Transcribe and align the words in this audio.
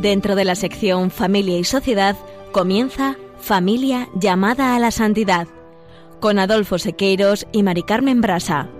Dentro 0.00 0.34
de 0.34 0.46
la 0.46 0.54
sección 0.54 1.10
Familia 1.10 1.58
y 1.58 1.64
Sociedad 1.64 2.16
comienza 2.52 3.16
Familia 3.38 4.08
llamada 4.14 4.74
a 4.74 4.78
la 4.78 4.90
santidad 4.92 5.46
con 6.20 6.38
Adolfo 6.38 6.78
Sequeiros 6.78 7.46
y 7.52 7.62
Mari 7.62 7.82
Carmen 7.82 8.22
Brasa. 8.22 8.70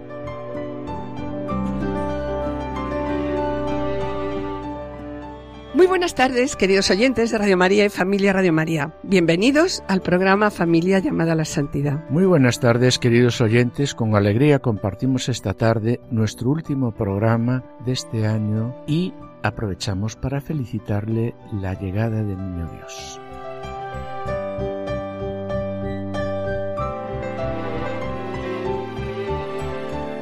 Muy 5.75 5.87
buenas 5.87 6.15
tardes, 6.15 6.57
queridos 6.57 6.91
oyentes 6.91 7.31
de 7.31 7.39
Radio 7.39 7.59
María 7.59 7.85
y 7.85 7.91
Familia 7.91 8.33
Radio 8.33 8.55
María. 8.55 8.95
Bienvenidos 9.03 9.83
al 9.89 10.01
programa 10.01 10.51
Familia 10.51 11.01
llamada 11.01 11.33
a 11.33 11.37
la 11.37 11.45
Santidad. 11.45 12.09
Muy 12.09 12.25
buenas 12.25 12.61
tardes, 12.61 12.99
queridos 12.99 13.43
oyentes. 13.43 13.95
Con 13.95 14.17
alegría 14.17 14.61
compartimos 14.61 15.29
esta 15.29 15.53
tarde 15.53 16.01
nuestro 16.11 16.49
último 16.49 16.93
programa 16.93 17.63
de 17.85 17.93
este 17.93 18.27
año 18.27 18.75
y 18.87 19.13
aprovechamos 19.43 20.17
para 20.17 20.41
felicitarle 20.41 21.35
la 21.53 21.75
llegada 21.75 22.23
del 22.23 22.37
Niño 22.37 22.71
Dios. 22.73 23.21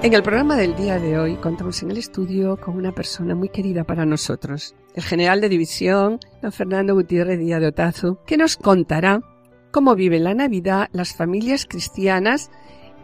En 0.01 0.15
el 0.15 0.23
programa 0.23 0.57
del 0.57 0.77
día 0.77 1.01
de 1.01 1.19
hoy 1.19 1.35
contamos 1.35 1.83
en 1.83 1.91
el 1.91 1.99
estudio 1.99 2.57
con 2.57 2.77
una 2.77 2.93
persona 2.93 3.35
muy 3.35 3.49
querida 3.49 3.83
para 3.83 4.07
nosotros, 4.07 4.77
el 4.95 5.03
general 5.03 5.41
de 5.41 5.49
división, 5.49 6.21
don 6.41 6.53
Fernando 6.53 6.95
Gutiérrez 6.95 7.41
Díaz 7.41 7.61
de 7.61 7.67
Otazu, 7.67 8.19
que 8.25 8.37
nos 8.37 8.57
contará 8.57 9.21
cómo 9.73 9.97
viven 9.97 10.23
la 10.23 10.35
Navidad 10.35 10.89
las 10.93 11.15
familias 11.17 11.67
cristianas 11.67 12.49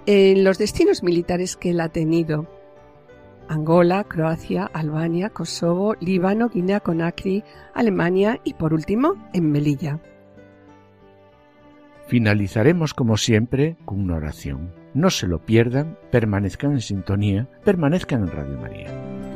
en 0.07 0.45
los 0.45 0.57
destinos 0.59 1.03
militares 1.03 1.57
que 1.57 1.71
él 1.71 1.81
ha 1.81 1.89
tenido. 1.89 2.49
Angola, 3.49 4.05
Croacia, 4.05 4.65
Albania, 4.73 5.31
Kosovo, 5.31 5.95
Líbano, 6.01 6.49
Guinea 6.49 6.81
Conakry, 6.81 7.45
Alemania 7.75 8.41
y 8.45 8.55
por 8.55 8.73
último 8.75 9.15
en 9.33 9.51
Melilla. 9.51 10.01
Finalizaremos 12.07 12.95
como 12.95 13.17
siempre 13.17 13.77
con 13.85 14.01
una 14.01 14.17
oración. 14.17 14.73
No 14.93 15.11
se 15.11 15.27
lo 15.27 15.41
pierdan, 15.45 15.99
permanezcan 16.11 16.73
en 16.73 16.81
sintonía, 16.81 17.49
permanezcan 17.65 18.23
en 18.23 18.29
Radio 18.29 18.59
María. 18.59 19.34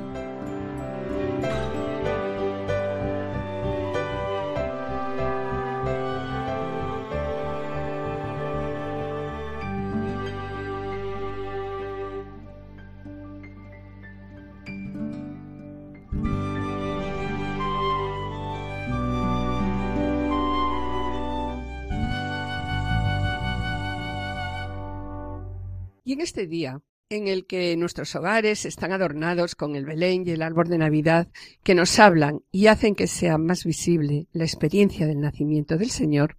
Este 26.38 26.46
día, 26.46 26.80
en 27.10 27.26
el 27.26 27.46
que 27.46 27.76
nuestros 27.76 28.14
hogares 28.14 28.64
están 28.64 28.92
adornados 28.92 29.56
con 29.56 29.74
el 29.74 29.84
Belén 29.84 30.22
y 30.24 30.30
el 30.30 30.42
árbol 30.42 30.68
de 30.68 30.78
Navidad, 30.78 31.26
que 31.64 31.74
nos 31.74 31.98
hablan 31.98 32.42
y 32.52 32.68
hacen 32.68 32.94
que 32.94 33.08
sea 33.08 33.38
más 33.38 33.64
visible 33.64 34.28
la 34.30 34.44
experiencia 34.44 35.08
del 35.08 35.18
nacimiento 35.18 35.76
del 35.78 35.90
Señor, 35.90 36.36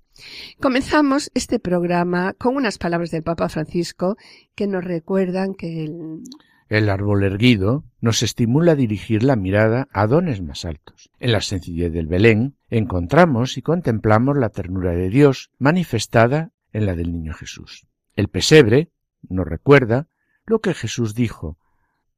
comenzamos 0.61 1.31
este 1.33 1.59
programa 1.59 2.33
con 2.35 2.55
unas 2.55 2.77
palabras 2.77 3.11
del 3.11 3.23
Papa 3.23 3.49
Francisco 3.49 4.15
que 4.55 4.67
nos 4.67 4.85
recuerdan 4.85 5.53
que 5.53 5.83
el... 5.83 6.21
El 6.69 6.87
árbol 6.87 7.25
erguido 7.25 7.83
nos 7.99 8.23
estimula 8.23 8.71
a 8.71 8.75
dirigir 8.75 9.23
la 9.23 9.35
mirada 9.35 9.89
a 9.91 10.07
dones 10.07 10.41
más 10.41 10.63
altos. 10.63 11.11
En 11.19 11.33
la 11.33 11.41
sencillez 11.41 11.91
del 11.91 12.07
Belén 12.07 12.55
encontramos 12.69 13.57
y 13.57 13.61
contemplamos 13.61 14.37
la 14.37 14.47
ternura 14.47 14.93
de 14.93 15.09
Dios 15.09 15.51
manifestada 15.57 16.53
en 16.71 16.85
la 16.85 16.95
del 16.95 17.11
niño 17.11 17.33
Jesús. 17.33 17.85
El 18.15 18.29
pesebre 18.29 18.91
nos 19.27 19.47
recuerda 19.47 20.07
lo 20.45 20.59
que 20.59 20.73
Jesús 20.73 21.15
dijo, 21.15 21.57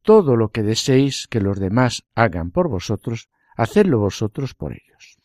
todo 0.01 0.35
lo 0.35 0.49
que 0.49 0.63
deseéis 0.63 1.27
que 1.27 1.41
los 1.41 1.59
demás 1.59 2.03
hagan 2.15 2.51
por 2.51 2.69
vosotros, 2.69 3.29
hacedlo 3.55 3.99
vosotros 3.99 4.53
por 4.53 4.73
ellos. 4.73 5.17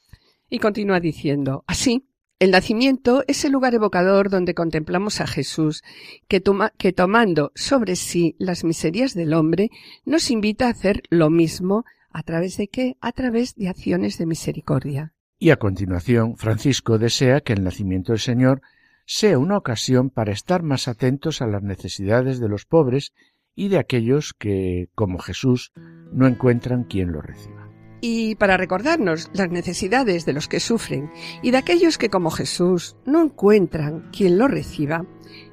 Y 0.49 0.59
continúa 0.59 1.01
diciendo, 1.01 1.65
así, 1.67 2.09
el 2.39 2.51
nacimiento 2.51 3.25
es 3.27 3.45
el 3.47 3.53
lugar 3.53 3.75
evocador 3.75 4.29
donde 4.29 4.55
contemplamos 4.55 5.23
a 5.23 5.27
Jesús, 5.27 5.83
que, 6.29 6.43
que, 6.77 6.93
tomando 6.93 7.51
sobre 7.55 7.97
sí 7.97 8.37
las 8.39 8.63
miserias 8.63 9.15
del 9.15 9.33
hombre, 9.33 9.71
nos 10.05 10.31
invita 10.31 10.67
a 10.67 10.71
hacer 10.71 11.03
lo 11.09 11.31
mismo, 11.31 11.85
¿a 12.11 12.23
través 12.23 12.59
de 12.59 12.69
qué? 12.69 12.97
A 13.01 13.13
través 13.13 13.55
de 13.55 13.69
acciones 13.69 14.19
de 14.19 14.27
misericordia. 14.27 15.15
Y 15.39 15.51
a 15.51 15.57
continuación, 15.57 16.37
Francisco 16.37 16.99
desea 16.99 17.41
que 17.41 17.55
el 17.55 17.65
nacimiento 17.65 18.13
del 18.13 18.21
Señor 18.21 18.61
sea 19.07 19.39
una 19.39 19.57
ocasión 19.57 20.11
para 20.11 20.33
estar 20.33 20.63
más 20.63 20.89
atentos 20.89 21.41
a 21.41 21.47
las 21.47 21.63
necesidades 21.63 22.41
de 22.41 22.49
los 22.49 22.67
pobres 22.67 23.13
y 23.55 23.69
de 23.69 23.79
aquellos 23.79 24.35
que, 24.35 24.89
como 24.95 25.19
Jesús, 25.19 25.73
no 26.13 26.27
encuentran 26.27 26.85
quien 26.85 27.13
lo 27.13 27.23
reciba. 27.23 27.71
Y 28.01 28.35
para 28.35 28.59
recordarnos 28.59 29.31
las 29.33 29.49
necesidades 29.49 30.27
de 30.27 30.35
los 30.35 30.49
que 30.49 30.61
sufren 30.61 31.11
y 31.43 31.51
de 31.51 31.57
aquellos 31.57 31.97
que, 31.97 32.11
como 32.11 32.31
Jesús, 32.31 32.97
no 33.07 33.23
encuentran 33.23 34.11
quien 34.13 34.39
lo 34.39 34.49
reciba, 34.49 35.07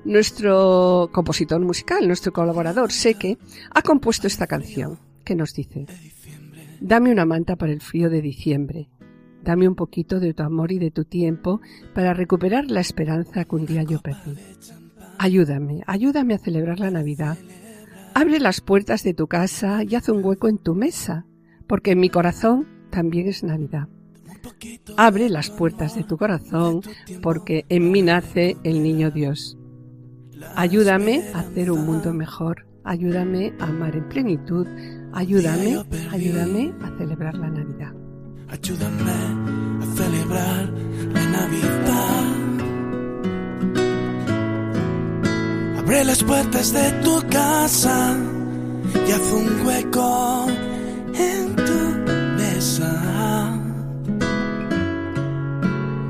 nuestro 0.04 1.10
compositor 1.14 1.62
musical, 1.62 2.06
nuestro 2.08 2.34
colaborador 2.34 2.92
Seque, 2.92 3.38
ha 3.74 3.82
compuesto 3.82 4.28
esta 4.28 4.48
canción 4.48 5.00
que 5.24 5.36
nos 5.36 5.54
dice, 5.54 5.86
Dame 6.82 7.12
una 7.12 7.26
manta 7.26 7.56
para 7.56 7.72
el 7.72 7.80
frío 7.80 8.10
de 8.10 8.22
diciembre, 8.22 8.90
Dame 9.44 9.68
un 9.68 9.76
poquito 9.76 10.20
de 10.20 10.34
tu 10.34 10.44
amor 10.44 10.72
y 10.72 10.80
de 10.80 10.92
tu 10.92 11.04
tiempo 11.04 11.60
para 11.94 12.14
recuperar 12.14 12.72
la 12.72 12.80
esperanza 12.80 13.44
que 13.44 13.56
un 13.56 13.66
día 13.66 13.84
yo 13.84 14.00
perdí. 14.00 14.38
Ayúdame, 15.18 15.82
ayúdame 15.86 16.34
a 16.34 16.40
celebrar 16.40 16.80
la 16.80 16.92
Navidad. 16.92 17.38
Abre 18.14 18.40
las 18.40 18.62
puertas 18.62 19.04
de 19.04 19.14
tu 19.14 19.28
casa 19.28 19.84
y 19.84 19.96
haz 19.96 20.08
un 20.08 20.24
hueco 20.24 20.48
en 20.48 20.60
tu 20.60 20.76
mesa, 20.76 21.26
porque 21.68 21.92
en 21.92 22.00
mi 22.00 22.10
corazón 22.10 22.68
también 22.90 23.28
es 23.28 23.44
Navidad. 23.44 23.90
Abre 24.98 25.30
las 25.30 25.50
puertas 25.50 25.96
de 25.96 26.04
tu 26.04 26.18
corazón, 26.18 26.82
porque 27.22 27.66
en 27.70 27.92
mí 27.92 28.02
nace 28.02 28.56
el 28.64 28.82
niño 28.82 29.12
Dios. 29.12 29.58
Ayúdame 30.56 31.24
a 31.34 31.40
hacer 31.40 31.72
un 31.72 31.86
mundo 31.86 32.14
mejor. 32.14 32.68
Ayúdame 32.84 33.54
a 33.60 33.66
amar 33.66 33.96
en 33.96 34.08
plenitud. 34.10 34.68
Ayúdame, 35.14 35.84
ayúdame 36.12 36.74
a 36.82 36.98
celebrar 36.98 37.36
la 37.36 37.50
Navidad. 37.50 38.03
Ayúdame 38.54 39.20
a 39.82 39.96
celebrar 39.98 40.70
la 41.12 41.26
Navidad. 41.26 42.26
Abre 45.80 46.04
las 46.06 46.24
puertas 46.24 46.72
de 46.72 46.92
tu 47.04 47.20
casa 47.30 48.16
y 49.08 49.12
haz 49.12 49.32
un 49.32 49.66
hueco 49.66 50.46
en 51.16 51.56
tu 51.56 52.12
mesa. 52.38 53.60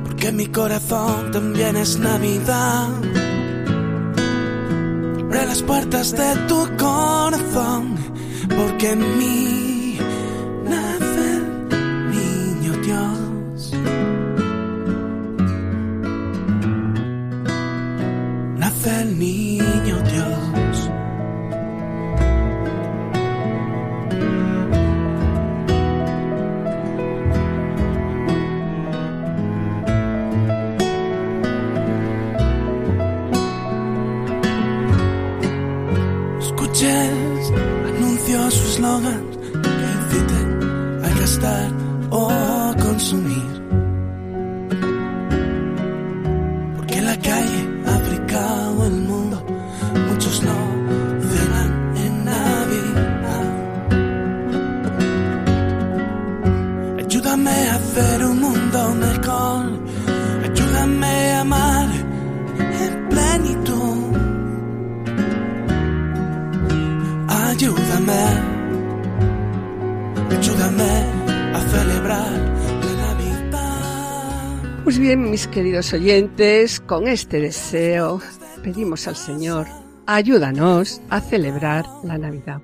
Porque 0.04 0.32
mi 0.34 0.48
corazón 0.48 1.32
también 1.32 1.78
es 1.78 1.98
Navidad. 1.98 2.90
Abre 5.22 5.46
las 5.46 5.62
puertas 5.62 6.12
de 6.12 6.36
tu 6.50 6.68
corazón, 6.76 7.96
porque 8.50 8.98
mí 8.98 9.73
niño 19.14 20.02
Dios. 20.12 20.90
Escuches 36.40 37.52
anuncios 37.88 38.54
su 38.54 38.68
eslogan 38.70 39.24
que 39.62 39.86
inciten 39.96 41.04
a 41.04 41.20
gastar 41.20 41.72
o 42.10 42.74
consumir. 42.82 43.54
ayúdame, 46.88 47.00
ayúdame 47.02 47.08
a 47.10 47.73
Mis 75.18 75.48
queridos 75.48 75.94
oyentes, 75.94 76.80
con 76.80 77.08
este 77.08 77.40
deseo 77.40 78.20
pedimos 78.64 79.08
al 79.08 79.16
Señor, 79.16 79.68
ayúdanos 80.08 81.02
a 81.10 81.22
celebrar 81.22 81.86
la 82.04 82.18
Navidad. 82.18 82.64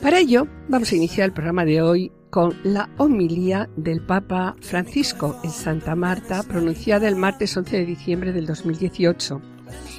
Para 0.00 0.20
ello, 0.20 0.46
vamos 0.68 0.90
a 0.90 0.96
iniciar 0.96 1.26
el 1.26 1.32
programa 1.34 1.66
de 1.66 1.82
hoy 1.82 2.10
con 2.30 2.56
la 2.64 2.88
homilía 2.96 3.68
del 3.76 4.00
Papa 4.00 4.56
Francisco 4.62 5.38
en 5.44 5.50
Santa 5.50 5.94
Marta, 5.94 6.42
pronunciada 6.44 7.08
el 7.08 7.16
martes 7.16 7.54
11 7.54 7.76
de 7.76 7.84
diciembre 7.84 8.32
del 8.32 8.46
2018, 8.46 9.42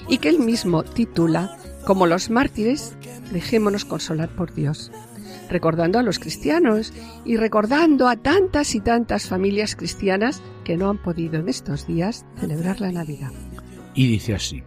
y 0.10 0.18
que 0.18 0.30
él 0.30 0.40
mismo 0.40 0.84
titula 0.84 1.56
Como 1.86 2.08
los 2.08 2.32
mártires, 2.32 2.98
dejémonos 3.32 3.86
consolar 3.86 4.30
por 4.30 4.52
Dios 4.54 4.92
recordando 5.54 6.00
a 6.00 6.04
los 6.04 6.20
cristianos 6.20 6.92
y 7.24 7.38
recordando 7.38 8.08
a 8.08 8.18
tantas 8.18 8.74
y 8.74 8.82
tantas 8.82 9.28
familias 9.28 9.76
cristianas 9.76 10.42
que 10.66 10.76
no 10.76 10.90
han 10.90 10.98
podido 10.98 11.40
en 11.40 11.48
estos 11.48 11.86
días 11.86 12.26
celebrar 12.36 12.82
la 12.82 12.92
Navidad. 12.92 13.32
Y 13.94 14.08
dice 14.08 14.34
así, 14.34 14.64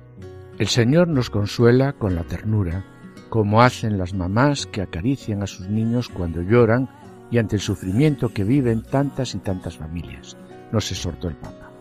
el 0.59 0.69
Señor 0.69 1.09
nos 1.09 1.29
consuela 1.29 1.93
con 1.93 2.15
la 2.15 2.23
ternura, 2.23 2.85
como 3.29 3.62
hacen 3.62 3.99
las 3.99 4.15
mamás 4.15 4.67
que 4.67 4.81
acarician 4.81 5.43
a 5.43 5.49
sus 5.49 5.69
niños 5.69 6.09
cuando 6.09 6.41
lloran 6.41 6.88
y 7.33 7.38
ante 7.38 7.56
el 7.56 7.62
sufrimiento 7.62 8.29
que 8.29 8.44
viven 8.44 8.85
tantas 8.85 9.35
y 9.35 9.38
tantas 9.38 9.77
familias, 9.77 10.37
nos 10.71 10.91
exhortó 10.93 11.29
el 11.29 11.37
Papa, 11.37 11.73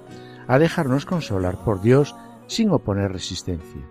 a 0.48 0.58
dejarnos 0.58 1.06
consolar 1.06 1.64
por 1.64 1.80
Dios 1.82 2.16
sin 2.48 2.72
oponer 2.72 3.12
resistencia. 3.12 3.88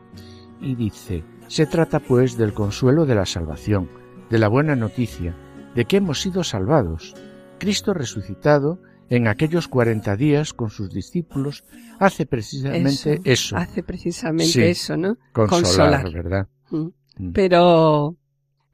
Y 0.60 0.74
dice, 0.74 1.24
se 1.46 1.66
trata 1.66 2.00
pues 2.00 2.36
del 2.36 2.52
consuelo 2.52 3.06
de 3.06 3.14
la 3.14 3.26
salvación, 3.26 3.88
de 4.30 4.38
la 4.38 4.48
buena 4.48 4.76
noticia 4.76 5.34
de 5.74 5.84
que 5.84 5.96
hemos 5.96 6.20
sido 6.20 6.44
salvados. 6.44 7.14
Cristo 7.58 7.94
resucitado 7.94 8.80
en 9.10 9.28
aquellos 9.28 9.68
cuarenta 9.68 10.16
días 10.16 10.52
con 10.52 10.70
sus 10.70 10.90
discípulos 10.90 11.64
hace 11.98 12.26
precisamente 12.26 13.20
eso. 13.24 13.56
hace 13.56 13.82
precisamente 13.82 14.70
eso, 14.70 14.96
¿no? 14.96 15.16
Consolar, 15.32 16.10
¿verdad? 16.12 16.48
Mm. 16.70 16.88
Mm. 17.18 17.32
Pero, 17.32 18.16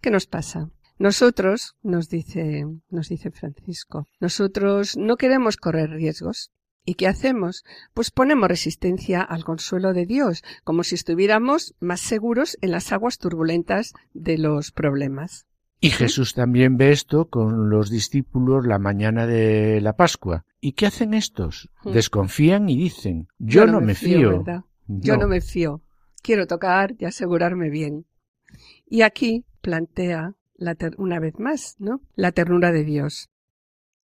¿qué 0.01 0.11
nos 0.11 0.27
pasa? 0.27 0.71
Nosotros, 0.99 1.77
nos 1.83 2.09
dice, 2.09 2.67
nos 2.91 3.09
dice 3.09 3.31
Francisco, 3.31 4.07
nosotros 4.21 4.97
no 4.97 5.17
queremos 5.17 5.57
correr 5.57 5.91
riesgos. 5.91 6.51
¿Y 6.85 6.95
qué 6.95 7.07
hacemos? 7.07 7.65
Pues 7.95 8.11
ponemos 8.11 8.49
resistencia 8.49 9.23
al 9.23 9.45
consuelo 9.45 9.93
de 9.93 10.07
Dios, 10.07 10.43
como 10.65 10.83
si 10.83 10.95
estuviéramos 10.95 11.75
más 11.81 12.01
seguros 12.01 12.57
en 12.63 12.71
las 12.71 12.93
aguas 12.93 13.19
turbulentas 13.19 13.93
de 14.15 14.39
los 14.39 14.73
problemas. 14.73 15.47
Y 15.83 15.91
Jesús 15.91 16.35
también 16.35 16.77
ve 16.77 16.93
esto 16.93 17.31
con 17.31 17.71
los 17.71 17.91
discípulos 17.91 18.67
la 18.67 18.79
mañana 18.79 19.27
de 19.27 19.81
la 19.81 19.97
Pascua. 19.97 20.45
¿Y 20.61 20.73
qué 20.73 20.87
hacen 20.87 21.15
estos? 21.15 21.71
Desconfían 21.85 22.69
y 22.69 22.77
dicen, 22.77 23.29
yo, 23.39 23.67
no, 23.67 23.81
me 23.81 23.95
fío. 23.95 24.45
Yo 24.87 25.17
no 25.17 25.27
me 25.27 25.41
fío. 25.41 25.83
Quiero 26.23 26.47
tocar 26.47 26.95
y 26.99 27.07
asegurarme 27.07 27.71
bien. 27.71 28.05
Y 28.87 29.03
aquí 29.03 29.47
plantea 29.63 30.35
la 30.55 30.77
una 30.99 31.19
vez 31.19 31.39
más, 31.39 31.77
¿no? 31.79 32.03
La 32.15 32.33
ternura 32.33 32.73
de 32.73 32.85
Dios. 32.85 33.31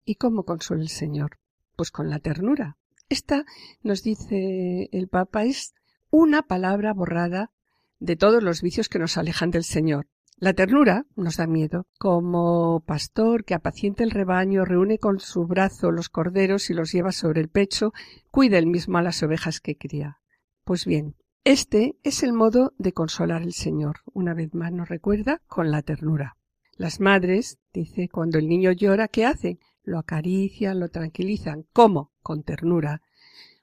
¿Y 0.04 0.14
cómo 0.14 0.44
consuela 0.44 0.82
el 0.82 0.90
Señor? 0.90 1.38
Pues 1.76 1.90
con 1.90 2.10
la 2.10 2.18
ternura. 2.18 2.76
Esta, 3.08 3.44
nos 3.82 4.02
dice 4.02 4.88
el 4.92 5.08
Papa, 5.08 5.44
es 5.44 5.74
una 6.10 6.42
palabra 6.42 6.92
borrada 6.92 7.50
de 7.98 8.16
todos 8.16 8.42
los 8.42 8.62
vicios 8.62 8.88
que 8.88 8.98
nos 8.98 9.16
alejan 9.16 9.50
del 9.50 9.64
Señor. 9.64 10.08
La 10.36 10.52
ternura 10.52 11.06
nos 11.16 11.36
da 11.36 11.46
miedo. 11.46 11.86
Como 11.98 12.82
pastor 12.86 13.44
que 13.44 13.54
apacienta 13.54 14.02
el 14.02 14.10
rebaño, 14.10 14.64
reúne 14.64 14.98
con 14.98 15.20
su 15.20 15.46
brazo 15.46 15.90
los 15.90 16.08
corderos 16.08 16.70
y 16.70 16.74
los 16.74 16.92
lleva 16.92 17.12
sobre 17.12 17.40
el 17.40 17.48
pecho, 17.48 17.92
cuida 18.30 18.58
él 18.58 18.66
mismo 18.66 18.98
a 18.98 19.02
las 19.02 19.22
ovejas 19.22 19.60
que 19.60 19.76
cría. 19.76 20.18
Pues 20.64 20.86
bien, 20.86 21.14
este 21.44 21.96
es 22.02 22.22
el 22.22 22.32
modo 22.32 22.72
de 22.78 22.92
consolar 22.92 23.42
al 23.42 23.52
Señor. 23.52 24.00
Una 24.12 24.34
vez 24.34 24.54
más 24.54 24.72
nos 24.72 24.88
recuerda 24.88 25.40
con 25.46 25.70
la 25.70 25.82
ternura. 25.82 26.36
Las 26.76 27.00
madres, 27.00 27.58
dice, 27.72 28.08
cuando 28.08 28.38
el 28.38 28.48
niño 28.48 28.72
llora, 28.72 29.08
¿qué 29.08 29.26
hacen? 29.26 29.60
Lo 29.84 29.98
acarician, 29.98 30.80
lo 30.80 30.88
tranquilizan. 30.88 31.66
¿Cómo? 31.72 32.12
Con 32.20 32.42
ternura. 32.42 33.00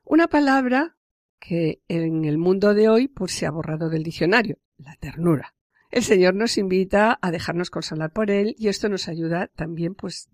Una 0.05 0.27
palabra 0.27 0.95
que 1.39 1.81
en 1.87 2.25
el 2.25 2.37
mundo 2.37 2.73
de 2.73 2.87
hoy 2.87 3.07
pues 3.07 3.33
se 3.33 3.45
ha 3.45 3.51
borrado 3.51 3.89
del 3.89 4.03
diccionario, 4.03 4.57
la 4.77 4.95
ternura 4.95 5.53
el 5.91 6.03
Señor 6.03 6.35
nos 6.35 6.57
invita 6.57 7.19
a 7.21 7.31
dejarnos 7.31 7.69
consolar 7.69 8.11
por 8.11 8.31
Él 8.31 8.55
y 8.57 8.69
esto 8.69 8.87
nos 8.87 9.07
ayuda 9.09 9.47
también, 9.55 9.93
pues, 9.93 10.29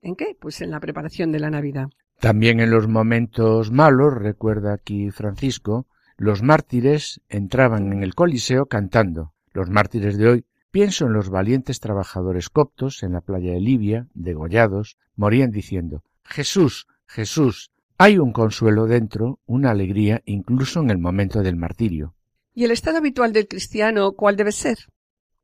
¿en 0.00 0.16
qué? 0.16 0.36
Pues 0.40 0.60
en 0.62 0.70
la 0.70 0.80
preparación 0.80 1.32
de 1.32 1.38
la 1.38 1.50
Navidad. 1.50 1.88
También 2.18 2.60
en 2.60 2.70
los 2.70 2.88
momentos 2.88 3.70
malos, 3.70 4.14
recuerda 4.14 4.72
aquí 4.72 5.10
Francisco, 5.10 5.86
los 6.16 6.42
mártires 6.42 7.20
entraban 7.28 7.92
en 7.92 8.02
el 8.02 8.14
Coliseo 8.14 8.66
cantando. 8.66 9.34
Los 9.52 9.68
mártires 9.68 10.16
de 10.16 10.28
hoy, 10.28 10.46
pienso 10.72 11.06
en 11.06 11.12
los 11.12 11.30
valientes 11.30 11.78
trabajadores 11.78 12.48
coptos 12.48 13.04
en 13.04 13.12
la 13.12 13.20
playa 13.20 13.52
de 13.52 13.60
Libia, 13.60 14.08
degollados, 14.14 14.98
morían 15.14 15.52
diciendo 15.52 16.02
Jesús, 16.24 16.88
Jesús, 17.06 17.70
hay 17.98 18.18
un 18.18 18.32
consuelo 18.32 18.86
dentro, 18.86 19.38
una 19.46 19.70
alegría 19.70 20.22
incluso 20.24 20.80
en 20.80 20.90
el 20.90 20.98
momento 20.98 21.42
del 21.42 21.56
martirio. 21.56 22.16
¿Y 22.54 22.64
el 22.64 22.72
estado 22.72 22.98
habitual 22.98 23.32
del 23.32 23.46
cristiano 23.46 24.12
cuál 24.12 24.36
debe 24.36 24.50
ser? 24.50 24.78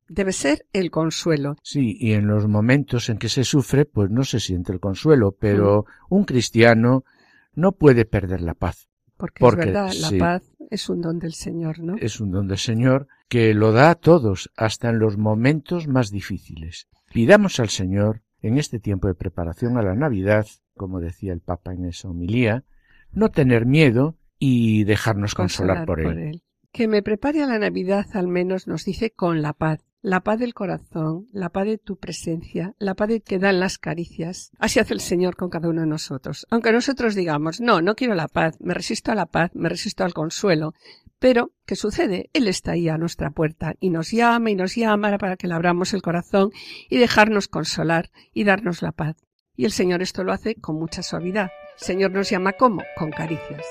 debe 0.08 0.32
ser 0.32 0.66
el 0.72 0.90
consuelo. 0.90 1.56
Sí, 1.62 1.96
y 2.00 2.12
en 2.12 2.26
los 2.26 2.48
momentos 2.48 3.08
en 3.10 3.18
que 3.18 3.28
se 3.28 3.44
sufre, 3.44 3.84
pues 3.84 4.10
no 4.10 4.24
se 4.24 4.40
siente 4.40 4.72
el 4.72 4.80
consuelo, 4.80 5.36
pero 5.38 5.84
mm. 6.08 6.14
un 6.14 6.24
cristiano 6.24 7.04
no 7.54 7.72
puede 7.72 8.04
perder 8.04 8.40
la 8.40 8.54
paz. 8.54 8.88
Porque, 9.16 9.44
es 9.44 9.56
verdad, 9.56 9.92
la 10.00 10.18
paz 10.18 10.42
es 10.70 10.88
un 10.88 11.00
don 11.00 11.18
del 11.18 11.34
Señor, 11.34 11.80
¿no? 11.80 11.96
Es 11.98 12.20
un 12.20 12.30
don 12.30 12.46
del 12.46 12.58
Señor 12.58 13.08
que 13.28 13.54
lo 13.54 13.72
da 13.72 13.90
a 13.90 13.94
todos, 13.94 14.50
hasta 14.56 14.88
en 14.90 14.98
los 14.98 15.16
momentos 15.16 15.86
más 15.86 16.10
difíciles. 16.10 16.88
Pidamos 17.12 17.60
al 17.60 17.68
Señor, 17.68 18.22
en 18.40 18.58
este 18.58 18.78
tiempo 18.78 19.08
de 19.08 19.14
preparación 19.14 19.76
a 19.76 19.82
la 19.82 19.94
Navidad, 19.94 20.46
como 20.76 21.00
decía 21.00 21.32
el 21.32 21.40
Papa 21.40 21.72
en 21.72 21.84
esa 21.84 22.08
homilía, 22.08 22.64
no 23.12 23.30
tener 23.30 23.66
miedo 23.66 24.16
y 24.38 24.84
dejarnos 24.84 25.34
consolar, 25.34 25.84
por, 25.84 26.00
él. 26.00 26.42
Que 26.72 26.88
me 26.88 27.02
prepare 27.02 27.42
a 27.42 27.46
la 27.46 27.58
Navidad 27.58 28.06
al 28.14 28.28
menos 28.28 28.66
nos 28.66 28.84
dice 28.84 29.10
con 29.10 29.42
la 29.42 29.52
paz, 29.52 29.80
la 30.00 30.20
paz 30.20 30.38
del 30.38 30.54
corazón, 30.54 31.26
la 31.32 31.48
paz 31.48 31.66
de 31.66 31.78
tu 31.78 31.96
presencia, 31.96 32.74
la 32.78 32.94
paz 32.94 33.08
de 33.08 33.20
que 33.20 33.38
dan 33.38 33.58
las 33.58 33.78
caricias. 33.78 34.52
Así 34.58 34.78
hace 34.78 34.94
el 34.94 35.00
Señor 35.00 35.36
con 35.36 35.50
cada 35.50 35.68
uno 35.68 35.80
de 35.80 35.88
nosotros. 35.88 36.46
Aunque 36.50 36.72
nosotros 36.72 37.14
digamos, 37.14 37.60
no, 37.60 37.82
no 37.82 37.96
quiero 37.96 38.14
la 38.14 38.28
paz, 38.28 38.56
me 38.60 38.74
resisto 38.74 39.10
a 39.10 39.16
la 39.16 39.26
paz, 39.26 39.50
me 39.54 39.68
resisto 39.68 40.04
al 40.04 40.14
consuelo. 40.14 40.74
Pero, 41.18 41.50
¿qué 41.66 41.74
sucede? 41.74 42.30
Él 42.32 42.46
está 42.46 42.72
ahí 42.72 42.88
a 42.88 42.96
nuestra 42.96 43.30
puerta 43.30 43.74
y 43.80 43.90
nos 43.90 44.12
llama 44.12 44.50
y 44.50 44.54
nos 44.54 44.76
llama 44.76 45.18
para 45.18 45.36
que 45.36 45.48
le 45.48 45.54
abramos 45.54 45.92
el 45.92 46.02
corazón 46.02 46.50
y 46.88 46.98
dejarnos 46.98 47.48
consolar 47.48 48.10
y 48.32 48.44
darnos 48.44 48.82
la 48.82 48.92
paz. 48.92 49.16
Y 49.56 49.64
el 49.64 49.72
Señor 49.72 50.00
esto 50.00 50.22
lo 50.22 50.32
hace 50.32 50.54
con 50.54 50.76
mucha 50.76 51.02
suavidad. 51.02 51.50
El 51.80 51.84
Señor 51.84 52.12
nos 52.12 52.30
llama 52.30 52.52
¿cómo? 52.52 52.82
Con 52.96 53.10
caricias. 53.10 53.64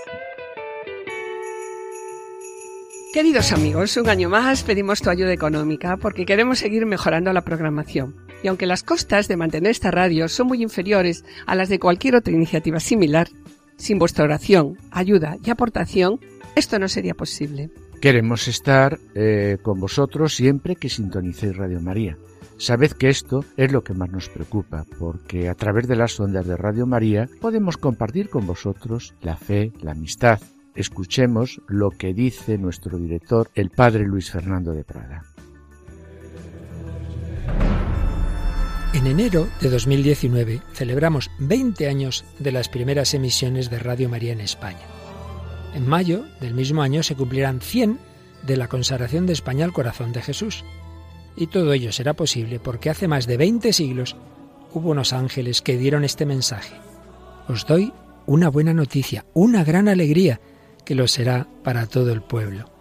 Queridos 3.14 3.54
amigos, 3.54 3.96
un 3.96 4.10
año 4.10 4.30
más 4.30 4.64
pedimos 4.64 5.02
tu 5.02 5.10
ayuda 5.10 5.32
económica 5.32 5.96
porque 5.96 6.26
queremos 6.26 6.60
seguir 6.60 6.86
mejorando 6.86 7.32
la 7.32 7.42
programación. 7.42 8.16
Y 8.44 8.50
aunque 8.50 8.66
las 8.66 8.84
costas 8.84 9.30
de 9.30 9.38
mantener 9.38 9.72
esta 9.72 9.90
radio 9.90 10.28
son 10.28 10.48
muy 10.48 10.62
inferiores 10.62 11.24
a 11.46 11.56
las 11.56 11.70
de 11.70 11.80
cualquier 11.80 12.18
otra 12.18 12.34
iniciativa 12.34 12.82
similar, 12.82 13.30
sin 13.78 13.98
vuestra 13.98 14.26
oración, 14.26 14.78
ayuda 14.92 15.38
y 15.44 15.50
aportación, 15.50 16.20
esto 16.58 16.80
no 16.80 16.88
sería 16.88 17.14
posible. 17.14 17.70
Queremos 18.02 18.48
estar 18.48 19.00
eh, 19.16 19.58
con 19.62 19.80
vosotros 19.80 20.36
siempre 20.36 20.76
que 20.76 20.90
sintonicéis 20.90 21.56
Radio 21.56 21.80
María. 21.82 22.18
Sabed 22.58 22.92
que 22.92 23.10
esto 23.10 23.46
es 23.56 23.72
lo 23.72 23.84
que 23.84 23.94
más 23.94 24.10
nos 24.10 24.30
preocupa, 24.30 24.86
porque 25.00 25.48
a 25.48 25.54
través 25.54 25.88
de 25.88 25.96
las 25.96 26.20
ondas 26.20 26.48
de 26.48 26.58
Radio 26.58 26.88
María 26.88 27.30
podemos 27.40 27.78
compartir 27.78 28.30
con 28.30 28.48
vosotros 28.48 29.14
la 29.22 29.38
fe, 29.38 29.72
la 29.82 29.92
amistad, 29.92 30.40
Escuchemos 30.78 31.60
lo 31.68 31.90
que 31.90 32.14
dice 32.14 32.60
nuestro 32.60 33.00
director, 33.00 33.50
el 33.56 33.72
padre 33.72 34.04
Luis 34.04 34.30
Fernando 34.30 34.74
de 34.74 34.84
Prada. 34.84 35.24
En 38.94 39.08
enero 39.08 39.48
de 39.60 39.72
2019 39.72 40.62
celebramos 40.74 41.32
20 41.40 41.88
años 41.90 42.26
de 42.38 42.52
las 42.52 42.70
primeras 42.70 43.16
emisiones 43.16 43.72
de 43.72 43.80
Radio 43.80 44.08
María 44.08 44.34
en 44.34 44.40
España. 44.40 44.97
En 45.78 45.88
mayo 45.88 46.26
del 46.42 46.56
mismo 46.56 46.82
año 46.82 47.04
se 47.04 47.14
cumplirán 47.14 47.62
100 47.62 48.00
de 48.48 48.58
la 48.58 48.68
consagración 48.68 49.28
de 49.28 49.34
España 49.34 49.64
al 49.64 49.74
corazón 49.74 50.12
de 50.12 50.24
Jesús. 50.24 50.66
Y 51.36 51.46
todo 51.46 51.72
ello 51.72 51.92
será 51.92 52.16
posible 52.16 52.60
porque 52.60 52.90
hace 52.90 53.08
más 53.08 53.28
de 53.28 53.38
20 53.38 53.72
siglos 53.74 54.16
hubo 54.74 54.90
unos 54.90 55.14
ángeles 55.14 55.62
que 55.62 55.78
dieron 55.78 56.04
este 56.04 56.26
mensaje. 56.26 56.76
Os 57.48 57.68
doy 57.68 57.94
una 58.26 58.50
buena 58.50 58.74
noticia, 58.74 59.28
una 59.36 59.64
gran 59.64 59.88
alegría 59.88 60.42
que 60.84 60.96
lo 60.96 61.08
será 61.08 61.48
para 61.64 61.86
todo 61.86 62.12
el 62.12 62.24
pueblo. 62.24 62.72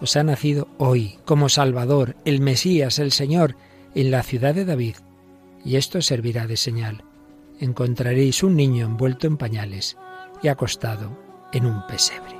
Os 0.00 0.16
ha 0.16 0.24
nacido 0.24 0.66
hoy 0.76 1.20
como 1.24 1.48
Salvador, 1.48 2.16
el 2.24 2.40
Mesías, 2.40 2.98
el 2.98 3.12
Señor, 3.12 3.54
en 3.94 4.10
la 4.10 4.24
ciudad 4.24 4.56
de 4.56 4.64
David, 4.64 4.96
y 5.64 5.76
esto 5.76 6.02
servirá 6.02 6.48
de 6.48 6.56
señal. 6.56 7.04
Encontraréis 7.60 8.42
un 8.42 8.56
niño 8.56 8.86
envuelto 8.86 9.28
en 9.28 9.36
pañales 9.36 9.96
y 10.42 10.48
acostado 10.48 11.16
en 11.52 11.66
un 11.66 11.86
pesebre. 11.86 12.39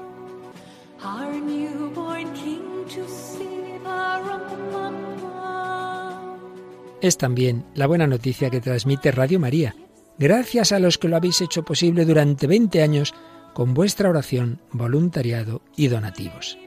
Es 7.01 7.17
también 7.17 7.65
la 7.75 7.87
buena 7.87 8.07
noticia 8.07 8.51
que 8.51 8.61
transmite 8.61 9.11
Radio 9.11 9.41
María, 9.41 9.75
gracias 10.19 10.73
a 10.73 10.79
los 10.79 10.99
que 10.99 11.09
lo 11.09 11.17
habéis 11.17 11.41
hecho 11.41 11.65
posible 11.65 12.05
durante 12.05 12.47
20 12.47 12.83
años 12.83 13.15
con 13.55 13.73
vuestra 13.73 14.11
oración, 14.11 14.61
voluntariado 14.71 15.63
y 15.77 15.89
donativos. 15.89 16.59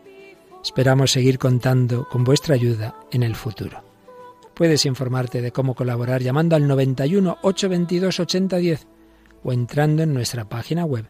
Esperamos 0.64 1.12
seguir 1.12 1.38
contando 1.38 2.08
con 2.10 2.24
vuestra 2.24 2.56
ayuda 2.56 2.96
en 3.12 3.22
el 3.22 3.36
futuro. 3.36 3.84
Puedes 4.56 4.86
informarte 4.86 5.42
de 5.42 5.52
cómo 5.52 5.76
colaborar 5.76 6.22
llamando 6.22 6.56
al 6.56 6.68
91 6.68 7.38
822 7.42 8.20
8010 8.20 8.88
o 9.44 9.54
entrando 9.54 10.04
en 10.04 10.14
nuestra 10.14 10.46
página 10.46 10.86
web 10.86 11.06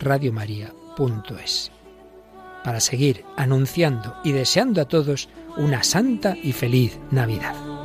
radiomaria.es. 0.00 1.70
Para 2.64 2.80
seguir 2.80 3.24
anunciando 3.36 4.16
y 4.24 4.32
deseando 4.32 4.80
a 4.80 4.88
todos 4.88 5.28
una 5.56 5.82
santa 5.84 6.36
y 6.42 6.52
feliz 6.52 6.98
Navidad. 7.10 7.83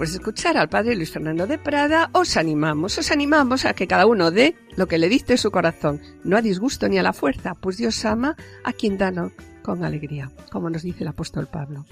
Después 0.00 0.12
de 0.12 0.18
escuchar 0.20 0.56
al 0.56 0.70
padre 0.70 0.96
Luis 0.96 1.10
Fernando 1.10 1.46
de 1.46 1.58
Prada, 1.58 2.08
os 2.14 2.38
animamos, 2.38 2.96
os 2.96 3.10
animamos 3.10 3.66
a 3.66 3.74
que 3.74 3.86
cada 3.86 4.06
uno 4.06 4.30
dé 4.30 4.56
lo 4.74 4.88
que 4.88 4.96
le 4.96 5.10
dicte 5.10 5.36
su 5.36 5.50
corazón, 5.50 6.00
no 6.24 6.38
a 6.38 6.40
disgusto 6.40 6.88
ni 6.88 6.96
a 6.96 7.02
la 7.02 7.12
fuerza, 7.12 7.54
pues 7.54 7.76
Dios 7.76 8.02
ama 8.06 8.34
a 8.64 8.72
quien 8.72 8.96
da 8.96 9.12
con 9.60 9.84
alegría, 9.84 10.30
como 10.50 10.70
nos 10.70 10.84
dice 10.84 11.02
el 11.02 11.08
apóstol 11.08 11.48
Pablo. 11.48 11.84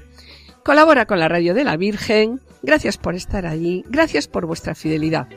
Colabora 0.65 1.05
con 1.05 1.19
la 1.19 1.29
radio 1.29 1.53
de 1.53 1.65
la 1.65 1.77
Virgen, 1.77 2.41
gracias 2.63 2.97
por 2.97 3.15
estar 3.15 3.45
allí, 3.45 3.85
gracias 3.91 4.27
por 4.27 4.47
vuestra 4.47 4.75
fidelidad. 4.75 5.29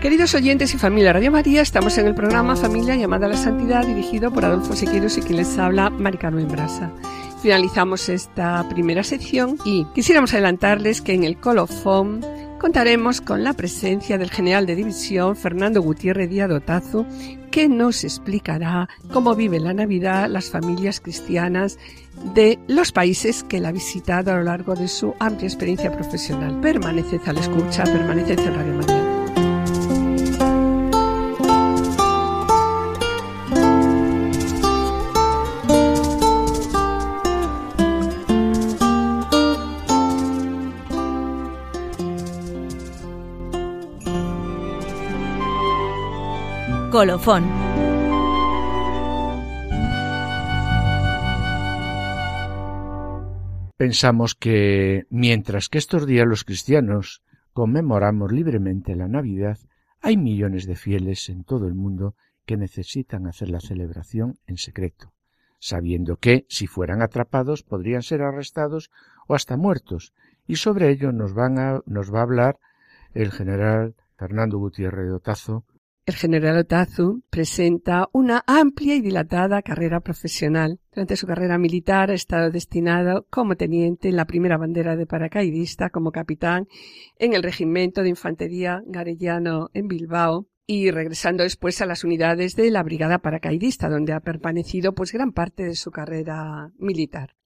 Queridos 0.00 0.32
oyentes 0.36 0.72
y 0.74 0.78
familia 0.78 1.12
Radio 1.12 1.32
María, 1.32 1.60
estamos 1.60 1.98
en 1.98 2.06
el 2.06 2.14
programa 2.14 2.54
Familia 2.54 2.94
llamada 2.94 3.26
a 3.26 3.30
la 3.30 3.36
Santidad, 3.36 3.84
dirigido 3.84 4.32
por 4.32 4.44
Adolfo 4.44 4.76
Sequeiros 4.76 5.18
y 5.18 5.22
quien 5.22 5.38
les 5.38 5.58
habla, 5.58 5.90
Maricano 5.90 6.40
Brasa. 6.46 6.92
Finalizamos 7.42 8.08
esta 8.08 8.64
primera 8.68 9.02
sección 9.02 9.58
y 9.64 9.86
quisiéramos 9.96 10.32
adelantarles 10.32 11.02
que 11.02 11.14
en 11.14 11.24
el 11.24 11.38
colofón 11.38 12.24
contaremos 12.60 13.20
con 13.20 13.42
la 13.42 13.54
presencia 13.54 14.18
del 14.18 14.30
general 14.30 14.66
de 14.66 14.76
división 14.76 15.34
Fernando 15.34 15.82
Gutiérrez 15.82 16.30
Díaz 16.30 16.48
Dotazo, 16.48 17.04
que 17.50 17.68
nos 17.68 18.04
explicará 18.04 18.88
cómo 19.12 19.34
vive 19.34 19.58
la 19.58 19.74
Navidad 19.74 20.28
las 20.28 20.48
familias 20.48 21.00
cristianas 21.00 21.76
de 22.34 22.60
los 22.68 22.92
países 22.92 23.42
que 23.42 23.58
la 23.58 23.70
ha 23.70 23.72
visitado 23.72 24.30
a 24.30 24.36
lo 24.36 24.44
largo 24.44 24.76
de 24.76 24.86
su 24.86 25.14
amplia 25.18 25.48
experiencia 25.48 25.90
profesional. 25.90 26.60
Permaneced 26.60 27.20
a 27.26 27.32
la 27.32 27.40
escucha, 27.40 27.82
permaneced 27.82 28.38
en 28.38 28.54
Radio 28.54 28.74
María. 28.74 29.07
Colofón. 46.98 47.44
Pensamos 53.76 54.34
que 54.34 55.06
mientras 55.08 55.68
que 55.68 55.78
estos 55.78 56.06
días 56.06 56.26
los 56.26 56.42
cristianos 56.42 57.22
conmemoramos 57.52 58.32
libremente 58.32 58.96
la 58.96 59.06
Navidad, 59.06 59.58
hay 60.00 60.16
millones 60.16 60.66
de 60.66 60.74
fieles 60.74 61.28
en 61.28 61.44
todo 61.44 61.68
el 61.68 61.74
mundo 61.76 62.16
que 62.44 62.56
necesitan 62.56 63.28
hacer 63.28 63.48
la 63.48 63.60
celebración 63.60 64.40
en 64.48 64.56
secreto, 64.56 65.12
sabiendo 65.60 66.16
que, 66.16 66.46
si 66.48 66.66
fueran 66.66 67.00
atrapados, 67.00 67.62
podrían 67.62 68.02
ser 68.02 68.22
arrestados 68.22 68.90
o 69.28 69.36
hasta 69.36 69.56
muertos, 69.56 70.14
y 70.48 70.56
sobre 70.56 70.90
ello 70.90 71.12
nos, 71.12 71.32
van 71.32 71.60
a, 71.60 71.80
nos 71.86 72.12
va 72.12 72.18
a 72.18 72.22
hablar 72.22 72.58
el 73.14 73.30
general 73.30 73.94
Fernando 74.16 74.58
Gutiérrez 74.58 75.06
de 75.06 75.12
Otazo, 75.12 75.64
el 76.10 76.16
general 76.16 76.58
Otazu 76.58 77.22
presenta 77.30 78.08
una 78.12 78.42
amplia 78.46 78.94
y 78.94 79.00
dilatada 79.00 79.62
carrera 79.62 80.00
profesional. 80.00 80.80
Durante 80.92 81.16
su 81.16 81.26
carrera 81.26 81.58
militar 81.58 82.10
ha 82.10 82.14
estado 82.14 82.50
destinado 82.50 83.26
como 83.30 83.56
teniente 83.56 84.08
en 84.08 84.16
la 84.16 84.26
primera 84.26 84.56
bandera 84.56 84.96
de 84.96 85.06
paracaidista, 85.06 85.90
como 85.90 86.10
capitán 86.10 86.66
en 87.18 87.34
el 87.34 87.42
regimiento 87.42 88.02
de 88.02 88.08
infantería 88.08 88.82
garellano 88.86 89.70
en 89.74 89.88
Bilbao 89.88 90.48
y 90.66 90.90
regresando 90.90 91.42
después 91.42 91.80
a 91.80 91.86
las 91.86 92.04
unidades 92.04 92.56
de 92.56 92.70
la 92.70 92.82
brigada 92.82 93.18
paracaidista, 93.18 93.88
donde 93.88 94.12
ha 94.12 94.20
permanecido 94.20 94.94
pues 94.94 95.12
gran 95.12 95.32
parte 95.32 95.64
de 95.64 95.74
su 95.74 95.90
carrera 95.90 96.70
militar. 96.78 97.36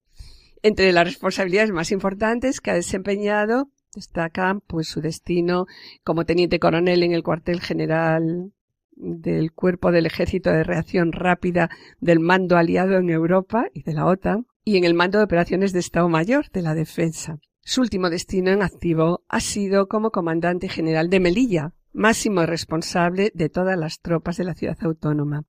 Entre 0.61 0.91
las 0.93 1.05
responsabilidades 1.05 1.71
más 1.71 1.91
importantes 1.91 2.61
que 2.61 2.71
ha 2.71 2.75
desempeñado 2.75 3.69
Destaca 3.93 4.59
pues 4.65 4.87
su 4.87 5.01
destino 5.01 5.67
como 6.03 6.25
teniente 6.25 6.59
coronel 6.59 7.03
en 7.03 7.11
el 7.13 7.21
cuartel 7.21 7.61
general 7.61 8.51
del 8.95 9.51
Cuerpo 9.51 9.91
del 9.91 10.05
Ejército 10.05 10.51
de 10.51 10.63
Reacción 10.63 11.11
Rápida 11.11 11.69
del 11.99 12.19
Mando 12.19 12.57
Aliado 12.57 12.97
en 12.97 13.09
Europa 13.09 13.67
y 13.73 13.83
de 13.83 13.93
la 13.93 14.05
OTAN 14.05 14.47
y 14.63 14.77
en 14.77 14.83
el 14.83 14.93
Mando 14.93 15.19
de 15.19 15.25
Operaciones 15.25 15.73
de 15.73 15.79
Estado 15.79 16.09
Mayor 16.09 16.49
de 16.51 16.61
la 16.61 16.73
Defensa. 16.73 17.37
Su 17.61 17.81
último 17.81 18.09
destino 18.09 18.51
en 18.51 18.63
activo 18.63 19.23
ha 19.29 19.39
sido 19.39 19.87
como 19.87 20.11
comandante 20.11 20.69
general 20.69 21.09
de 21.09 21.19
Melilla, 21.19 21.73
máximo 21.91 22.45
responsable 22.45 23.31
de 23.35 23.49
todas 23.49 23.77
las 23.77 23.99
tropas 23.99 24.37
de 24.37 24.43
la 24.43 24.55
ciudad 24.55 24.77
autónoma. 24.81 25.45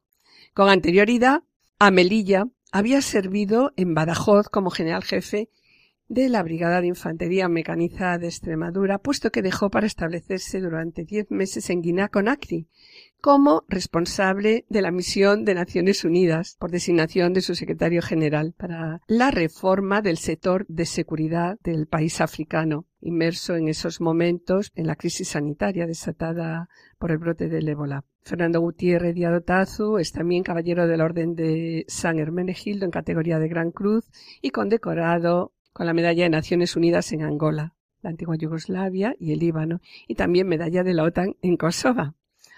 Con 0.53 0.69
anterioridad, 0.69 1.43
a 1.79 1.91
Melilla 1.91 2.45
había 2.71 3.01
servido 3.03 3.73
en 3.77 3.95
Badajoz 3.95 4.49
como 4.49 4.71
general 4.71 5.03
jefe 5.03 5.49
de 6.09 6.29
la 6.29 6.43
Brigada 6.43 6.81
de 6.81 6.89
Infantería 6.89 7.49
Mecanizada 7.49 8.19
de 8.19 8.27
Extremadura, 8.27 8.99
puesto 8.99 9.31
que 9.31 9.43
dejó 9.43 9.71
para 9.71 9.87
establecerse 9.87 10.61
durante 10.61 11.05
diez 11.05 11.31
meses 11.31 11.71
en 11.71 11.83
Guinea-Conakry, 11.83 12.69
como 13.25 13.65
responsable 13.69 14.67
de 14.69 14.83
la 14.83 14.91
misión 14.91 15.47
de 15.47 15.55
Naciones 15.55 16.05
Unidas 16.05 16.57
por 16.61 16.71
designación 16.71 17.33
de 17.33 17.41
su 17.41 17.55
secretario 17.55 18.03
general 18.03 18.53
para 18.55 19.01
la 19.07 19.31
reforma 19.31 20.03
del 20.03 20.19
sector 20.19 20.67
de 20.69 20.85
seguridad 20.85 21.57
del 21.63 21.87
país 21.87 22.21
africano, 22.21 22.85
inmerso 23.01 23.57
en 23.57 23.69
esos 23.69 24.03
momentos 24.03 24.73
en 24.75 24.87
la 24.87 24.97
crisis 24.97 25.29
sanitaria 25.29 25.87
desatada 25.87 26.69
por 26.99 27.13
el 27.13 27.17
brote 27.19 27.49
del 27.49 27.67
ébola. 27.67 28.05
Fernando 28.21 28.61
Gutiérrez 28.61 29.15
Diadotazu 29.15 29.97
es 29.97 30.13
también 30.13 30.43
caballero 30.43 30.87
del 30.87 31.01
Orden 31.01 31.35
de 31.35 31.87
San 31.89 32.19
Hermenegildo 32.19 32.85
en 32.85 32.91
categoría 32.91 33.39
de 33.39 33.49
Gran 33.49 33.71
Cruz 33.71 34.05
y 34.43 34.51
condecorado 34.51 35.54
con 35.75 35.87
la 35.87 35.93
Medalla 35.93 36.23
de 36.23 36.31
Naciones 36.31 36.77
Unidas 36.77 37.13
en 37.13 37.23
Angola, 37.23 37.75
la 38.01 38.11
antigua 38.11 38.37
Yugoslavia 38.37 39.15
y 39.19 39.33
el 39.33 39.41
Líbano, 39.41 39.81
y 40.07 40.15
también 40.15 40.49
Medalla 40.49 40.85
de 40.85 40.95
la 40.95 41.03
OTAN 41.03 41.37
en 41.43 41.57
Kosovo. 41.57 42.15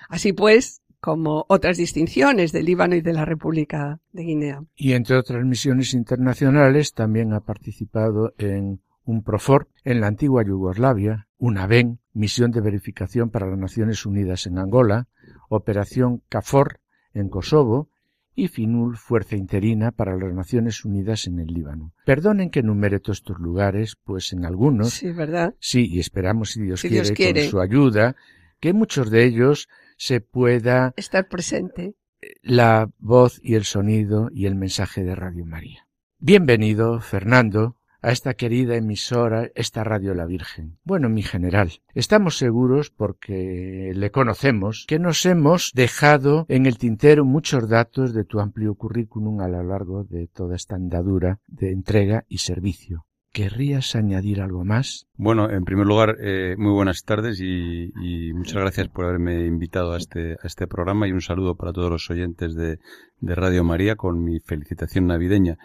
Así 0.08 0.32
pues, 0.34 0.82
como 1.00 1.46
otras 1.48 1.78
distinciones 1.78 2.52
del 2.52 2.66
Líbano 2.66 2.94
y 2.94 3.00
de 3.00 3.14
la 3.14 3.24
República 3.24 4.00
de 4.12 4.22
Guinea. 4.22 4.62
Y 4.76 4.92
entre 4.92 5.16
otras 5.16 5.44
misiones 5.44 5.94
internacionales 5.94 6.92
también 6.92 7.32
ha 7.32 7.40
participado 7.40 8.34
en 8.38 8.80
un 9.04 9.22
Profor 9.22 9.68
en 9.84 10.00
la 10.00 10.08
antigua 10.08 10.44
Yugoslavia, 10.44 11.26
una 11.38 11.66
VEN, 11.66 12.00
misión 12.12 12.50
de 12.50 12.60
verificación 12.60 13.30
para 13.30 13.46
las 13.46 13.58
Naciones 13.58 14.04
Unidas 14.04 14.46
en 14.46 14.58
Angola, 14.58 15.08
Operación 15.48 16.22
CAFOR 16.28 16.80
en 17.14 17.30
Kosovo 17.30 17.88
y 18.36 18.48
FINUL, 18.48 18.96
Fuerza 18.96 19.34
Interina 19.34 19.90
para 19.90 20.16
las 20.16 20.32
Naciones 20.32 20.84
Unidas 20.84 21.26
en 21.26 21.40
el 21.40 21.48
Líbano. 21.48 21.92
Perdonen 22.04 22.50
que 22.50 22.60
enumere 22.60 23.00
todos 23.00 23.18
estos 23.18 23.38
lugares, 23.38 23.96
pues 24.04 24.32
en 24.32 24.44
algunos... 24.44 24.90
Sí, 24.90 25.10
¿verdad? 25.10 25.54
Sí, 25.58 25.88
y 25.90 25.98
esperamos, 25.98 26.50
si 26.50 26.62
Dios, 26.62 26.82
quiere, 26.82 27.40
con 27.40 27.50
su 27.50 27.60
ayuda, 27.60 28.14
que 28.60 28.74
muchos 28.74 29.10
de 29.10 29.24
ellos 29.24 29.68
se 29.96 30.20
pueda... 30.20 30.92
Estar 30.96 31.28
presente. 31.28 31.96
La 32.42 32.90
voz 32.98 33.40
y 33.42 33.54
el 33.54 33.64
sonido 33.64 34.28
y 34.30 34.46
el 34.46 34.54
mensaje 34.54 35.02
de 35.02 35.14
Radio 35.14 35.46
María. 35.46 35.88
Bienvenido, 36.18 37.00
Fernando, 37.00 37.76
a 38.06 38.12
esta 38.12 38.34
querida 38.34 38.76
emisora, 38.76 39.50
esta 39.56 39.82
Radio 39.82 40.14
La 40.14 40.26
Virgen. 40.26 40.78
Bueno, 40.84 41.08
mi 41.08 41.22
general, 41.22 41.72
estamos 41.92 42.38
seguros 42.38 42.90
porque 42.90 43.90
le 43.96 44.12
conocemos 44.12 44.84
que 44.86 45.00
nos 45.00 45.26
hemos 45.26 45.72
dejado 45.74 46.46
en 46.48 46.66
el 46.66 46.78
tintero 46.78 47.24
muchos 47.24 47.68
datos 47.68 48.14
de 48.14 48.22
tu 48.22 48.38
amplio 48.38 48.76
currículum 48.76 49.40
a 49.40 49.48
lo 49.48 49.60
largo 49.64 50.04
de 50.04 50.28
toda 50.28 50.54
esta 50.54 50.76
andadura 50.76 51.40
de 51.48 51.72
entrega 51.72 52.24
y 52.28 52.38
servicio. 52.38 53.06
¿Querrías 53.32 53.96
añadir 53.96 54.40
algo 54.40 54.64
más? 54.64 55.08
Bueno, 55.16 55.50
en 55.50 55.64
primer 55.64 55.86
lugar, 55.86 56.16
eh, 56.20 56.54
muy 56.56 56.72
buenas 56.72 57.02
tardes 57.02 57.40
y, 57.40 57.92
y, 58.00 58.32
muchas 58.34 58.62
gracias 58.62 58.88
por 58.88 59.06
haberme 59.06 59.46
invitado 59.46 59.94
a 59.94 59.96
este, 59.96 60.34
a 60.34 60.46
este 60.46 60.68
programa 60.68 61.08
y 61.08 61.12
un 61.12 61.20
saludo 61.20 61.56
para 61.56 61.72
todos 61.72 61.90
los 61.90 62.08
oyentes 62.08 62.54
de, 62.54 62.78
de 63.20 63.34
Radio 63.34 63.64
María 63.64 63.96
con 63.96 64.22
mi 64.22 64.38
felicitación 64.38 65.08
navideña. 65.08 65.58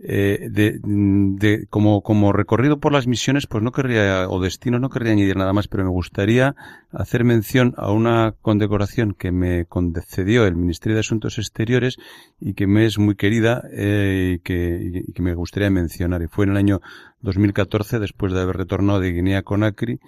Eh, 0.00 0.48
de, 0.50 0.78
de, 0.80 1.66
como, 1.68 2.02
como 2.02 2.32
recorrido 2.32 2.78
por 2.78 2.92
las 2.92 3.08
misiones, 3.08 3.48
pues 3.48 3.64
no 3.64 3.72
querría, 3.72 4.28
o 4.28 4.40
destino, 4.40 4.78
no 4.78 4.90
querría 4.90 5.12
añadir 5.12 5.36
nada 5.36 5.52
más, 5.52 5.66
pero 5.66 5.82
me 5.82 5.90
gustaría 5.90 6.54
hacer 6.92 7.24
mención 7.24 7.74
a 7.76 7.90
una 7.90 8.34
condecoración 8.40 9.12
que 9.12 9.32
me 9.32 9.64
concedió 9.64 10.46
el 10.46 10.54
Ministerio 10.54 10.94
de 10.94 11.00
Asuntos 11.00 11.38
Exteriores 11.38 11.96
y 12.40 12.54
que 12.54 12.68
me 12.68 12.86
es 12.86 12.98
muy 12.98 13.16
querida 13.16 13.64
eh, 13.72 14.36
y, 14.36 14.38
que, 14.38 15.02
y 15.08 15.12
que 15.12 15.22
me 15.22 15.34
gustaría 15.34 15.70
mencionar. 15.70 16.22
Y 16.22 16.28
fue 16.28 16.44
en 16.44 16.52
el 16.52 16.58
año 16.58 16.80
2014, 17.22 17.98
después 17.98 18.32
de 18.32 18.40
haber 18.40 18.56
retornado 18.56 19.00
de 19.00 19.10
Guinea 19.10 19.42
Conakry, 19.42 19.98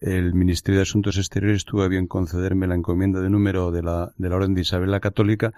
el 0.00 0.34
Ministerio 0.34 0.80
de 0.80 0.82
Asuntos 0.82 1.16
Exteriores 1.18 1.64
tuvo 1.64 1.82
a 1.82 1.88
bien 1.88 2.06
concederme 2.06 2.66
la 2.66 2.74
encomienda 2.74 3.20
de 3.20 3.30
número 3.30 3.70
de 3.70 3.82
la, 3.82 4.12
de 4.18 4.28
la 4.28 4.36
Orden 4.36 4.54
de 4.54 4.60
Isabel 4.62 4.90
la 4.90 5.00
Católica 5.00 5.54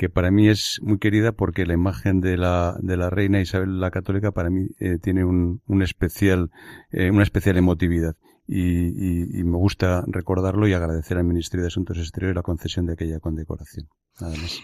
que 0.00 0.08
para 0.08 0.30
mí 0.30 0.48
es 0.48 0.80
muy 0.80 0.98
querida 0.98 1.32
porque 1.32 1.66
la 1.66 1.74
imagen 1.74 2.22
de 2.22 2.38
la, 2.38 2.74
de 2.80 2.96
la 2.96 3.10
reina 3.10 3.42
Isabel 3.42 3.80
la 3.80 3.90
Católica 3.90 4.32
para 4.32 4.48
mí 4.48 4.68
eh, 4.78 4.96
tiene 4.96 5.26
un, 5.26 5.60
un 5.66 5.82
especial, 5.82 6.50
eh, 6.90 7.10
una 7.10 7.22
especial 7.22 7.58
emotividad. 7.58 8.16
Y, 8.46 9.38
y, 9.38 9.44
me 9.44 9.58
gusta 9.58 10.02
recordarlo 10.06 10.66
y 10.66 10.72
agradecer 10.72 11.18
al 11.18 11.24
Ministerio 11.24 11.64
de 11.64 11.68
Asuntos 11.68 11.98
Exteriores 11.98 12.34
la 12.34 12.42
concesión 12.42 12.86
de 12.86 12.94
aquella 12.94 13.20
condecoración. 13.20 13.90
Nada 14.18 14.38
más. 14.38 14.58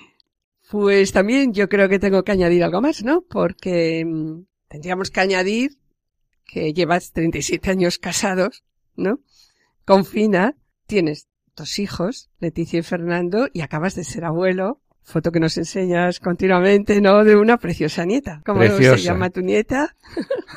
Pues 0.71 1.13
también 1.13 1.53
yo 1.53 1.69
creo 1.69 1.91
que 1.91 1.99
tengo 1.99 2.25
que 2.25 2.33
añadir 2.33 2.65
algo 2.65 2.81
más, 2.81 3.05
¿no? 3.05 3.21
Porque 3.21 4.07
mmm, 4.07 4.45
tendríamos 4.69 5.11
que 5.11 5.21
añadir 5.21 5.73
que 6.47 6.73
llevas 6.73 7.13
37 7.13 7.71
años 7.71 7.99
casados, 7.99 8.65
¿no? 8.95 9.21
Con 9.85 10.07
Fina, 10.07 10.57
tienes 10.87 11.29
dos 11.55 11.79
hijos, 11.79 12.31
Leticia 12.39 12.81
y 12.81 12.83
Fernando, 12.83 13.49
y 13.53 13.61
acabas 13.61 13.97
de 13.97 14.05
ser 14.05 14.25
abuelo 14.25 14.81
foto 15.07 15.31
que 15.31 15.39
nos 15.41 15.57
enseñas 15.57 16.19
continuamente, 16.19 17.01
¿no? 17.01 17.23
De 17.25 17.37
una 17.37 17.57
preciosa 17.59 18.05
nieta. 18.05 18.43
¿Cómo 18.45 18.59
Preciosa. 18.59 18.99
se 18.99 19.05
llama 19.05 19.31
tu 19.31 19.41
nieta? 19.41 19.95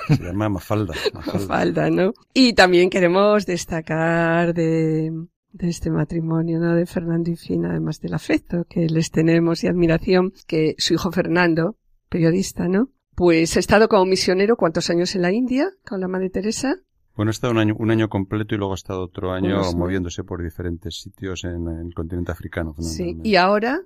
Se 0.07 0.17
llama 0.23 0.49
Mafalda. 0.49 0.95
Mafalda. 1.13 1.39
Mafalda, 1.39 1.89
¿no? 1.91 2.13
Y 2.33 2.53
también 2.53 2.89
queremos 2.89 3.45
destacar 3.45 4.55
de, 4.55 5.11
de 5.51 5.69
este 5.69 5.91
matrimonio, 5.91 6.59
¿no? 6.59 6.73
De 6.75 6.87
Fernando 6.87 7.29
y 7.29 7.35
Fina, 7.35 7.69
además 7.69 8.01
del 8.01 8.15
afecto 8.15 8.65
que 8.67 8.87
les 8.87 9.11
tenemos 9.11 9.63
y 9.63 9.67
admiración, 9.67 10.33
que 10.47 10.73
su 10.79 10.95
hijo 10.95 11.11
Fernando, 11.11 11.77
periodista, 12.09 12.67
¿no? 12.67 12.89
Pues 13.15 13.55
ha 13.55 13.59
estado 13.59 13.87
como 13.87 14.05
misionero 14.05 14.55
cuántos 14.57 14.89
años 14.89 15.13
en 15.15 15.21
la 15.21 15.31
India 15.31 15.69
con 15.87 16.01
la 16.01 16.07
Madre 16.07 16.31
Teresa. 16.31 16.75
Bueno, 17.15 17.29
ha 17.29 17.33
estado 17.33 17.51
un 17.51 17.59
año, 17.59 17.75
un 17.77 17.91
año 17.91 18.09
completo 18.09 18.55
y 18.55 18.57
luego 18.57 18.73
ha 18.73 18.75
estado 18.75 19.03
otro 19.03 19.31
año 19.31 19.61
moviéndose 19.75 20.23
por 20.23 20.41
diferentes 20.41 21.01
sitios 21.01 21.43
en, 21.43 21.67
en 21.67 21.87
el 21.87 21.93
continente 21.93 22.31
africano. 22.31 22.73
Sí. 22.79 23.17
Y 23.23 23.35
ahora, 23.35 23.81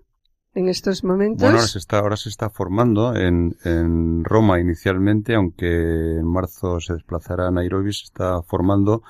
en 0.55 0.69
estos 0.69 1.03
momentos. 1.03 1.41
Bueno, 1.41 1.57
ahora 1.57 1.67
se 1.67 1.79
está, 1.79 1.99
ahora 1.99 2.17
se 2.17 2.29
está 2.29 2.49
formando 2.49 3.15
en, 3.15 3.55
en 3.63 4.23
Roma 4.23 4.59
inicialmente, 4.59 5.35
aunque 5.35 6.17
en 6.17 6.25
marzo 6.25 6.79
se 6.79 6.93
desplazará 6.93 7.47
a 7.47 7.51
Nairobi, 7.51 7.93
se 7.93 8.05
está 8.05 8.41
formando 8.43 9.03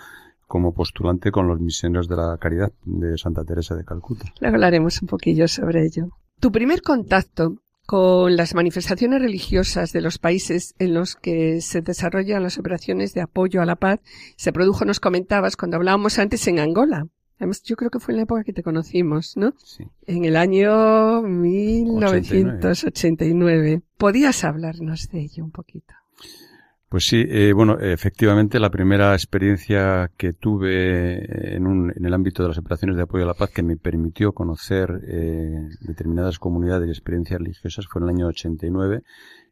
como 0.48 0.74
postulante 0.74 1.32
con 1.32 1.48
los 1.48 1.60
misioneros 1.60 2.08
de 2.08 2.16
la 2.16 2.38
caridad 2.38 2.72
de 2.86 3.18
Santa 3.18 3.44
Teresa 3.44 3.76
de 3.76 3.84
Calcuta. 3.84 4.26
Luego 4.40 4.56
hablaremos 4.56 5.02
un 5.02 5.08
poquillo 5.08 5.48
sobre 5.48 5.86
ello. 5.86 6.10
Tu 6.40 6.52
primer 6.52 6.82
contacto 6.82 7.56
con 7.86 8.36
las 8.36 8.54
manifestaciones 8.54 9.22
religiosas 9.22 9.92
de 9.92 10.02
los 10.02 10.18
países 10.18 10.74
en 10.80 10.94
los 10.94 11.16
que 11.16 11.60
se 11.62 11.82
desarrollan 11.82 12.44
las 12.44 12.58
operaciones 12.58 13.14
de 13.14 13.22
apoyo 13.22 13.62
a 13.62 13.66
la 13.66 13.76
paz 13.76 14.00
se 14.38 14.54
produjo, 14.54 14.86
nos 14.86 15.00
comentabas, 15.00 15.58
cuando 15.58 15.78
hablábamos 15.78 16.20
antes 16.20 16.48
en 16.48 16.60
Angola. 16.60 17.08
Además, 17.44 17.62
yo 17.64 17.76
creo 17.76 17.92
que 17.92 18.00
fue 18.00 18.14
en 18.14 18.18
la 18.18 18.24
época 18.24 18.44
que 18.46 18.54
te 18.54 18.64
conocimos, 18.64 19.36
¿no? 19.36 19.54
Sí. 19.58 19.84
En 20.08 20.24
el 20.24 20.38
año 20.38 21.22
1989. 21.22 23.82
¿Podías 23.98 24.46
hablarnos 24.46 25.10
de 25.10 25.24
ello 25.24 25.44
un 25.44 25.52
poquito? 25.52 25.94
Pues 26.88 27.06
sí, 27.06 27.22
eh, 27.28 27.52
bueno, 27.52 27.78
efectivamente 27.82 28.62
la 28.62 28.70
primera 28.70 29.14
experiencia 29.14 30.10
que 30.16 30.32
tuve 30.32 31.58
en, 31.58 31.68
un, 31.68 31.92
en 31.94 32.06
el 32.06 32.14
ámbito 32.14 32.44
de 32.44 32.50
las 32.50 32.60
operaciones 32.60 32.96
de 32.96 33.04
apoyo 33.04 33.26
a 33.26 33.28
la 33.28 33.34
paz 33.34 33.50
que 33.50 33.62
me 33.62 33.76
permitió 33.76 34.32
conocer 34.32 35.02
eh, 35.06 35.68
determinadas 35.82 36.40
comunidades 36.40 36.88
y 36.88 36.92
experiencias 36.92 37.42
religiosas 37.42 37.88
fue 37.92 38.00
en 38.00 38.08
el 38.08 38.16
año 38.16 38.28
89 38.28 39.04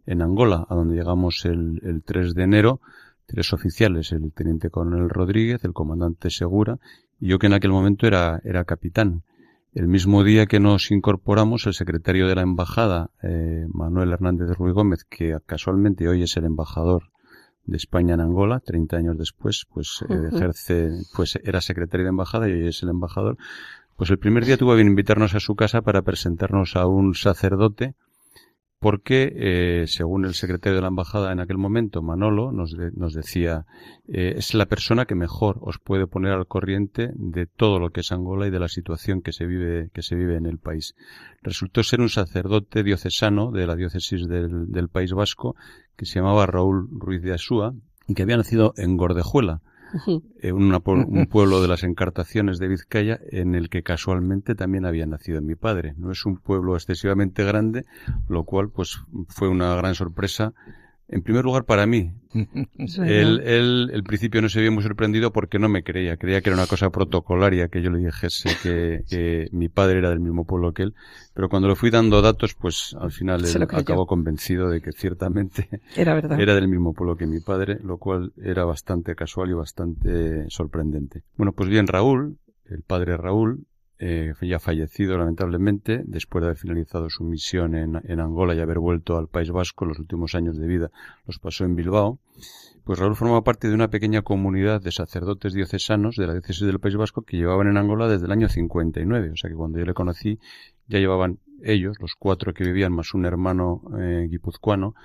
en 0.06 0.21
Angola, 0.21 0.65
a 0.69 0.75
donde 0.75 0.95
llegamos 0.95 1.43
el, 1.43 1.82
el 1.84 2.04
3 2.04 2.36
de 2.36 2.43
enero, 2.43 2.80
tres 3.25 3.51
oficiales, 3.51 4.13
el 4.13 4.32
teniente 4.32 4.69
coronel 4.69 5.10
Rodríguez, 5.10 5.62
el 5.65 5.73
comandante 5.73 6.30
Segura 6.30 6.80
yo 7.21 7.39
que 7.39 7.47
en 7.47 7.53
aquel 7.53 7.71
momento 7.71 8.07
era, 8.07 8.41
era 8.43 8.65
capitán. 8.65 9.23
El 9.73 9.88
mismo 9.88 10.23
día 10.23 10.47
que 10.47 10.60
nos 10.60 10.91
incorporamos, 10.91 11.65
el 11.65 11.73
secretario 11.73 12.27
de 12.27 12.36
la 12.36 12.41
embajada, 12.41 13.12
eh, 13.23 13.65
Manuel 13.69 14.12
Hernández 14.12 14.49
de 14.49 14.53
Ruiz 14.53 14.73
Gómez, 14.73 15.05
que 15.05 15.38
casualmente 15.45 16.10
hoy 16.10 16.23
es 16.23 16.36
el 16.36 16.43
embajador 16.43 17.12
de 17.65 17.77
España 17.77 18.15
en 18.15 18.21
Angola, 18.21 18.60
30 18.60 18.97
años 18.97 19.17
después, 19.17 19.65
pues 19.71 20.03
eh, 20.10 20.29
ejerce, 20.34 20.89
pues 21.15 21.39
era 21.43 21.62
secretario 21.62 22.05
de 22.05 22.10
embajada 22.10 22.49
y 22.49 22.53
hoy 22.53 22.67
es 22.67 22.84
el 22.84 22.89
embajador. 22.89 23.38
Pues 23.95 24.10
el 24.10 24.17
primer 24.17 24.45
día 24.45 24.57
tuvo 24.57 24.75
bien 24.75 24.88
invitarnos 24.88 25.36
a 25.36 25.39
su 25.39 25.55
casa 25.55 25.81
para 25.84 26.01
presentarnos 26.01 26.75
a 26.75 26.88
un 26.88 27.13
sacerdote, 27.13 27.93
porque, 28.82 29.32
eh, 29.36 29.86
según 29.88 30.26
el 30.26 30.34
secretario 30.34 30.76
de 30.78 30.82
la 30.82 30.88
embajada 30.88 31.32
en 31.32 31.39
aquel 31.39 31.60
momento, 31.60 32.02
Manolo, 32.02 32.52
nos, 32.52 32.76
de- 32.76 32.89
nos 32.96 33.13
decía, 33.13 33.67
eh, 34.08 34.34
es 34.38 34.56
la 34.56 34.65
persona 34.65 35.06
que 35.06 35.13
mejor 35.13 35.60
os 35.62 35.78
puede 35.78 36.08
poner 36.08 36.32
al 36.32 36.48
corriente 36.48 37.12
de 37.13 37.46
todo 37.46 37.78
lo 37.80 37.91
que 37.91 38.00
es 38.02 38.12
Angola 38.12 38.48
y 38.48 38.50
de 38.50 38.60
la 38.60 38.67
situación 38.67 39.22
que 39.22 39.34
se 39.34 39.46
vive, 39.46 39.91
que 39.94 40.02
se 40.02 40.15
vive 40.15 40.36
en 40.36 40.48
el 40.48 40.58
país. 40.58 40.96
Resultó 41.44 41.84
ser 41.84 42.02
un 42.02 42.10
sacerdote 42.10 42.82
diocesano 42.82 43.52
de 43.52 43.67
la 43.67 43.76
diócesis 43.76 44.28
del, 44.28 44.72
del 44.72 44.89
País 44.89 45.13
Vasco, 45.13 45.56
que 45.96 46.08
se 46.08 46.15
llamaba 46.20 46.48
Raúl 46.48 46.89
Ruiz 46.91 47.22
de 47.22 47.34
Asúa, 47.34 47.76
y 48.08 48.15
que 48.15 48.24
había 48.24 48.38
nacido 48.38 48.74
en 48.78 48.98
Gordejuela. 48.98 49.62
Eh, 50.41 50.51
un 50.51 51.27
pueblo 51.30 51.62
de 51.62 51.67
las 51.67 51.84
encartaciones 51.84 52.60
de 52.60 52.67
Vizcaya 52.67 53.19
en 53.30 53.56
el 53.56 53.69
que 53.69 53.84
casualmente 53.84 54.56
también 54.56 54.86
había 54.86 55.06
nacido 55.06 55.41
mi 55.41 55.56
padre. 55.56 55.93
No 55.97 56.12
es 56.12 56.25
un 56.25 56.38
pueblo 56.38 56.75
excesivamente 56.75 57.43
grande, 57.43 57.86
lo 58.27 58.43
cual 58.43 58.69
pues 58.69 59.01
fue 59.27 59.47
una 59.47 59.75
gran 59.75 59.95
sorpresa. 59.95 60.54
En 61.12 61.21
primer 61.24 61.43
lugar 61.43 61.65
para 61.65 61.86
mí. 61.86 62.13
Él, 63.06 63.41
él, 63.43 63.91
el 63.93 64.04
principio 64.04 64.41
no 64.41 64.47
se 64.47 64.62
vio 64.62 64.71
muy 64.71 64.82
sorprendido 64.82 65.34
porque 65.34 65.60
no 65.60 65.67
me 65.67 65.84
creía. 65.84 66.15
Creía 66.15 66.39
que 66.41 66.50
era 66.50 66.56
una 66.58 66.65
cosa 66.65 66.89
protocolaria 66.89 67.67
que 67.67 67.82
yo 67.82 67.89
le 67.89 68.00
dijese 68.00 68.50
que, 68.63 69.04
que 69.10 69.50
mi 69.52 69.67
padre 69.67 70.00
era 70.00 70.10
del 70.10 70.21
mismo 70.21 70.45
pueblo 70.45 70.71
que 70.71 70.84
él. 70.84 70.93
Pero 71.34 71.50
cuando 71.50 71.67
le 71.67 71.76
fui 71.76 71.89
dando 71.89 72.21
datos, 72.21 72.56
pues 72.56 72.95
al 72.97 73.12
final 73.12 73.43
él 73.43 73.62
acabó 73.63 74.06
convencido 74.08 74.69
de 74.69 74.82
que 74.82 74.93
ciertamente 74.93 75.67
Era 75.97 76.13
verdad. 76.13 76.39
era 76.39 76.56
del 76.56 76.69
mismo 76.69 76.93
pueblo 76.93 77.17
que 77.17 77.28
mi 77.28 77.41
padre, 77.41 77.80
lo 77.84 77.97
cual 77.97 78.32
era 78.41 78.63
bastante 78.63 79.13
casual 79.13 79.50
y 79.50 79.54
bastante 79.54 80.50
sorprendente. 80.50 81.24
Bueno, 81.36 81.52
pues 81.52 81.67
bien, 81.69 81.88
Raúl, 81.88 82.38
el 82.65 82.84
padre 82.84 83.17
Raúl, 83.17 83.65
eh, 84.04 84.34
ya 84.42 84.60
fallecido 84.60 85.16
lamentablemente, 85.16 86.02
después 86.06 86.42
de 86.42 86.48
haber 86.48 86.58
finalizado 86.58 87.08
su 87.12 87.24
misión 87.24 87.76
en, 87.76 88.20
Angola 88.20 88.56
y 88.56 88.60
haber 88.60 88.80
vuelto 88.80 89.16
al 89.16 89.28
País 89.28 89.52
Vasco, 89.52 89.86
los 89.86 90.00
últimos 90.00 90.34
años 90.34 90.58
de 90.58 90.66
vida 90.66 90.92
los 91.28 91.38
pasó 91.38 91.66
en 91.66 91.76
Bilbao, 91.76 92.18
pues 92.84 92.98
Raúl 92.98 93.16
formaba 93.16 93.44
parte 93.44 93.68
de 93.68 93.76
una 93.76 93.90
pequeña 93.90 94.24
comunidad 94.24 94.82
de 94.82 94.92
sacerdotes 94.92 95.54
diocesanos 95.54 96.16
de 96.16 96.26
la 96.26 96.34
diócesis 96.34 96.66
del 96.66 96.80
País 96.80 96.96
Vasco 96.96 97.22
que 97.22 97.38
llevaban 97.38 97.68
en 97.68 97.78
Angola 97.78 98.08
desde 98.08 98.26
el 98.26 98.32
año 98.32 98.50
59. 98.50 99.32
O 99.34 99.36
sea 99.36 99.52
que 99.52 99.56
cuando 99.56 99.78
yo 99.78 99.86
le 99.86 99.94
conocí 99.94 100.40
ya 100.88 100.98
llevaban 100.98 101.38
ellos, 101.64 101.98
los 102.00 102.16
cuatro 102.16 102.56
que 102.56 102.64
vivían, 102.64 102.94
más 102.94 103.14
un 103.14 103.26
hermano 103.26 103.84
eh, 104.00 104.28
guipuzcoano, 104.32 104.96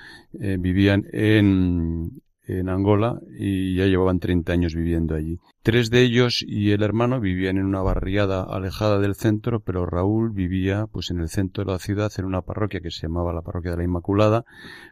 eh, 0.40 0.56
vivían 0.58 1.04
en, 1.12 2.22
en 2.46 2.68
Angola 2.68 3.20
y 3.38 3.76
ya 3.76 3.86
llevaban 3.86 4.20
30 4.20 4.52
años 4.52 4.74
viviendo 4.74 5.14
allí. 5.14 5.38
Tres 5.62 5.90
de 5.90 6.02
ellos 6.02 6.44
y 6.46 6.70
el 6.70 6.82
hermano 6.82 7.20
vivían 7.20 7.58
en 7.58 7.66
una 7.66 7.82
barriada 7.82 8.42
alejada 8.42 8.98
del 9.00 9.16
centro, 9.16 9.60
pero 9.60 9.84
Raúl 9.86 10.30
vivía 10.30 10.86
pues 10.86 11.10
en 11.10 11.20
el 11.20 11.28
centro 11.28 11.64
de 11.64 11.72
la 11.72 11.78
ciudad 11.78 12.12
en 12.18 12.24
una 12.24 12.42
parroquia 12.42 12.80
que 12.80 12.90
se 12.90 13.02
llamaba 13.02 13.32
la 13.32 13.42
parroquia 13.42 13.72
de 13.72 13.78
la 13.78 13.84
Inmaculada, 13.84 14.44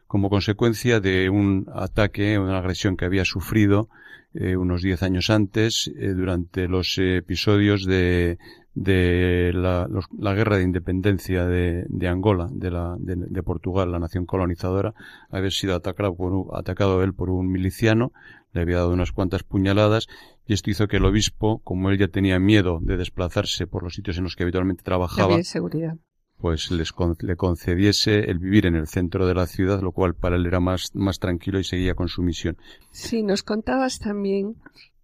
como 0.07 0.31
consecuencia 0.31 1.01
de 1.01 1.31
un 1.31 1.67
ataque, 1.73 2.38
una 2.38 2.59
agresión 2.59 2.97
que 2.97 3.05
había 3.05 3.25
sufrido 3.25 3.88
eh, 4.35 4.57
unos 4.57 4.83
diez 4.83 5.05
años 5.05 5.31
antes 5.31 5.90
eh, 5.97 6.09
durante 6.09 6.67
los 6.67 6.99
episodios 6.99 7.85
de, 7.85 8.38
de 8.74 9.52
la, 9.54 9.87
guerra 10.34 10.56
de 10.56 10.64
independencia 10.64 11.46
de, 11.46 12.08
Angola, 12.08 12.48
de, 12.50 12.70
la, 12.70 12.96
de, 12.98 13.42
Portugal, 13.42 13.92
la 13.92 14.00
nación 14.00 14.26
colonizadora, 14.26 14.94
había 15.30 15.50
sido 15.50 15.76
atacado, 15.76 16.14
por 16.16 16.56
atacado 16.58 17.02
él 17.02 17.14
por 17.14 17.30
un 17.30 17.50
miliciano, 17.50 18.12
le 18.52 18.62
había 18.62 18.76
dado 18.76 18.92
unas 18.92 19.12
cuantas 19.12 19.44
puñaladas 19.44 20.08
y 20.46 20.54
esto 20.54 20.70
hizo 20.70 20.88
que 20.88 20.96
el 20.96 21.04
obispo, 21.04 21.60
como 21.62 21.90
él 21.90 21.98
ya 21.98 22.08
tenía 22.08 22.38
miedo 22.38 22.78
de 22.82 22.96
desplazarse 22.96 23.66
por 23.66 23.82
los 23.84 23.94
sitios 23.94 24.18
en 24.18 24.24
los 24.24 24.37
que 24.37 24.42
habitualmente 24.42 24.82
trabajaba, 24.82 25.40
seguridad. 25.42 25.96
pues 26.38 26.70
les 26.70 26.92
le 27.20 27.37
concediese 27.37 28.30
el 28.30 28.38
vivir 28.38 28.66
en 28.66 28.74
el 28.74 28.88
centro 28.88 29.26
de 29.26 29.34
la 29.34 29.46
ciudad, 29.46 29.80
lo 29.80 29.92
cual 29.92 30.14
para 30.14 30.37
él 30.37 30.46
era 30.46 30.60
más, 30.60 30.90
más 30.94 31.20
tranquilo 31.20 31.60
y 31.60 31.64
seguía 31.64 31.94
con 31.94 32.08
su 32.08 32.22
misión. 32.22 32.56
Sí, 32.90 33.22
nos 33.22 33.42
contabas 33.42 34.00
también 34.00 34.56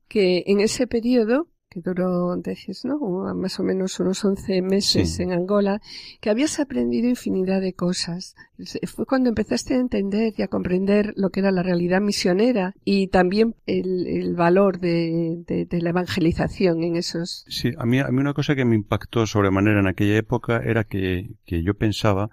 que 0.09 0.43
en 0.47 0.61
ese 0.61 0.89
periodo 0.89 1.47
que 1.71 1.81
duró, 1.81 2.37
decís, 2.37 2.85
¿no? 2.85 2.99
Más 3.35 3.61
o 3.61 3.63
menos 3.63 4.01
unos 4.01 4.25
11 4.25 4.61
meses 4.61 5.21
en 5.21 5.33
Angola, 5.33 5.81
que 6.21 6.29
habías 6.29 6.59
aprendido 6.59 7.09
infinidad 7.09 7.61
de 7.61 7.75
cosas. 7.75 8.35
Fue 8.87 9.07
cuando 9.07 9.29
empezaste 9.29 9.75
a 9.75 9.79
entender 9.79 10.35
y 10.37 10.43
a 10.43 10.49
comprender 10.49 11.15
lo 11.17 11.31
que 11.31 11.41
era 11.41 11.53
la 11.53 11.63
realidad 11.63 12.01
misionera 12.01 12.75
y 12.85 13.07
también 13.07 13.55
el, 13.67 14.35
valor 14.35 14.81
de, 14.81 15.67
la 15.71 15.91
evangelización 15.91 16.83
en 16.83 16.97
esos. 16.97 17.45
Sí, 17.49 17.71
a 17.79 17.87
mí, 17.87 18.01
a 18.01 18.09
mí 18.09 18.21
una 18.21 18.35
cosa 18.35 18.57
que 18.57 18.65
me 18.65 18.75
impactó 18.75 19.25
sobremanera 19.27 19.79
en 19.79 19.87
aquella 19.87 20.17
época 20.17 20.61
era 20.65 20.83
que, 20.83 21.37
que 21.47 21.63
yo 21.63 21.75
pensaba 21.75 22.31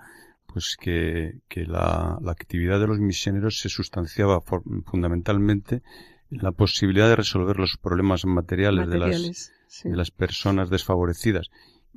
pues 0.48 0.78
que, 0.80 1.42
que 1.48 1.66
la, 1.66 2.18
la 2.22 2.32
actividad 2.32 2.80
de 2.80 2.88
los 2.88 3.00
misioneros 3.00 3.60
se 3.60 3.70
sustanciaba 3.70 4.42
fundamentalmente 4.42 5.84
la 6.30 6.52
posibilidad 6.52 7.08
de 7.08 7.16
resolver 7.16 7.58
los 7.58 7.78
problemas 7.78 8.26
materiales, 8.26 8.90
de, 8.90 8.98
las, 8.98 9.52
de 9.84 9.96
las 9.96 10.12
personas 10.12 10.70
desfavorecidas. 10.70 11.50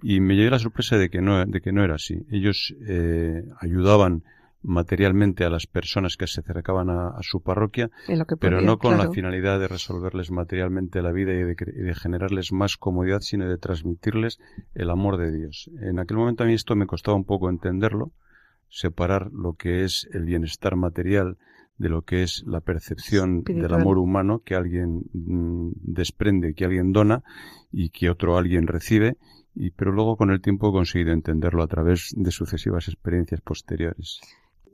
Y 0.03 0.21
me 0.21 0.35
llevé 0.35 0.51
la 0.51 0.59
sorpresa 0.59 0.97
de 0.97 1.11
que 1.11 1.21
no, 1.21 1.45
de 1.45 1.61
que 1.61 1.73
no 1.73 1.85
era 1.85 1.97
así. 1.97 2.25
Ellos 2.31 2.75
eh, 2.87 3.45
ayudaban 3.61 4.23
materialmente 4.63 5.45
a 5.45 5.51
las 5.51 5.67
personas 5.67 6.17
que 6.17 6.27
se 6.27 6.41
acercaban 6.41 6.91
a, 6.91 7.17
su 7.23 7.43
parroquia, 7.43 7.91
pero 8.39 8.61
no 8.61 8.79
con 8.79 8.99
la 8.99 9.11
finalidad 9.11 9.59
de 9.59 9.69
resolverles 9.69 10.31
materialmente 10.31 11.01
la 11.01 11.13
vida 11.13 11.33
y 11.33 11.43
de, 11.43 11.57
y 11.75 11.83
de, 11.83 11.95
generarles 11.95 12.53
más 12.53 12.77
comodidad, 12.77 13.21
sino 13.21 13.49
de 13.49 13.57
transmitirles 13.57 14.39
el 14.75 14.91
amor 14.91 15.17
de 15.17 15.33
Dios. 15.33 15.71
En 15.81 15.99
aquel 15.99 16.19
momento 16.19 16.45
a 16.45 16.47
mí 16.47 16.53
esto 16.53 16.77
me 16.77 16.87
costaba 16.87 17.17
un 17.17 17.25
poco 17.25 17.49
entenderlo, 17.49 18.13
separar 18.69 19.33
lo 19.33 19.55
que 19.55 19.85
es 19.85 20.09
el 20.13 20.25
bienestar 20.25 20.77
material 20.77 21.39
de 21.81 21.89
lo 21.89 22.03
que 22.03 22.23
es 22.23 22.45
la 22.47 22.61
percepción 22.61 23.43
del 23.43 23.73
amor 23.73 23.97
humano 23.97 24.43
que 24.45 24.55
alguien 24.55 25.03
mm, 25.15 25.71
desprende, 25.77 26.53
que 26.53 26.67
alguien 26.67 26.93
dona 26.93 27.25
y 27.73 27.89
que 27.89 28.11
otro 28.11 28.37
alguien 28.37 28.67
recibe, 28.67 29.17
y, 29.55 29.71
pero 29.71 29.91
luego 29.91 30.17
con 30.17 30.31
el 30.31 30.43
tiempo 30.43 30.69
he 30.69 30.73
conseguido 30.73 31.13
entenderlo 31.13 31.63
a 31.63 31.69
través 31.69 32.13
de 32.15 32.31
sucesivas 32.31 32.87
experiencias 32.89 33.41
posteriores. 33.41 34.21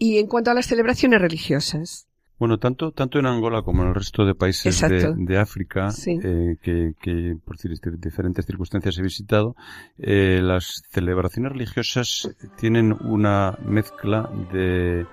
Y 0.01 0.19
en 0.19 0.27
cuanto 0.27 0.51
a 0.51 0.55
las 0.55 0.67
celebraciones 0.67 1.21
religiosas, 1.21 2.09
bueno, 2.39 2.59
tanto, 2.59 2.91
tanto 2.91 3.21
en 3.21 3.27
Angola 3.27 3.63
como 3.63 3.83
en 3.83 3.89
el 3.91 3.95
resto 3.95 4.27
de 4.27 4.35
países 4.35 4.81
de, 4.81 5.39
África, 5.39 5.89
eh, 6.07 6.57
que, 6.61 6.93
que, 7.01 7.37
por 7.43 7.57
diferentes 7.57 8.45
circunstancias 8.45 8.99
he 8.99 9.03
visitado, 9.03 9.55
eh, 9.97 10.41
las 10.43 10.83
celebraciones 10.91 11.53
religiosas 11.53 12.29
tienen 12.59 12.93
una 12.93 13.57
mezcla 13.65 14.29
de, 14.53 15.07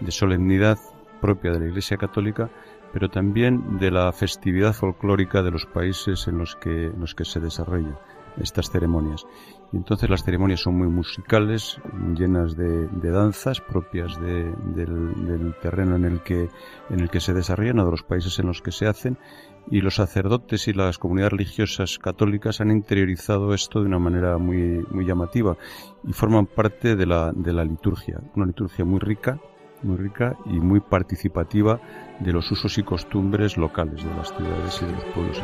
de 0.00 0.10
solemnidad 0.10 0.78
propia 1.20 1.52
de 1.52 1.60
la 1.60 1.66
Iglesia 1.66 1.96
Católica, 1.96 2.50
pero 2.92 3.08
también 3.08 3.78
de 3.78 3.90
la 3.90 4.12
festividad 4.12 4.72
folclórica 4.72 5.42
de 5.42 5.50
los 5.50 5.66
países 5.66 6.26
en 6.28 6.38
los 6.38 6.56
que, 6.56 6.86
en 6.86 7.00
los 7.00 7.14
que 7.14 7.24
se 7.24 7.40
desarrollan 7.40 7.96
estas 8.38 8.70
ceremonias. 8.70 9.26
Y 9.72 9.76
entonces 9.76 10.10
las 10.10 10.24
ceremonias 10.24 10.60
son 10.60 10.76
muy 10.76 10.88
musicales, 10.88 11.80
llenas 12.16 12.56
de, 12.56 12.88
danzas 12.88 13.60
propias 13.60 14.20
del, 14.20 15.54
terreno 15.62 15.96
en 15.96 16.04
el, 16.04 16.22
que, 16.22 16.48
en 16.90 17.00
el 17.00 17.08
que 17.08 17.20
se 17.20 17.34
desarrollan 17.34 17.78
o 17.78 17.84
de 17.84 17.90
los 17.92 18.02
países 18.02 18.38
en 18.38 18.46
los 18.46 18.62
que 18.62 18.72
se 18.72 18.86
hacen. 18.86 19.18
Y 19.70 19.82
los 19.82 19.96
sacerdotes 19.96 20.66
y 20.66 20.72
las 20.72 20.98
comunidades 20.98 21.32
religiosas 21.32 21.98
católicas 21.98 22.60
han 22.60 22.70
interiorizado 22.70 23.54
esto 23.54 23.80
de 23.80 23.86
una 23.86 23.98
manera 23.98 24.38
muy, 24.38 24.84
muy 24.90 25.04
llamativa 25.04 25.56
y 26.02 26.12
forman 26.12 26.46
parte 26.46 26.96
de 26.96 27.06
la, 27.06 27.30
de 27.32 27.52
la 27.52 27.64
liturgia. 27.64 28.20
Una 28.34 28.46
liturgia 28.46 28.84
muy 28.84 28.98
rica, 28.98 29.38
muy 29.82 29.96
rica 29.96 30.36
y 30.46 30.60
muy 30.60 30.80
participativa 30.80 31.80
de 32.20 32.32
los 32.32 32.50
usos 32.50 32.76
y 32.78 32.82
costumbres 32.82 33.56
locales 33.56 34.04
de 34.04 34.14
las 34.14 34.28
ciudades 34.28 34.82
y 34.82 34.86
de 34.86 34.92
los 34.92 35.04
pueblos. 35.06 35.42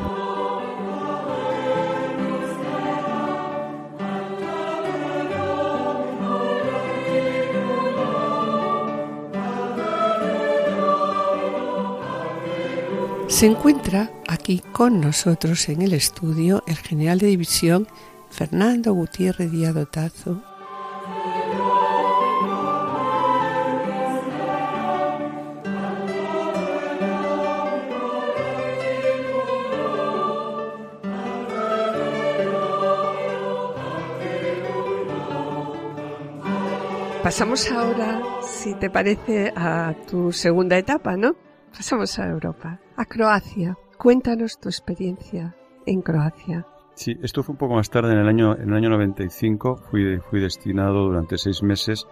Se 13.28 13.44
encuentra 13.44 14.10
aquí 14.28 14.62
con 14.72 15.00
nosotros 15.00 15.68
en 15.68 15.82
el 15.82 15.92
estudio 15.92 16.62
el 16.66 16.76
general 16.76 17.18
de 17.18 17.26
división 17.26 17.86
Fernando 18.30 18.94
Gutiérrez 18.94 19.50
Díaz 19.50 19.74
Dotazo, 19.74 20.42
Pasamos 37.26 37.68
ahora, 37.72 38.22
si 38.40 38.72
te 38.76 38.88
parece, 38.88 39.52
a 39.56 39.92
tu 40.08 40.30
segunda 40.30 40.78
etapa, 40.78 41.16
¿no? 41.16 41.34
Pasamos 41.72 42.16
a 42.20 42.28
Europa, 42.28 42.78
a 42.96 43.04
Croacia. 43.04 43.76
Cuéntanos 43.98 44.60
tu 44.60 44.68
experiencia 44.68 45.56
en 45.86 46.02
Croacia. 46.02 46.64
Sí, 46.94 47.16
esto 47.24 47.42
fue 47.42 47.54
un 47.54 47.58
poco 47.58 47.74
más 47.74 47.90
tarde, 47.90 48.12
en 48.12 48.20
el 48.20 48.28
año, 48.28 48.56
en 48.56 48.68
el 48.68 48.74
año 48.74 48.90
95. 48.90 49.76
Fui, 49.90 50.20
fui 50.30 50.38
destinado 50.38 51.02
durante 51.02 51.36
seis 51.36 51.64
meses 51.64 52.06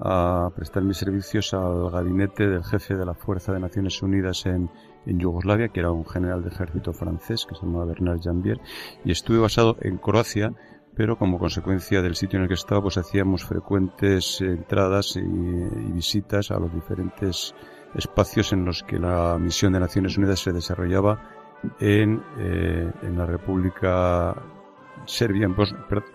a 0.00 0.48
prestar 0.56 0.82
mis 0.82 0.96
servicios 0.96 1.52
al 1.52 1.90
gabinete 1.90 2.46
del 2.46 2.64
jefe 2.64 2.94
de 2.94 3.04
la 3.04 3.12
Fuerza 3.12 3.52
de 3.52 3.60
Naciones 3.60 4.00
Unidas 4.00 4.46
en, 4.46 4.70
en 5.04 5.18
Yugoslavia, 5.18 5.68
que 5.68 5.80
era 5.80 5.92
un 5.92 6.06
general 6.06 6.42
de 6.42 6.48
ejército 6.48 6.94
francés 6.94 7.44
que 7.46 7.54
se 7.54 7.66
llamaba 7.66 7.84
Bernard 7.84 8.22
Jambier, 8.22 8.58
y 9.04 9.12
estuve 9.12 9.36
basado 9.36 9.76
en 9.82 9.98
Croacia 9.98 10.54
pero 10.96 11.18
como 11.18 11.38
consecuencia 11.38 12.02
del 12.02 12.14
sitio 12.14 12.38
en 12.38 12.44
el 12.44 12.48
que 12.48 12.54
estaba, 12.54 12.82
pues 12.82 12.96
hacíamos 12.96 13.44
frecuentes 13.44 14.40
entradas 14.40 15.16
y, 15.16 15.92
visitas 15.92 16.50
a 16.50 16.58
los 16.58 16.72
diferentes 16.72 17.54
espacios 17.94 18.52
en 18.52 18.64
los 18.64 18.82
que 18.82 18.98
la 18.98 19.38
misión 19.38 19.72
de 19.72 19.80
Naciones 19.80 20.16
Unidas 20.16 20.40
se 20.40 20.52
desarrollaba 20.52 21.30
en, 21.80 22.22
eh, 22.38 22.90
en 23.02 23.18
la 23.18 23.26
República 23.26 24.34
Serbia, 25.06 25.46
en, 25.46 25.54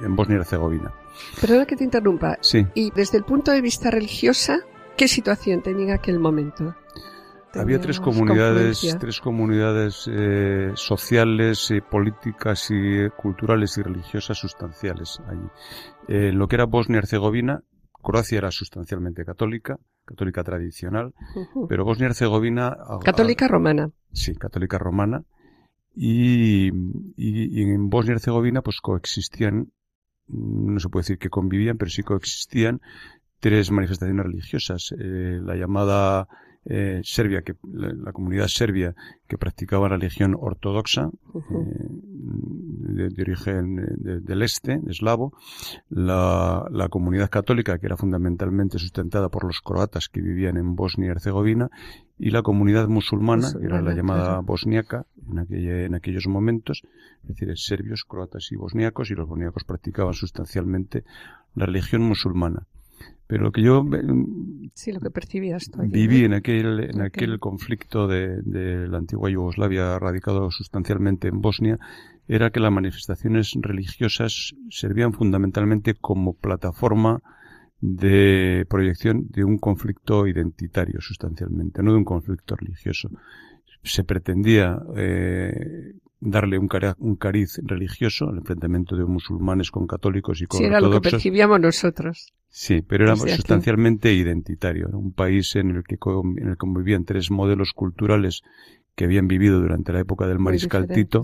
en 0.02 0.15
Bosnia 0.15 0.38
y 0.38 0.39
Herzegovina. 0.39 0.94
Perdona 1.39 1.65
que 1.65 1.76
te 1.76 1.84
interrumpa. 1.84 2.38
Sí. 2.42 2.65
Y 2.74 2.92
desde 2.92 3.18
el 3.18 3.24
punto 3.24 3.52
de 3.52 3.62
vista 3.62 3.92
religiosa, 3.92 4.60
¿qué 4.98 5.08
situación 5.08 5.62
tenía 5.62 5.86
en 5.86 5.92
aquel 5.92 6.20
momento? 6.20 6.76
Había 7.56 7.82
tres 7.82 8.00
comunidades, 8.00 8.96
tres 9.00 9.20
comunidades 9.20 10.08
eh, 10.12 10.72
sociales, 10.76 11.72
eh, 11.72 11.82
políticas 11.82 12.70
y 12.70 12.76
eh, 12.76 13.10
culturales 13.10 13.78
y 13.78 13.82
religiosas 13.82 14.38
sustanciales 14.38 15.20
allí. 15.28 15.48
Eh, 16.08 16.32
lo 16.32 16.48
que 16.48 16.58
era 16.58 16.66
Bosnia-Herzegovina, 16.66 17.64
Croacia 17.92 18.38
era 18.38 18.52
sustancialmente 18.52 19.26
católica, 19.26 19.80
católica 20.06 20.44
tradicional, 20.44 21.14
pero 21.68 21.86
Bosnia-Herzegovina... 21.86 22.78
Católica 23.04 23.48
romana. 23.48 23.92
Sí, 24.14 24.36
católica 24.36 24.78
romana. 24.78 25.24
Y, 25.96 26.68
y, 26.68 27.60
y 27.60 27.62
en 27.64 27.90
Bosnia-Herzegovina 27.90 28.62
pues 28.62 28.80
coexistían, 28.80 29.72
no 30.28 30.80
se 30.80 30.90
puede 30.90 31.02
decir 31.02 31.18
que 31.18 31.30
convivían, 31.30 31.78
pero 31.78 31.90
sí 31.90 32.04
coexistían 32.04 32.80
tres 33.40 33.72
manifestaciones 33.72 34.26
religiosas. 34.26 34.94
la 34.98 35.56
llamada 35.56 36.28
eh, 36.65 37.02
Serbia, 37.04 37.41
que 37.41 37.56
la, 37.72 38.12
comunidad 38.12 38.48
serbia 38.48 38.93
que 39.28 39.38
practicaba 39.38 39.88
la 39.88 39.95
religión 39.95 40.36
ortodoxa 40.38 41.10
eh, 41.34 41.39
de, 43.10 43.22
origen 43.22 43.76
del 43.98 44.41
este, 44.41 44.82
eslavo, 44.88 45.34
la, 45.89 46.65
la, 46.69 46.89
comunidad 46.89 47.30
católica 47.30 47.80
que 47.80 47.86
era 47.86 47.95
fundamentalmente 47.95 48.78
sustentada 48.78 49.30
por 49.30 49.45
los 49.45 49.62
croatas 49.62 50.10
que 50.10 50.22
vivían 50.22 50.58
en 50.58 50.76
Bosnia 50.76 51.08
y 51.08 51.12
Herzegovina 51.12 51.69
y 52.17 52.32
la 52.32 52.41
comunidad 52.41 52.89
musulmana, 52.89 53.48
que 53.58 53.65
era 53.65 53.82
la 53.82 53.93
llamada 53.93 54.41
bosniaca 54.41 55.06
en, 55.32 55.56
en 55.56 55.95
aquellos 55.95 56.28
momentos, 56.28 56.82
es 57.24 57.30
decir, 57.30 57.58
serbios, 57.58 58.04
croatas 58.04 58.52
y 58.52 58.58
bosniacos, 58.58 59.10
y 59.10 59.15
los 59.15 59.28
bosniacos 59.28 59.63
practicaban 59.63 60.13
sustancialmente 60.13 61.06
la 61.56 61.65
religión 61.65 62.02
musulmana. 62.02 62.67
Pero 63.30 63.44
lo 63.44 63.52
que 63.52 63.62
yo 63.62 63.86
sí, 64.74 64.92
lo 64.92 65.00
que 65.00 65.12
percibías 65.12 65.70
viví 65.84 66.26
en 66.26 66.34
aquel, 66.34 66.80
en 66.80 67.00
aquel 67.02 67.38
conflicto 67.38 68.08
de, 68.08 68.42
de, 68.42 68.88
la 68.88 68.98
antigua 68.98 69.30
Yugoslavia 69.30 70.00
radicado 70.00 70.50
sustancialmente 70.50 71.28
en 71.28 71.39
Bosnia 71.39 71.78
era 72.28 72.50
que 72.50 72.60
las 72.60 72.72
manifestaciones 72.72 73.54
religiosas 73.62 74.56
servían 74.72 75.13
fundamentalmente 75.13 75.94
como 75.94 76.34
plataforma 76.34 77.22
de 77.82 78.65
proyección 78.68 79.28
de 79.30 79.44
un 79.44 79.60
conflicto 79.60 80.26
identitario 80.26 81.00
sustancialmente, 81.00 81.84
no 81.84 81.92
de 81.92 82.00
un 82.00 82.06
conflicto 82.06 82.56
religioso. 82.56 83.12
Se 83.84 84.04
pretendía 84.04 84.82
eh, 84.98 85.94
darle 86.22 86.58
un, 86.58 86.70
un, 86.98 87.16
cariz 87.16 87.60
religioso 87.64 88.30
al 88.30 88.38
enfrentamiento 88.38 88.96
de 88.96 89.06
musulmanes 89.06 89.72
con 89.72 89.88
católicos 89.88 90.42
y 90.42 90.48
con 90.48 90.58
sí, 90.60 90.66
era 90.66 90.82
lo 90.82 90.92
que 90.92 91.02
percibíamos 91.02 91.60
nosotros. 91.60 92.34
Sí, 92.50 92.82
pero 92.82 93.06
era 93.06 93.16
sustancialmente 93.16 94.14
identitario. 94.14 94.88
Era 94.90 94.98
un 94.98 95.14
país 95.14 95.56
en 95.56 95.72
el 95.72 95.84
que 95.84 95.98
en 96.04 96.48
el 96.48 96.52
que 96.52 96.58
convivían 96.58 97.06
tres 97.06 97.32
modelos 97.32 97.74
culturales 97.74 98.42
que 98.96 99.06
habían 99.06 99.28
vivido 99.28 99.62
durante 99.62 99.94
la 99.94 100.02
época 100.02 100.28
del 100.28 100.40
mariscal 100.40 100.88
Tito, 100.88 101.24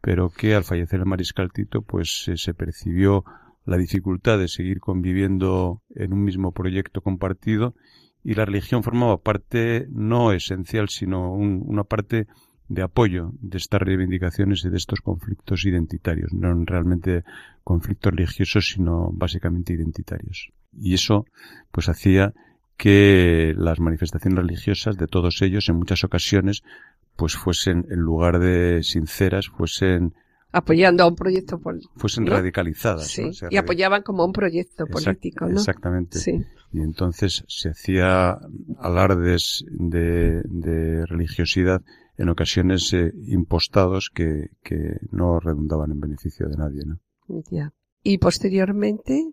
pero 0.00 0.30
que 0.30 0.54
al 0.54 0.64
fallecer 0.64 1.00
el 1.00 1.06
mariscal 1.06 1.52
Tito, 1.52 1.82
pues 1.82 2.30
se 2.34 2.54
percibió 2.54 3.24
la 3.66 3.76
dificultad 3.76 4.38
de 4.38 4.48
seguir 4.48 4.80
conviviendo 4.80 5.82
en 5.94 6.14
un 6.14 6.24
mismo 6.24 6.52
proyecto 6.52 7.02
compartido 7.02 7.74
y 8.22 8.34
la 8.34 8.44
religión 8.44 8.82
formaba 8.82 9.18
parte 9.18 9.86
no 9.90 10.32
esencial, 10.32 10.88
sino 10.88 11.32
una 11.32 11.84
parte 11.84 12.26
de 12.70 12.82
apoyo 12.82 13.32
de 13.40 13.58
estas 13.58 13.82
reivindicaciones 13.82 14.64
y 14.64 14.70
de 14.70 14.76
estos 14.76 15.00
conflictos 15.00 15.66
identitarios. 15.66 16.32
No 16.32 16.54
realmente 16.64 17.24
conflictos 17.64 18.14
religiosos, 18.14 18.68
sino 18.68 19.10
básicamente 19.12 19.72
identitarios. 19.72 20.52
Y 20.72 20.94
eso, 20.94 21.26
pues, 21.72 21.88
hacía 21.88 22.32
que 22.76 23.54
las 23.56 23.80
manifestaciones 23.80 24.38
religiosas 24.38 24.96
de 24.96 25.08
todos 25.08 25.42
ellos, 25.42 25.68
en 25.68 25.76
muchas 25.76 26.04
ocasiones, 26.04 26.62
pues 27.16 27.34
fuesen, 27.34 27.86
en 27.90 27.98
lugar 27.98 28.38
de 28.38 28.84
sinceras, 28.84 29.48
fuesen 29.48 30.14
apoyando 30.52 31.02
a 31.02 31.08
un 31.08 31.16
proyecto 31.16 31.58
político. 31.58 31.92
Fuesen 31.96 32.26
radicalizadas. 32.26 33.08
Sí, 33.08 33.30
y 33.50 33.56
apoyaban 33.56 34.02
como 34.02 34.24
un 34.24 34.32
proyecto 34.32 34.86
político, 34.86 35.46
¿no? 35.46 35.58
Exactamente. 35.58 36.18
Sí. 36.20 36.44
Y 36.72 36.80
entonces 36.82 37.44
se 37.48 37.70
hacía 37.70 38.38
alardes 38.78 39.64
de, 39.68 40.42
de 40.44 41.04
religiosidad 41.06 41.82
en 42.20 42.28
ocasiones 42.28 42.92
eh, 42.92 43.12
impostados 43.28 44.10
que, 44.12 44.50
que 44.62 44.98
no 45.10 45.40
redundaban 45.40 45.90
en 45.90 46.00
beneficio 46.00 46.48
de 46.48 46.56
nadie, 46.56 46.82
¿no? 46.84 46.98
Ya. 47.50 47.72
Y 48.02 48.18
posteriormente. 48.18 49.32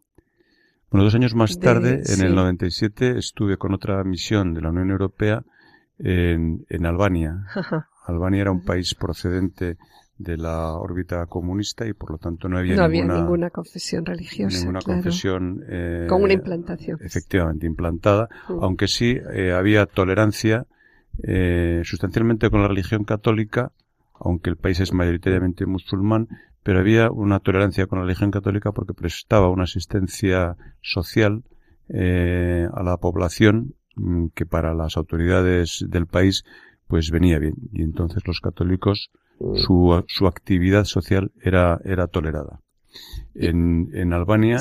Bueno, 0.89 1.03
dos 1.03 1.15
años 1.15 1.35
más 1.35 1.59
tarde, 1.59 2.01
en 2.07 2.25
el 2.25 2.33
97, 2.33 3.17
estuve 3.17 3.57
con 3.57 3.73
otra 3.73 4.01
misión 4.05 4.53
de 4.53 4.61
la 4.61 4.69
Unión 4.69 4.91
Europea 4.91 5.43
en, 5.99 6.65
en 6.69 6.85
Albania. 6.85 7.45
Albania 8.05 8.43
era 8.43 8.51
un 8.51 8.63
país 8.63 8.95
procedente 8.95 9.77
de 10.17 10.37
la 10.37 10.73
órbita 10.73 11.25
comunista 11.25 11.85
y 11.85 11.91
por 11.91 12.11
lo 12.11 12.17
tanto 12.17 12.47
no 12.47 12.57
había, 12.57 12.75
no 12.77 12.87
ninguna, 12.87 13.13
había 13.13 13.21
ninguna 13.21 13.49
confesión 13.49 14.05
religiosa. 14.05 14.59
Ninguna 14.59 14.79
confesión. 14.79 15.61
Eh, 15.67 16.05
con 16.07 16.23
una 16.23 16.33
implantación. 16.33 16.99
Efectivamente, 17.01 17.67
implantada, 17.67 18.29
mm. 18.47 18.63
aunque 18.63 18.87
sí 18.87 19.17
eh, 19.33 19.51
había 19.51 19.85
tolerancia 19.87 20.65
eh, 21.23 21.81
sustancialmente 21.83 22.49
con 22.49 22.61
la 22.61 22.67
religión 22.67 23.03
católica, 23.03 23.71
aunque 24.13 24.49
el 24.49 24.57
país 24.57 24.79
es 24.79 24.93
mayoritariamente 24.93 25.65
musulmán, 25.65 26.27
pero 26.63 26.79
había 26.79 27.11
una 27.11 27.39
tolerancia 27.39 27.87
con 27.87 27.99
la 27.99 28.05
religión 28.05 28.31
católica 28.31 28.71
porque 28.71 28.93
prestaba 28.93 29.49
una 29.49 29.63
asistencia 29.63 30.57
social 30.81 31.43
eh, 31.89 32.67
a 32.73 32.83
la 32.83 32.97
población 32.97 33.75
mm, 33.95 34.27
que 34.35 34.45
para 34.45 34.73
las 34.73 34.97
autoridades 34.97 35.85
del 35.87 36.07
país 36.07 36.43
pues 36.87 37.11
venía 37.11 37.39
bien. 37.39 37.55
Y 37.73 37.83
entonces 37.83 38.23
los 38.25 38.39
católicos 38.39 39.11
su, 39.55 40.03
su 40.07 40.27
actividad 40.27 40.85
social 40.85 41.31
era, 41.41 41.79
era 41.83 42.07
tolerada. 42.07 42.61
En, 43.35 43.89
en 43.93 44.13
Albania 44.13 44.57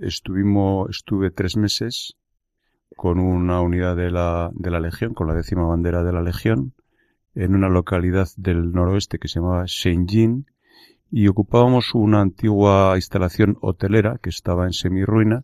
estuvimos, 0.00 0.88
estuve 0.90 1.30
tres 1.30 1.56
meses 1.56 2.16
con 2.96 3.18
una 3.18 3.60
unidad 3.60 3.96
de 3.96 4.10
la, 4.10 4.50
de 4.54 4.70
la 4.70 4.80
Legión, 4.80 5.14
con 5.14 5.26
la 5.26 5.34
décima 5.34 5.66
bandera 5.66 6.02
de 6.02 6.12
la 6.12 6.22
Legión, 6.22 6.72
en 7.34 7.54
una 7.54 7.68
localidad 7.68 8.28
del 8.36 8.72
noroeste 8.72 9.18
que 9.18 9.28
se 9.28 9.40
llamaba 9.40 9.64
Shenjin, 9.66 10.46
y 11.10 11.28
ocupábamos 11.28 11.94
una 11.94 12.20
antigua 12.20 12.92
instalación 12.96 13.56
hotelera 13.60 14.18
que 14.20 14.30
estaba 14.30 14.64
en 14.64 14.72
semirruina 14.72 15.42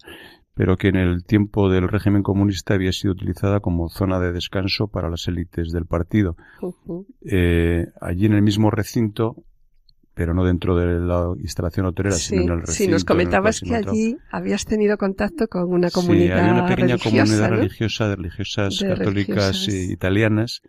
pero 0.61 0.77
que 0.77 0.89
en 0.89 0.97
el 0.97 1.25
tiempo 1.25 1.71
del 1.71 1.89
régimen 1.89 2.23
comunista 2.23 2.75
había 2.75 2.93
sido 2.93 3.13
utilizada 3.13 3.61
como 3.61 3.89
zona 3.89 4.21
de 4.21 4.31
descanso 4.31 4.89
para 4.89 5.09
las 5.09 5.27
élites 5.27 5.73
del 5.73 5.87
partido. 5.87 6.37
eh, 7.25 7.87
allí 7.99 8.27
en 8.27 8.35
el 8.35 8.43
mismo 8.43 8.71
recinto, 8.71 9.37
pero 10.15 10.35
no 10.35 10.45
dentro 10.45 10.77
de 10.77 11.01
la 11.01 11.33
instalación 11.41 11.87
hotelera, 11.87 12.17
sino 12.17 12.43
en 12.43 12.51
el 12.51 12.61
recinto. 12.61 12.75
Sí, 12.75 12.89
nos 12.89 13.05
comentabas 13.05 13.61
que 13.61 13.75
allí 13.75 14.17
habías 14.31 14.65
tenido 14.65 14.99
contacto 14.99 15.47
con 15.49 15.73
una 15.73 15.91
comunidad 15.91 16.37
Sí, 16.37 16.45
hay 16.45 16.51
una 16.51 16.67
pequeña 16.67 16.99
comunidad 16.99 17.51
religiosa 17.51 18.09
de 18.09 18.17
religiosas 18.17 18.81
católicas 18.81 19.69
italianas 19.69 20.63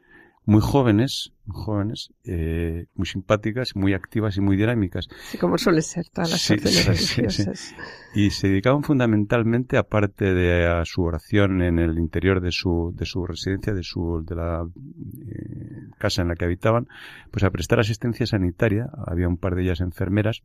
muy 0.51 0.59
jóvenes, 0.59 1.31
jóvenes, 1.47 2.11
eh, 2.25 2.87
muy 2.95 3.05
simpáticas, 3.05 3.73
muy 3.73 3.93
activas 3.93 4.35
y 4.35 4.41
muy 4.41 4.57
dinámicas. 4.57 5.07
Sí, 5.29 5.37
como 5.37 5.57
suele 5.57 5.81
ser 5.81 6.09
todas 6.09 6.29
las 6.29 6.85
religiosas. 6.85 7.73
y 8.13 8.31
se 8.31 8.49
dedicaban 8.49 8.83
fundamentalmente, 8.83 9.77
aparte 9.77 10.33
de 10.33 10.67
a 10.67 10.83
su 10.83 11.03
oración 11.03 11.61
en 11.61 11.79
el 11.79 11.97
interior 11.97 12.41
de 12.41 12.51
su, 12.51 12.93
de 12.93 13.05
su 13.05 13.25
residencia, 13.25 13.73
de 13.73 13.83
su, 13.83 14.25
de 14.27 14.35
la 14.35 14.65
eh, 14.65 15.89
casa 15.97 16.21
en 16.21 16.27
la 16.27 16.35
que 16.35 16.43
habitaban, 16.43 16.85
pues 17.31 17.45
a 17.45 17.49
prestar 17.49 17.79
asistencia 17.79 18.25
sanitaria. 18.25 18.89
Había 19.07 19.29
un 19.29 19.37
par 19.37 19.55
de 19.55 19.63
ellas 19.63 19.79
enfermeras 19.79 20.41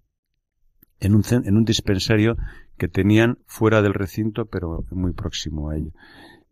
en 1.01 1.17
un, 1.17 1.25
en 1.33 1.57
un 1.57 1.65
dispensario 1.65 2.37
que 2.79 2.87
tenían 2.87 3.39
fuera 3.47 3.83
del 3.83 3.93
recinto, 3.93 4.47
pero 4.47 4.85
muy 4.93 5.15
próximo 5.15 5.71
a 5.71 5.77
ello. 5.77 5.91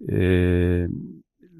Eh, 0.08 0.88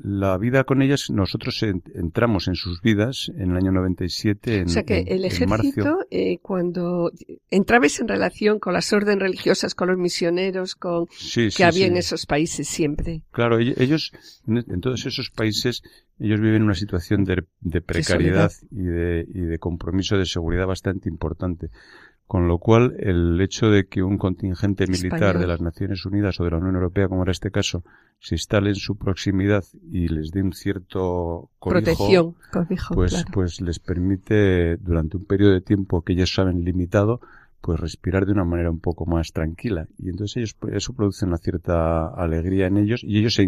la 0.03 0.37
vida 0.39 0.65
con 0.65 0.83
ellas, 0.83 1.11
nosotros 1.11 1.63
entramos 1.63 2.49
en 2.49 2.55
sus 2.55 2.81
vidas 2.83 3.31
en 3.37 3.53
el 3.53 3.57
año 3.57 3.73
97. 3.73 4.59
En, 4.59 4.65
o 4.67 4.69
sea 4.69 4.83
que 4.83 5.05
el 5.07 5.25
ejército, 5.25 5.99
eh, 6.11 6.39
cuando 6.43 7.13
entrabais 7.51 8.01
en 8.01 8.09
relación 8.09 8.59
con 8.59 8.73
las 8.73 8.93
órdenes 8.93 9.21
religiosas, 9.21 9.75
con 9.75 9.89
los 9.89 9.99
misioneros, 9.99 10.75
con 10.75 11.07
que 11.57 11.65
había 11.65 11.87
en 11.87 11.97
esos 11.97 12.27
países 12.27 12.69
siempre. 12.69 13.23
Claro, 13.31 13.59
ellos, 13.59 14.13
en 14.47 14.81
todos 14.81 15.07
esos 15.07 15.31
países, 15.31 15.83
ellos 16.19 16.41
viven 16.41 16.63
una 16.63 16.75
situación 16.75 17.25
de, 17.25 17.45
de 17.61 17.81
precariedad 17.81 18.53
y 18.71 18.83
de, 18.83 19.27
y 19.29 19.41
de 19.41 19.59
compromiso 19.59 20.17
de 20.17 20.27
seguridad 20.27 20.67
bastante 20.67 21.09
importante. 21.09 21.71
Con 22.27 22.49
lo 22.49 22.59
cual, 22.59 22.97
el 22.99 23.39
hecho 23.41 23.69
de 23.69 23.87
que 23.87 24.03
un 24.03 24.17
contingente 24.17 24.87
militar 24.87 25.39
de 25.39 25.47
las 25.47 25.61
Naciones 25.61 26.07
Unidas 26.07 26.41
o 26.41 26.45
de 26.45 26.51
la 26.51 26.57
Unión 26.57 26.75
Europea, 26.75 27.07
como 27.07 27.23
era 27.23 27.33
este 27.33 27.51
caso, 27.51 27.85
se 28.19 28.37
instale 28.37 28.71
en 28.71 28.77
su 28.77 28.97
proximidad 28.97 29.65
y 29.93 30.09
les 30.09 30.31
dé 30.31 30.43
un 30.43 30.55
cierto 30.55 31.51
protección, 31.61 32.35
pues, 32.95 33.25
pues 33.31 33.61
les 33.61 33.79
permite 33.79 34.79
durante 34.79 35.19
un 35.19 35.27
periodo 35.27 35.53
de 35.53 35.61
tiempo 35.61 36.01
que 36.01 36.15
ellos 36.15 36.33
saben 36.33 36.65
limitado, 36.65 37.21
pues 37.61 37.79
respirar 37.79 38.25
de 38.25 38.33
una 38.33 38.45
manera 38.45 38.71
un 38.71 38.81
poco 38.81 39.05
más 39.05 39.33
tranquila. 39.33 39.87
Y 39.99 40.09
entonces 40.09 40.37
ellos, 40.39 40.57
eso 40.73 40.95
produce 40.95 41.27
una 41.27 41.37
cierta 41.37 42.09
alegría 42.09 42.67
en 42.67 42.79
ellos 42.79 43.03
y 43.05 43.19
ellos 43.19 43.35
se 43.35 43.47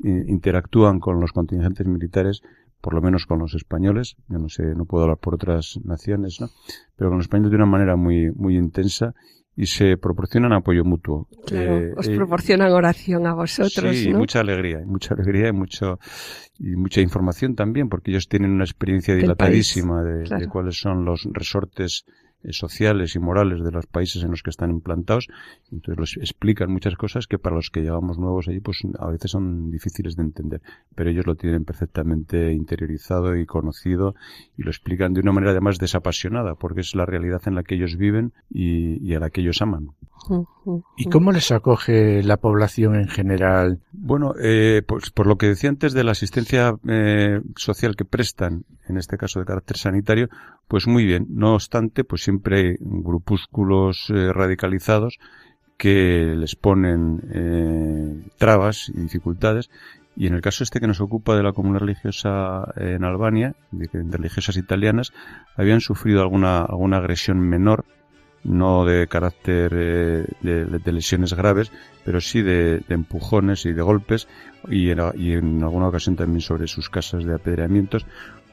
interactúan 0.00 0.98
con 0.98 1.20
los 1.20 1.32
contingentes 1.32 1.86
militares 1.86 2.42
por 2.80 2.94
lo 2.94 3.02
menos 3.02 3.26
con 3.26 3.38
los 3.38 3.54
españoles, 3.54 4.16
yo 4.28 4.38
no 4.38 4.48
sé, 4.48 4.62
no 4.74 4.84
puedo 4.84 5.04
hablar 5.04 5.18
por 5.18 5.34
otras 5.34 5.78
naciones, 5.84 6.40
¿no? 6.40 6.48
Pero 6.96 7.10
con 7.10 7.18
los 7.18 7.26
españoles 7.26 7.50
de 7.50 7.56
una 7.56 7.66
manera 7.66 7.96
muy, 7.96 8.30
muy 8.32 8.56
intensa 8.56 9.14
y 9.56 9.66
se 9.66 9.96
proporcionan 9.98 10.52
apoyo 10.52 10.84
mutuo. 10.84 11.28
Claro, 11.46 11.78
eh, 11.78 11.92
os 11.96 12.08
eh, 12.08 12.16
proporcionan 12.16 12.72
oración 12.72 13.26
a 13.26 13.34
vosotros, 13.34 13.94
sí, 13.94 14.12
mucha 14.12 14.40
alegría, 14.40 14.80
mucha 14.86 15.14
alegría 15.14 15.48
y 15.48 15.52
mucho 15.52 15.98
y 16.58 16.76
mucha 16.76 17.00
información 17.00 17.54
también, 17.54 17.88
porque 17.88 18.10
ellos 18.10 18.28
tienen 18.28 18.52
una 18.52 18.64
experiencia 18.64 19.14
dilatadísima 19.14 20.02
de, 20.02 20.24
de, 20.24 20.48
cuáles 20.48 20.78
son 20.78 21.04
los 21.04 21.28
resortes 21.32 22.04
sociales 22.50 23.14
y 23.14 23.18
morales 23.18 23.62
de 23.62 23.70
los 23.70 23.86
países 23.86 24.22
en 24.22 24.30
los 24.30 24.42
que 24.42 24.50
están 24.50 24.70
implantados. 24.70 25.28
Entonces 25.70 25.98
los 25.98 26.16
explican 26.16 26.70
muchas 26.70 26.96
cosas 26.96 27.26
que 27.26 27.38
para 27.38 27.56
los 27.56 27.70
que 27.70 27.82
llevamos 27.82 28.18
nuevos 28.18 28.48
allí, 28.48 28.60
pues 28.60 28.82
a 28.98 29.08
veces 29.08 29.30
son 29.30 29.70
difíciles 29.70 30.16
de 30.16 30.22
entender. 30.22 30.62
Pero 30.94 31.10
ellos 31.10 31.26
lo 31.26 31.34
tienen 31.34 31.64
perfectamente 31.64 32.52
interiorizado 32.52 33.36
y 33.36 33.46
conocido 33.46 34.14
y 34.56 34.62
lo 34.62 34.70
explican 34.70 35.12
de 35.12 35.20
una 35.20 35.32
manera 35.32 35.52
además 35.52 35.78
desapasionada, 35.78 36.54
porque 36.54 36.80
es 36.80 36.94
la 36.94 37.06
realidad 37.06 37.42
en 37.46 37.54
la 37.54 37.62
que 37.62 37.74
ellos 37.74 37.96
viven 37.96 38.32
y, 38.50 39.14
a 39.14 39.20
la 39.20 39.30
que 39.30 39.40
ellos 39.40 39.60
aman. 39.62 39.90
¿Y 40.96 41.08
cómo 41.08 41.32
les 41.32 41.50
acoge 41.50 42.22
la 42.22 42.36
población 42.36 42.94
en 42.94 43.08
general? 43.08 43.80
Bueno, 43.92 44.34
eh, 44.40 44.82
pues 44.86 45.10
por 45.10 45.26
lo 45.26 45.36
que 45.36 45.46
decía 45.46 45.70
antes 45.70 45.92
de 45.92 46.04
la 46.04 46.12
asistencia 46.12 46.76
eh, 46.86 47.40
social 47.56 47.96
que 47.96 48.04
prestan, 48.04 48.64
en 48.90 48.98
este 48.98 49.16
caso 49.16 49.40
de 49.40 49.46
carácter 49.46 49.76
sanitario, 49.76 50.28
pues 50.68 50.86
muy 50.86 51.04
bien. 51.04 51.26
No 51.30 51.54
obstante, 51.54 52.04
pues 52.04 52.22
siempre 52.22 52.58
hay 52.58 52.76
grupúsculos 52.80 54.10
eh, 54.10 54.32
radicalizados 54.32 55.18
que 55.76 56.34
les 56.36 56.56
ponen 56.56 57.22
eh, 57.32 58.30
trabas 58.36 58.90
y 58.90 59.00
dificultades. 59.00 59.70
Y 60.16 60.26
en 60.26 60.34
el 60.34 60.42
caso 60.42 60.64
este 60.64 60.80
que 60.80 60.86
nos 60.86 61.00
ocupa 61.00 61.36
de 61.36 61.42
la 61.42 61.52
comunidad 61.52 61.80
religiosa 61.80 62.64
en 62.76 63.04
Albania, 63.04 63.54
de, 63.70 63.88
de 63.92 64.16
religiosas 64.16 64.56
italianas, 64.56 65.12
habían 65.56 65.80
sufrido 65.80 66.20
alguna, 66.20 66.58
alguna 66.62 66.98
agresión 66.98 67.40
menor 67.40 67.86
no 68.42 68.84
de 68.84 69.06
carácter 69.06 69.72
eh, 69.74 70.26
de, 70.40 70.92
lesiones 70.92 71.34
graves, 71.34 71.72
pero 72.04 72.20
sí 72.20 72.42
de, 72.42 72.82
empujones 72.88 73.66
y 73.66 73.72
de 73.72 73.82
golpes 73.82 74.28
y 74.68 74.90
en, 74.90 75.62
alguna 75.62 75.88
ocasión 75.88 76.16
también 76.16 76.40
sobre 76.40 76.66
sus 76.66 76.88
casas 76.88 77.24
de 77.24 77.34
apedreamientos. 77.34 78.06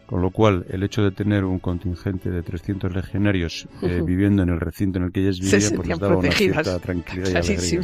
Con 0.08 0.22
lo 0.22 0.32
cual, 0.32 0.66
el 0.70 0.84
hecho 0.84 1.04
de 1.04 1.12
tener 1.12 1.44
un 1.44 1.60
contingente 1.60 2.32
de 2.32 2.42
300 2.42 2.96
legionarios 2.96 3.68
eh, 3.82 4.02
viviendo 4.06 4.42
en 4.42 4.50
el 4.50 4.60
recinto 4.60 5.00
en 5.00 5.06
el 5.06 5.12
que 5.12 5.20
ellas 5.20 5.40
vivían, 5.40 5.76
pues 5.76 5.88
les 5.88 6.00
daba 6.00 6.18
una 6.18 6.32
cierta 6.32 6.80
tranquilidad 6.80 7.30
y 7.30 7.36
alegría. 7.36 7.82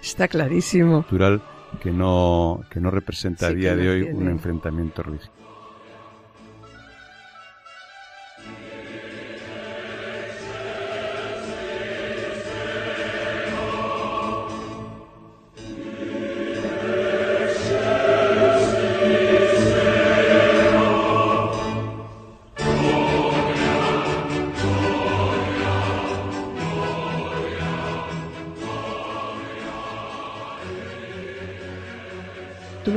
Está 0.00 0.28
clarísimo. 0.28 0.98
Natural 0.98 1.42
que 1.82 1.90
no, 1.90 2.60
que 2.70 2.80
no 2.80 2.90
representa 2.90 3.48
a 3.48 3.50
día 3.52 3.74
de 3.74 3.88
hoy 3.88 4.02
un 4.02 4.28
enfrentamiento 4.28 5.02
religioso. 5.02 5.45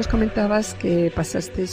Comentabas 0.07 0.73
que 0.75 1.11
pasaste 1.15 1.65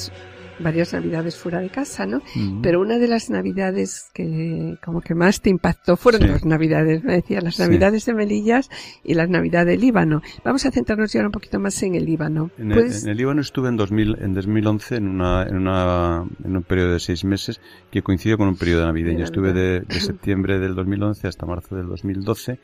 varias 0.59 0.93
navidades 0.93 1.37
fuera 1.37 1.61
de 1.61 1.69
casa, 1.69 2.07
¿no? 2.07 2.23
Pero 2.63 2.81
una 2.81 2.99
de 2.99 3.09
las 3.09 3.31
navidades 3.31 4.11
que 4.15 4.79
como 4.85 5.01
que 5.01 5.15
más 5.15 5.41
te 5.41 5.51
impactó 5.51 5.97
fueron 5.97 6.27
dos 6.27 6.45
navidades, 6.45 7.05
me 7.05 7.15
decía, 7.15 7.41
las 7.41 7.59
navidades 7.59 8.07
de 8.07 8.15
Melillas 8.15 8.71
y 9.05 9.15
las 9.15 9.29
navidades 9.29 9.67
del 9.67 9.81
Líbano. 9.81 10.23
Vamos 10.45 10.65
a 10.67 10.71
centrarnos 10.71 11.13
ya 11.13 11.25
un 11.25 11.31
poquito 11.31 11.59
más 11.61 11.83
en 11.83 11.95
el 11.95 12.05
Líbano. 12.05 12.51
En, 12.59 12.73
el, 12.73 13.17
Líbano 13.17 13.41
estuve 13.41 13.69
en, 13.69 13.77
2000, 13.77 14.17
en 14.21 14.35
2011 14.35 14.97
en, 14.97 15.09
una, 15.09 15.43
en, 15.43 15.57
una, 15.57 16.25
en 16.45 16.57
un 16.57 16.63
periodo 16.63 16.93
de 16.93 17.01
seis 17.01 17.25
meses 17.25 17.61
que 17.91 18.03
coincidió 18.03 18.39
con 18.39 18.49
un 18.49 18.57
periodo 18.57 18.87
navideño. 18.87 19.25
Estuve 19.25 19.53
de, 19.53 19.81
de 19.81 20.01
septiembre 20.01 20.59
del 20.59 20.75
2011 20.75 21.29
hasta 21.29 21.47
marzo 21.47 21.77
del 21.77 21.89
2012 21.89 22.59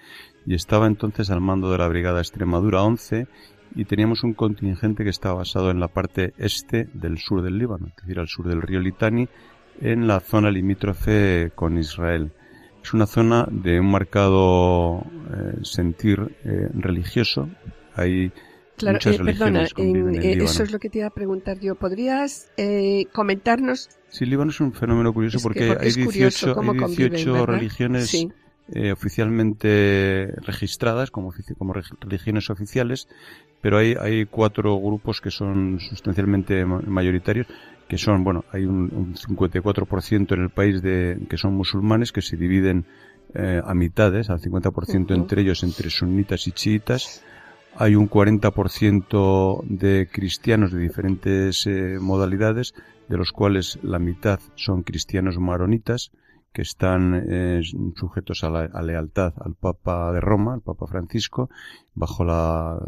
y 0.46 0.54
estaba 0.54 0.86
entonces 0.86 1.30
al 1.30 1.40
mando 1.40 1.70
de 1.70 1.78
la 1.78 1.88
Brigada 1.88 2.20
Extremadura 2.20 2.82
11 2.82 3.26
y 3.74 3.84
teníamos 3.84 4.22
un 4.24 4.34
contingente 4.34 5.04
que 5.04 5.10
estaba 5.10 5.36
basado 5.36 5.70
en 5.70 5.80
la 5.80 5.88
parte 5.88 6.34
este 6.38 6.88
del 6.92 7.18
sur 7.18 7.42
del 7.42 7.58
Líbano, 7.58 7.88
es 7.88 7.96
decir, 7.96 8.18
al 8.18 8.28
sur 8.28 8.48
del 8.48 8.62
río 8.62 8.80
Litani, 8.80 9.28
en 9.80 10.06
la 10.06 10.20
zona 10.20 10.50
limítrofe 10.50 11.52
con 11.54 11.78
Israel. 11.78 12.32
Es 12.82 12.92
una 12.92 13.06
zona 13.06 13.46
de 13.50 13.80
un 13.80 13.90
marcado 13.90 15.00
eh, 15.00 15.58
sentir 15.62 16.36
eh, 16.44 16.68
religioso. 16.74 17.48
Hay 17.94 18.32
Claro, 18.76 18.98
eh, 19.04 19.18
perdona, 19.22 19.64
eso 19.64 20.62
es 20.64 20.72
lo 20.72 20.78
que 20.80 20.88
te 20.88 20.98
iba 20.98 21.06
a 21.06 21.10
preguntar 21.10 21.60
yo. 21.60 21.76
¿Podrías 21.76 22.50
comentarnos? 23.12 23.90
Sí, 24.08 24.26
Líbano 24.26 24.50
es 24.50 24.60
un 24.60 24.72
fenómeno 24.72 25.12
curioso 25.12 25.38
porque, 25.40 25.76
hay 25.78 25.92
18, 25.92 26.60
hay 26.60 26.96
18 26.96 27.46
religiones 27.46 28.26
oficialmente 28.92 30.34
registradas 30.42 31.10
como, 31.10 31.32
como 31.58 31.74
religiones 32.00 32.48
oficiales 32.48 33.08
pero 33.62 33.78
hay, 33.78 33.94
hay 33.98 34.26
cuatro 34.26 34.76
grupos 34.78 35.20
que 35.20 35.30
son 35.30 35.78
sustancialmente 35.78 36.66
mayoritarios, 36.66 37.46
que 37.88 37.96
son, 37.96 38.24
bueno, 38.24 38.44
hay 38.50 38.64
un, 38.64 38.92
un 38.92 39.14
54% 39.14 40.34
en 40.34 40.42
el 40.42 40.50
país 40.50 40.82
de, 40.82 41.18
que 41.30 41.38
son 41.38 41.54
musulmanes, 41.54 42.10
que 42.10 42.22
se 42.22 42.36
dividen 42.36 42.84
eh, 43.34 43.62
a 43.64 43.72
mitades, 43.72 44.30
al 44.30 44.40
50% 44.40 45.14
entre 45.14 45.42
ellos, 45.42 45.62
entre 45.62 45.90
sunitas 45.90 46.48
y 46.48 46.52
chiitas. 46.52 47.22
Hay 47.76 47.94
un 47.94 48.10
40% 48.10 49.62
de 49.64 50.08
cristianos 50.10 50.72
de 50.72 50.80
diferentes 50.80 51.64
eh, 51.66 51.98
modalidades, 52.00 52.74
de 53.08 53.16
los 53.16 53.30
cuales 53.30 53.78
la 53.82 54.00
mitad 54.00 54.40
son 54.56 54.82
cristianos 54.82 55.38
maronitas, 55.38 56.10
que 56.52 56.62
están 56.62 57.14
eh, 57.28 57.62
sujetos 57.96 58.44
a 58.44 58.50
la 58.50 58.82
lealtad 58.82 59.32
al 59.38 59.54
Papa 59.54 60.12
de 60.12 60.20
Roma, 60.20 60.54
al 60.54 60.60
Papa 60.60 60.86
Francisco, 60.86 61.50
bajo 61.94 62.24
la, 62.24 62.78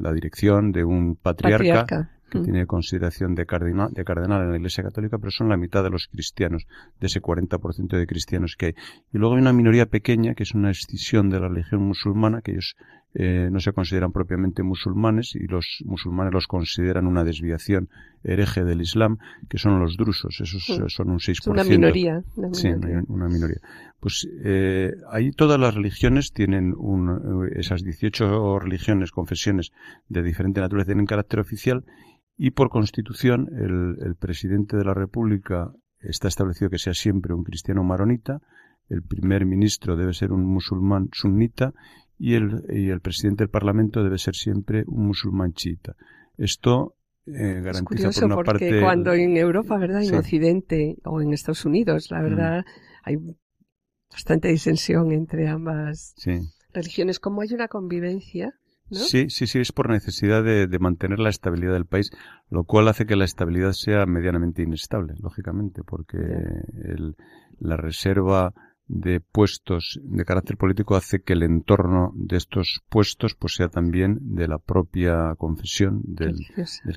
la 0.00 0.12
dirección 0.12 0.72
de 0.72 0.84
un 0.84 1.16
patriarca, 1.16 2.10
que 2.30 2.38
mm. 2.38 2.44
tiene 2.44 2.66
consideración 2.66 3.34
de 3.34 3.44
cardenal, 3.44 3.92
de 3.92 4.04
cardenal 4.04 4.42
en 4.42 4.50
la 4.50 4.56
Iglesia 4.56 4.84
Católica, 4.84 5.18
pero 5.18 5.30
son 5.30 5.48
la 5.48 5.56
mitad 5.56 5.82
de 5.82 5.90
los 5.90 6.06
cristianos, 6.06 6.66
de 7.00 7.08
ese 7.08 7.20
40% 7.20 7.98
de 7.98 8.06
cristianos 8.06 8.56
que 8.56 8.66
hay. 8.66 8.74
Y 9.12 9.18
luego 9.18 9.34
hay 9.34 9.42
una 9.42 9.52
minoría 9.52 9.86
pequeña, 9.86 10.34
que 10.34 10.44
es 10.44 10.54
una 10.54 10.70
escisión 10.70 11.28
de 11.28 11.40
la 11.40 11.48
religión 11.48 11.82
musulmana, 11.82 12.40
que 12.40 12.52
ellos 12.52 12.76
eh, 13.12 13.48
no 13.50 13.58
se 13.58 13.72
consideran 13.72 14.12
propiamente 14.12 14.62
musulmanes 14.62 15.34
y 15.34 15.46
los 15.48 15.82
musulmanes 15.84 16.32
los 16.32 16.46
consideran 16.46 17.08
una 17.08 17.24
desviación 17.24 17.88
hereje 18.22 18.64
del 18.64 18.80
Islam, 18.80 19.18
que 19.48 19.58
son 19.58 19.80
los 19.80 19.96
drusos, 19.96 20.40
esos 20.40 20.68
mm. 20.68 20.88
son 20.88 21.10
un 21.10 21.18
6%. 21.18 21.30
Es 21.30 21.46
una 21.48 21.64
minoría. 21.64 22.22
Sí, 22.52 22.68
una 23.08 23.26
minoría. 23.26 23.58
Pues 23.98 24.28
eh, 24.44 24.92
ahí 25.10 25.32
todas 25.32 25.58
las 25.58 25.74
religiones 25.74 26.32
tienen 26.32 26.72
un, 26.76 27.48
eh, 27.48 27.58
esas 27.58 27.82
18 27.82 28.60
religiones, 28.60 29.10
confesiones 29.10 29.72
de 30.08 30.22
diferente 30.22 30.60
naturaleza 30.60 30.90
tienen 30.90 31.06
carácter 31.06 31.40
oficial 31.40 31.84
y 32.36 32.52
por 32.52 32.70
constitución 32.70 33.48
el, 33.52 34.06
el 34.06 34.14
presidente 34.14 34.76
de 34.76 34.84
la 34.84 34.94
República 34.94 35.72
está 35.98 36.28
establecido 36.28 36.70
que 36.70 36.78
sea 36.78 36.94
siempre 36.94 37.34
un 37.34 37.42
cristiano 37.42 37.82
maronita, 37.82 38.40
el 38.88 39.02
primer 39.02 39.46
ministro 39.46 39.96
debe 39.96 40.12
ser 40.12 40.32
un 40.32 40.44
musulmán 40.44 41.08
sunnita 41.12 41.72
y 42.20 42.34
el, 42.34 42.64
y 42.68 42.90
el 42.90 43.00
presidente 43.00 43.44
del 43.44 43.50
Parlamento 43.50 44.04
debe 44.04 44.18
ser 44.18 44.34
siempre 44.34 44.84
un 44.86 45.06
musulmán 45.06 45.54
chiita. 45.54 45.96
Esto 46.36 46.94
eh, 47.26 47.62
garantiza 47.62 48.10
por 48.10 48.24
una 48.24 48.34
porque 48.34 48.52
parte. 48.52 48.80
Cuando 48.82 49.14
en 49.14 49.38
Europa, 49.38 49.78
¿verdad? 49.78 50.02
En 50.02 50.14
Occidente 50.14 50.96
o 51.04 51.22
en 51.22 51.32
Estados 51.32 51.64
Unidos, 51.64 52.10
la 52.10 52.20
verdad, 52.20 52.58
mm. 52.60 52.64
hay 53.04 53.16
bastante 54.10 54.48
disensión 54.48 55.12
entre 55.12 55.48
ambas 55.48 56.14
religiones. 56.74 57.20
Como 57.20 57.40
hay 57.40 57.54
una 57.54 57.68
convivencia, 57.68 58.52
¿no? 58.90 58.98
Sí, 58.98 59.30
sí, 59.30 59.46
sí, 59.46 59.60
es 59.60 59.72
por 59.72 59.88
necesidad 59.88 60.44
de, 60.44 60.66
de, 60.66 60.78
mantener 60.78 61.20
la 61.20 61.30
estabilidad 61.30 61.72
del 61.72 61.86
país, 61.86 62.10
lo 62.50 62.64
cual 62.64 62.88
hace 62.88 63.06
que 63.06 63.16
la 63.16 63.24
estabilidad 63.24 63.72
sea 63.72 64.04
medianamente 64.04 64.62
inestable, 64.62 65.14
lógicamente, 65.22 65.82
porque 65.84 66.18
el, 66.18 67.16
la 67.60 67.78
reserva 67.78 68.52
de 68.92 69.20
puestos 69.20 70.00
de 70.02 70.24
carácter 70.24 70.56
político 70.56 70.96
hace 70.96 71.22
que 71.22 71.34
el 71.34 71.44
entorno 71.44 72.12
de 72.16 72.36
estos 72.36 72.82
puestos 72.88 73.36
pues 73.36 73.54
sea 73.54 73.68
también 73.68 74.18
de 74.34 74.48
la 74.48 74.58
propia 74.58 75.34
confesión 75.38 76.02
del, 76.04 76.34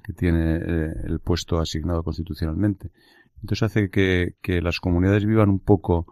que 0.03 0.13
tiene 0.13 0.55
eh, 0.55 0.93
el 1.03 1.19
puesto 1.19 1.59
asignado 1.59 2.01
constitucionalmente. 2.01 2.89
Entonces 3.41 3.63
hace 3.63 3.89
que, 3.89 4.35
que 4.41 4.61
las 4.61 4.79
comunidades 4.79 5.25
vivan 5.25 5.49
un 5.49 5.59
poco 5.59 6.07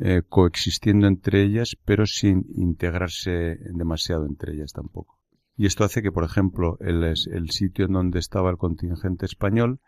eh, 0.00 0.22
coexistiendo 0.26 1.06
entre 1.06 1.42
ellas, 1.42 1.76
pero 1.84 2.06
sin 2.06 2.46
integrarse 2.54 3.58
demasiado 3.74 4.24
entre 4.24 4.54
ellas 4.54 4.72
tampoco. 4.72 5.18
Y 5.58 5.66
esto 5.66 5.84
hace 5.84 6.00
que, 6.02 6.12
por 6.12 6.24
ejemplo, 6.24 6.78
el, 6.80 7.02
el 7.04 7.50
sitio 7.50 7.84
en 7.84 7.92
donde 7.92 8.18
estaba 8.18 8.48
el 8.48 8.56
contingente 8.56 9.26
español 9.26 9.80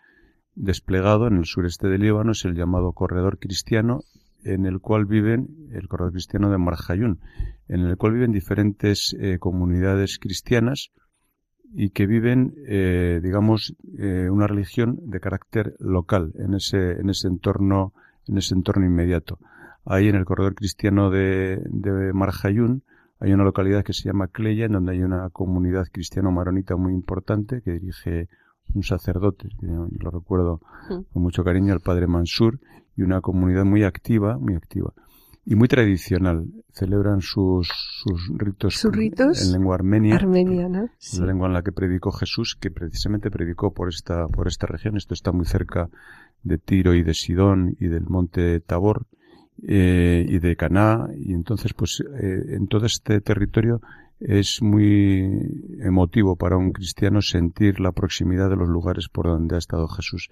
desplegado 0.54 1.28
en 1.28 1.38
el 1.38 1.46
sureste 1.46 1.88
del 1.88 2.02
Líbano 2.02 2.32
es 2.32 2.44
el 2.44 2.54
llamado 2.54 2.92
Corredor 2.92 3.38
Cristiano 3.38 4.00
en 4.44 4.66
el 4.66 4.80
cual 4.80 5.06
viven, 5.06 5.68
el 5.72 5.88
corredor 5.88 6.12
cristiano 6.12 6.50
de 6.50 6.58
Marjayún, 6.58 7.20
en 7.68 7.80
el 7.80 7.96
cual 7.96 8.14
viven 8.14 8.32
diferentes 8.32 9.16
eh, 9.18 9.38
comunidades 9.38 10.18
cristianas 10.18 10.90
y 11.72 11.90
que 11.90 12.06
viven, 12.06 12.54
eh, 12.66 13.20
digamos, 13.22 13.76
eh, 13.98 14.28
una 14.30 14.46
religión 14.46 14.98
de 15.04 15.20
carácter 15.20 15.76
local 15.78 16.32
en 16.36 16.54
ese, 16.54 16.92
en 16.92 17.10
ese 17.10 17.28
entorno, 17.28 17.92
en 18.26 18.38
ese 18.38 18.54
entorno 18.54 18.84
inmediato. 18.84 19.38
Ahí 19.84 20.08
en 20.08 20.16
el 20.16 20.24
corredor 20.24 20.54
cristiano 20.54 21.10
de, 21.10 21.60
de 21.64 22.12
Marjayún 22.12 22.82
hay 23.20 23.32
una 23.32 23.44
localidad 23.44 23.84
que 23.84 23.92
se 23.92 24.04
llama 24.04 24.28
Cleya, 24.28 24.66
en 24.66 24.72
donde 24.72 24.92
hay 24.92 25.02
una 25.02 25.28
comunidad 25.30 25.86
cristiano-maronita 25.92 26.76
muy 26.76 26.92
importante 26.92 27.60
que 27.62 27.72
dirige 27.72 28.28
un 28.74 28.82
sacerdote, 28.82 29.48
lo 29.60 30.10
recuerdo 30.10 30.60
con 31.12 31.22
mucho 31.22 31.44
cariño, 31.44 31.74
el 31.74 31.80
padre 31.80 32.06
Mansur, 32.06 32.60
y 33.00 33.02
una 33.02 33.22
comunidad 33.22 33.64
muy 33.64 33.82
activa, 33.82 34.36
muy 34.38 34.54
activa 34.54 34.92
y 35.46 35.54
muy 35.54 35.68
tradicional. 35.68 36.46
Celebran 36.72 37.22
sus, 37.22 37.68
sus 38.04 38.28
ritos, 38.36 38.84
en 39.42 39.52
lengua 39.52 39.74
armenia, 39.74 40.20
la 40.20 41.26
lengua 41.26 41.48
en 41.48 41.54
la 41.54 41.62
que 41.62 41.72
predicó 41.72 42.12
Jesús, 42.12 42.56
que 42.60 42.70
precisamente 42.70 43.30
predicó 43.30 43.72
por 43.72 43.88
esta, 43.88 44.28
por 44.28 44.48
esta 44.48 44.66
región. 44.66 44.96
Esto 44.96 45.14
está 45.14 45.32
muy 45.32 45.46
cerca 45.46 45.88
de 46.42 46.58
Tiro 46.58 46.94
y 46.94 47.02
de 47.02 47.14
Sidón 47.14 47.74
y 47.80 47.88
del 47.88 48.04
monte 48.06 48.60
Tabor 48.60 49.06
eh, 49.66 50.26
y 50.28 50.38
de 50.38 50.56
Caná. 50.56 51.08
Y 51.16 51.32
entonces, 51.32 51.72
pues, 51.72 52.02
eh, 52.20 52.54
en 52.54 52.66
todo 52.66 52.84
este 52.84 53.20
territorio 53.22 53.80
es 54.20 54.60
muy 54.60 55.78
emotivo 55.80 56.36
para 56.36 56.58
un 56.58 56.72
cristiano 56.72 57.22
sentir 57.22 57.80
la 57.80 57.92
proximidad 57.92 58.50
de 58.50 58.56
los 58.56 58.68
lugares 58.68 59.08
por 59.08 59.26
donde 59.26 59.56
ha 59.56 59.58
estado 59.58 59.88
Jesús 59.88 60.28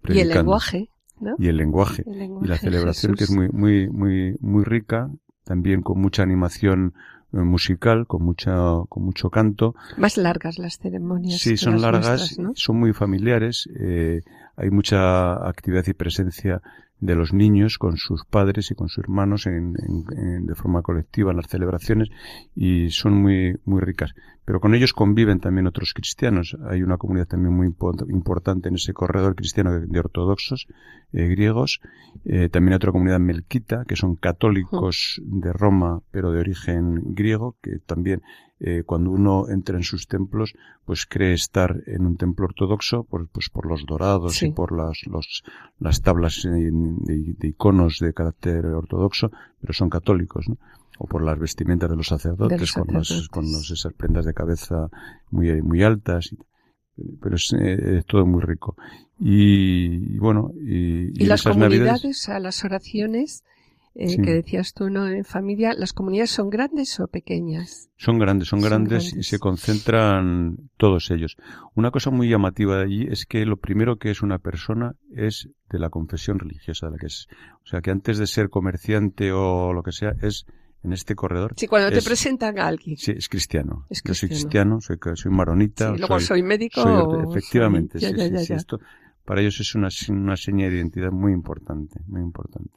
predicando. 0.00 0.14
Y 0.14 0.20
el 0.20 0.38
lenguaje, 0.38 0.90
¿no? 1.20 1.34
Y 1.38 1.48
el 1.48 1.56
lenguaje. 1.56 2.04
El 2.06 2.18
lenguaje 2.18 2.46
y 2.46 2.48
la 2.48 2.58
celebración 2.58 3.14
que 3.14 3.24
es 3.24 3.30
muy, 3.30 3.48
muy, 3.48 3.88
muy, 3.88 4.36
muy 4.40 4.64
rica, 4.64 5.10
también 5.44 5.82
con 5.82 6.00
mucha 6.00 6.22
animación 6.22 6.94
eh, 7.32 7.38
musical, 7.38 8.06
con 8.06 8.22
mucha, 8.22 8.54
con 8.88 9.04
mucho 9.04 9.30
canto. 9.30 9.74
Más 9.96 10.16
largas 10.16 10.58
las 10.58 10.78
ceremonias. 10.78 11.40
Sí, 11.40 11.56
son 11.56 11.74
las 11.74 11.82
largas, 11.82 12.06
nuestras, 12.08 12.38
¿no? 12.38 12.52
son 12.54 12.78
muy 12.78 12.92
familiares, 12.92 13.68
eh, 13.80 14.20
hay 14.56 14.70
mucha 14.70 15.34
actividad 15.48 15.84
y 15.86 15.92
presencia 15.94 16.60
de 17.00 17.16
los 17.16 17.32
niños 17.32 17.78
con 17.78 17.96
sus 17.96 18.24
padres 18.24 18.70
y 18.70 18.76
con 18.76 18.88
sus 18.88 19.02
hermanos 19.02 19.46
en, 19.46 19.74
en- 19.76 20.04
en- 20.16 20.46
de 20.46 20.54
forma 20.54 20.82
colectiva 20.82 21.32
en 21.32 21.38
las 21.38 21.48
celebraciones 21.48 22.10
y 22.54 22.90
son 22.90 23.14
muy, 23.14 23.58
muy 23.64 23.80
ricas. 23.80 24.14
Pero 24.44 24.60
con 24.60 24.74
ellos 24.74 24.92
conviven 24.92 25.40
también 25.40 25.66
otros 25.66 25.94
cristianos. 25.94 26.56
Hay 26.68 26.82
una 26.82 26.98
comunidad 26.98 27.26
también 27.26 27.54
muy 27.54 27.68
impo- 27.68 28.08
importante 28.08 28.68
en 28.68 28.76
ese 28.76 28.92
corredor 28.92 29.34
cristiano 29.34 29.72
de, 29.72 29.86
de 29.86 29.98
ortodoxos 29.98 30.66
eh, 31.12 31.26
griegos. 31.26 31.80
Eh, 32.24 32.48
también 32.48 32.72
hay 32.72 32.76
otra 32.76 32.92
comunidad 32.92 33.20
melquita, 33.20 33.84
que 33.86 33.96
son 33.96 34.14
católicos 34.16 35.20
de 35.24 35.52
Roma, 35.52 36.02
pero 36.12 36.30
de 36.32 36.40
origen 36.40 37.14
griego, 37.14 37.56
que 37.62 37.78
también 37.84 38.22
eh, 38.64 38.84
cuando 38.86 39.10
uno 39.10 39.48
entra 39.48 39.76
en 39.76 39.82
sus 39.82 40.06
templos, 40.06 40.54
pues 40.84 41.04
cree 41.06 41.32
estar 41.34 41.82
en 41.86 42.06
un 42.06 42.16
templo 42.16 42.46
ortodoxo, 42.46 43.02
por, 43.04 43.28
pues 43.28 43.48
por 43.50 43.66
los 43.66 43.84
dorados 43.84 44.36
Sí. 44.36 44.46
y 44.46 44.52
por 44.52 44.70
las, 44.76 45.00
los, 45.06 45.42
las 45.80 46.00
tablas 46.00 46.44
eh, 46.44 46.48
de, 46.50 47.34
de 47.36 47.48
iconos 47.48 47.98
de 47.98 48.12
carácter 48.14 48.64
ortodoxo, 48.66 49.30
pero 49.60 49.72
son 49.72 49.90
católicos, 49.90 50.48
¿no? 50.48 50.56
O 50.98 51.06
por 51.06 51.22
las 51.24 51.38
vestimentas 51.38 51.90
de 51.90 51.96
los 51.96 52.06
sacerdotes, 52.06 52.56
De 52.56 52.60
los 52.60 52.72
con, 52.72 52.86
las- 52.94 53.08
sacerdotes. 53.08 53.28
con 53.28 53.44
los- 53.50 53.70
esas 53.70 53.92
prendas 53.94 54.24
de 54.24 54.34
cabeza 54.34 54.88
muy, 55.30 55.60
muy 55.62 55.82
altas. 55.82 56.32
y- 56.32 56.38
pero 57.20 57.36
es, 57.36 57.52
eh, 57.58 57.98
es 57.98 58.04
todo 58.06 58.26
muy 58.26 58.42
rico. 58.42 58.76
Y, 59.18 60.14
y 60.14 60.18
bueno, 60.18 60.52
y, 60.60 61.24
las 61.24 61.40
esas 61.40 61.54
comunidades, 61.54 62.02
Navidades- 62.02 62.28
a 62.28 62.38
las 62.38 62.64
oraciones 62.64 63.44
eh, 63.94 64.08
Sí. 64.08 64.22
que 64.22 64.32
decías 64.32 64.72
tú, 64.74 64.88
¿no? 64.90 65.06
En 65.08 65.24
familia, 65.24 65.74
¿las 65.76 65.92
comunidades 65.92 66.30
son 66.30 66.48
grandes 66.50 66.98
o 67.00 67.08
pequeñas? 67.08 67.90
Son 67.96 68.18
grandes, 68.18 68.48
son 68.48 68.60
Son 68.60 68.68
grandes 68.70 69.14
y 69.14 69.22
se 69.22 69.38
concentran 69.38 70.56
todos 70.76 71.10
ellos. 71.10 71.36
Una 71.74 71.90
cosa 71.90 72.10
muy 72.10 72.28
llamativa 72.28 72.76
de 72.78 72.84
allí 72.84 73.06
es 73.10 73.26
que 73.26 73.44
lo 73.46 73.56
primero 73.58 73.96
que 73.96 74.10
es 74.10 74.22
una 74.22 74.38
persona 74.38 74.94
es 75.14 75.48
de 75.70 75.78
la 75.78 75.90
confesión 75.90 76.38
religiosa 76.38 76.86
de 76.86 76.92
la 76.92 76.98
que 76.98 77.06
es. 77.06 77.28
O 77.64 77.66
sea, 77.66 77.80
que 77.80 77.90
antes 77.90 78.18
de 78.18 78.26
ser 78.26 78.48
comerciante 78.48 79.32
o 79.32 79.72
lo 79.72 79.82
que 79.82 79.92
sea, 79.92 80.14
es 80.22 80.46
en 80.82 80.92
este 80.92 81.14
corredor. 81.14 81.54
Sí, 81.56 81.66
cuando 81.68 81.90
te 81.90 81.98
Es- 81.98 82.04
presentan 82.04 82.58
a 82.58 82.66
alguien. 82.66 82.96
Sí, 82.96 83.12
es 83.12 83.28
cristiano. 83.28 83.86
Es 83.88 84.02
Yo 84.04 84.14
soy 84.14 84.28
cristiano. 84.30 84.78
cristiano, 84.78 85.14
soy, 85.16 85.30
maronita. 85.30 85.92
Sí, 85.92 85.98
luego 85.98 86.18
soy, 86.20 86.42
médico. 86.42 86.82
soy- 86.82 86.92
o 86.92 87.30
efectivamente, 87.30 87.98
sí, 88.00 88.04
ya, 88.06 88.10
sí, 88.10 88.16
ya, 88.32 88.38
sí, 88.40 88.46
ya. 88.46 88.56
Esto 88.56 88.80
para 89.24 89.40
ellos 89.40 89.60
es 89.60 89.74
una, 89.76 89.88
una 90.08 90.36
seña 90.36 90.68
de 90.68 90.74
identidad 90.76 91.12
muy 91.12 91.32
importante, 91.32 92.00
muy 92.08 92.20
importante. 92.22 92.72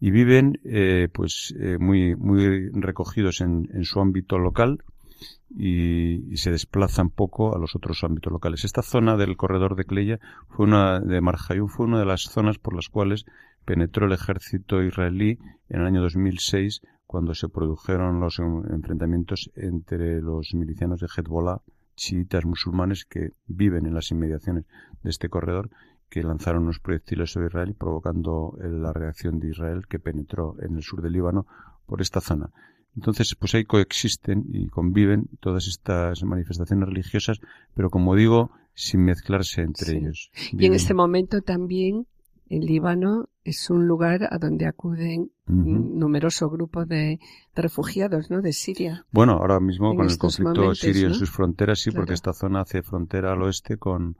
Y 0.00 0.10
viven, 0.10 0.60
eh, 0.64 1.08
pues, 1.12 1.54
eh, 1.58 1.76
muy, 1.78 2.14
muy 2.16 2.70
recogidos 2.70 3.40
en, 3.40 3.68
en 3.72 3.84
su 3.84 4.00
ámbito 4.00 4.38
local 4.38 4.78
y, 5.50 6.32
y 6.32 6.36
se 6.36 6.50
desplazan 6.50 7.10
poco 7.10 7.54
a 7.54 7.58
los 7.58 7.74
otros 7.74 8.04
ámbitos 8.04 8.32
locales. 8.32 8.64
Esta 8.64 8.82
zona 8.82 9.16
del 9.16 9.36
corredor 9.36 9.74
de 9.76 9.84
Cleia 9.84 10.20
fue 10.48 10.66
una, 10.66 11.00
de 11.00 11.20
Marjayú 11.20 11.68
fue 11.68 11.86
una 11.86 11.98
de 11.98 12.06
las 12.06 12.22
zonas 12.22 12.58
por 12.58 12.74
las 12.74 12.88
cuales 12.88 13.24
penetró 13.64 14.06
el 14.06 14.12
ejército 14.12 14.82
israelí 14.82 15.38
en 15.68 15.80
el 15.80 15.86
año 15.86 16.00
2006 16.02 16.80
cuando 17.06 17.34
se 17.34 17.48
produjeron 17.48 18.20
los 18.20 18.38
en- 18.38 18.64
enfrentamientos 18.70 19.50
entre 19.56 20.20
los 20.20 20.54
milicianos 20.54 21.00
de 21.00 21.06
Hezbollah, 21.08 21.58
chiitas 21.96 22.44
musulmanes 22.44 23.04
que 23.04 23.30
viven 23.46 23.86
en 23.86 23.94
las 23.94 24.10
inmediaciones 24.10 24.64
de 25.02 25.10
este 25.10 25.28
corredor, 25.28 25.70
que 26.08 26.22
lanzaron 26.22 26.62
unos 26.64 26.78
proyectiles 26.80 27.30
sobre 27.32 27.46
Israel 27.48 27.74
provocando 27.78 28.56
eh, 28.62 28.68
la 28.68 28.92
reacción 28.92 29.38
de 29.38 29.48
Israel 29.50 29.86
que 29.88 29.98
penetró 29.98 30.56
en 30.60 30.76
el 30.76 30.82
sur 30.82 31.02
del 31.02 31.12
Líbano 31.12 31.46
por 31.86 32.00
esta 32.00 32.20
zona. 32.20 32.50
Entonces, 32.96 33.34
pues 33.38 33.54
ahí 33.54 33.64
coexisten 33.64 34.46
y 34.52 34.68
conviven 34.68 35.28
todas 35.40 35.66
estas 35.68 36.22
manifestaciones 36.24 36.88
religiosas, 36.88 37.40
pero 37.74 37.90
como 37.90 38.14
digo, 38.14 38.50
sin 38.74 39.04
mezclarse 39.04 39.62
entre 39.62 39.86
Sí. 39.86 39.96
ellos. 39.96 40.30
Y 40.52 40.66
en 40.66 40.74
este 40.74 40.94
momento 40.94 41.42
también 41.42 42.06
el 42.48 42.60
Líbano 42.64 43.28
es 43.44 43.68
un 43.70 43.86
lugar 43.86 44.26
a 44.30 44.38
donde 44.38 44.66
acuden 44.66 45.30
Ujú. 45.48 45.58
un 45.58 45.98
numeroso 45.98 46.48
grupo 46.50 46.86
de, 46.86 47.20
de 47.54 47.62
refugiados, 47.62 48.30
¿no? 48.30 48.40
De 48.42 48.52
Siria. 48.52 49.04
Bueno, 49.12 49.32
ahora 49.34 49.60
mismo 49.60 49.90
en 49.92 49.96
con 49.98 50.06
el 50.08 50.18
conflicto 50.18 50.54
momentos, 50.54 50.78
sirio 50.80 51.08
en 51.08 51.14
sus 51.14 51.30
fronteras, 51.30 51.78
sí, 51.80 51.90
Claro. 51.90 52.02
porque 52.02 52.14
esta 52.14 52.32
zona 52.32 52.62
hace 52.62 52.82
frontera 52.82 53.32
al 53.32 53.42
oeste 53.42 53.76
con, 53.76 54.16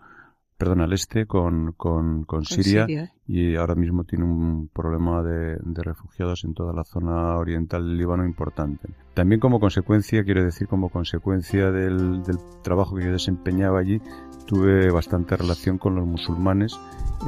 perdón, 0.59 0.81
al 0.81 0.93
este 0.93 1.27
con, 1.27 1.73
con, 1.77 2.25
con 2.25 2.45
Siria. 2.45 3.13
y 3.29 3.55
ahora 3.55 3.77
mismo 3.77 4.03
tiene 4.03 4.25
un 4.25 4.69
problema 4.69 5.23
de, 5.23 5.57
de 5.63 5.83
refugiados 5.83 6.45
en 6.45 6.53
toda 6.53 6.73
la 6.73 6.83
zona 6.83 7.37
oriental 7.37 7.85
del 7.85 7.97
Líbano 7.97 8.25
importante. 8.25 8.89
También 9.15 9.41
como 9.41 9.61
consecuencia, 9.61 10.25
quiero 10.25 10.45
decir, 10.45 10.67
como 10.67 10.89
consecuencia 10.89 11.71
del, 11.71 12.25
del 12.25 12.39
trabajo 12.63 12.97
que 12.97 13.05
yo 13.05 13.13
desempeñaba 13.13 13.79
allí, 13.79 14.01
tuve 14.47 14.91
bastante 14.91 15.37
relación 15.37 15.79
con 15.79 15.95
los 15.95 16.07
musulmanes, 16.07 16.79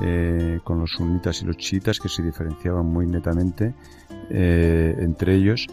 eh, 0.03 0.59
con 0.65 0.81
los 0.81 0.91
sunitas 0.91 1.41
y 1.43 1.47
los 1.47 1.57
chiitas, 1.57 2.01
que 2.01 2.09
se 2.09 2.25
diferenciaban 2.25 2.87
muy 2.87 3.07
netamente 3.07 3.75
eh, 4.29 4.97
entre 4.99 5.37
ellos. 5.37 5.69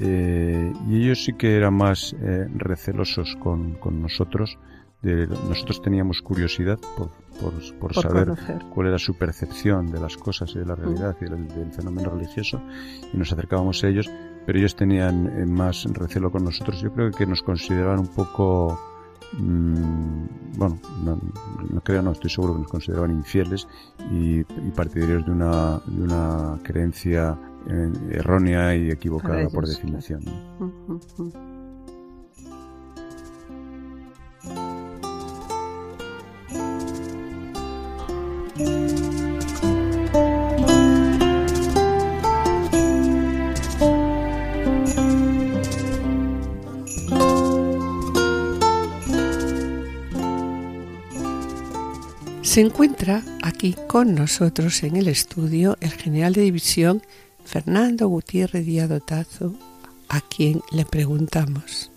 Eh, 0.00 0.72
y 0.88 1.02
ellos 1.02 1.22
sí 1.24 1.34
que 1.34 1.56
eran 1.56 1.74
más 1.74 2.14
eh, 2.20 2.48
recelosos 2.54 3.36
con, 3.36 3.74
con 3.74 4.00
nosotros. 4.00 4.58
De, 5.02 5.26
nosotros 5.26 5.80
teníamos 5.80 6.20
curiosidad 6.20 6.78
por, 6.96 7.08
por, 7.40 7.52
por 7.78 7.92
Por 7.92 7.94
saber 7.94 8.24
conocer. 8.28 8.62
cuál 8.74 8.86
era 8.88 8.98
su 8.98 9.14
percepción 9.16 9.90
de 9.90 9.98
las 10.00 10.16
cosas 10.16 10.50
y 10.54 10.58
de 10.58 10.66
la 10.66 10.74
realidad 10.74 11.16
y 11.20 11.24
del, 11.24 11.48
del 11.48 11.72
fenómeno 11.72 12.10
religioso 12.10 12.60
y 13.12 13.16
nos 13.16 13.32
acercábamos 13.32 13.82
a 13.82 13.88
ellos, 13.88 14.10
pero 14.44 14.58
ellos 14.58 14.76
tenían 14.76 15.26
eh, 15.38 15.46
más 15.46 15.84
recelo 15.84 16.30
con 16.30 16.44
nosotros. 16.44 16.80
Yo 16.82 16.92
creo 16.92 17.10
que 17.12 17.24
nos 17.26 17.42
consideraban 17.42 18.00
un 18.00 18.08
poco, 18.08 18.78
mm, 19.38 20.56
bueno, 20.56 20.78
no, 21.04 21.18
no 21.70 21.80
creo, 21.82 22.02
no, 22.02 22.12
estoy 22.12 22.30
seguro 22.30 22.54
que 22.54 22.60
nos 22.60 22.70
consideraban 22.70 23.10
infieles 23.12 23.66
y, 24.10 24.40
y 24.40 24.70
partidarios 24.74 25.24
de 25.26 25.32
una, 25.32 25.80
de 25.86 26.02
una 26.02 26.58
creencia 26.62 27.38
eh, 27.68 27.92
errónea 28.10 28.74
y 28.74 28.90
equivocada 28.90 29.48
por 29.48 29.66
definición. 29.66 30.22
Se 52.50 52.60
encuentra 52.60 53.22
aquí 53.44 53.76
con 53.86 54.16
nosotros 54.16 54.82
en 54.82 54.96
el 54.96 55.06
estudio 55.06 55.76
el 55.80 55.92
general 55.92 56.32
de 56.32 56.40
división 56.40 57.00
Fernando 57.44 58.08
Gutiérrez 58.08 58.66
Díaz 58.66 58.88
Dotazo, 58.88 59.54
a 60.08 60.20
quien 60.20 60.60
le 60.72 60.84
preguntamos. 60.84 61.92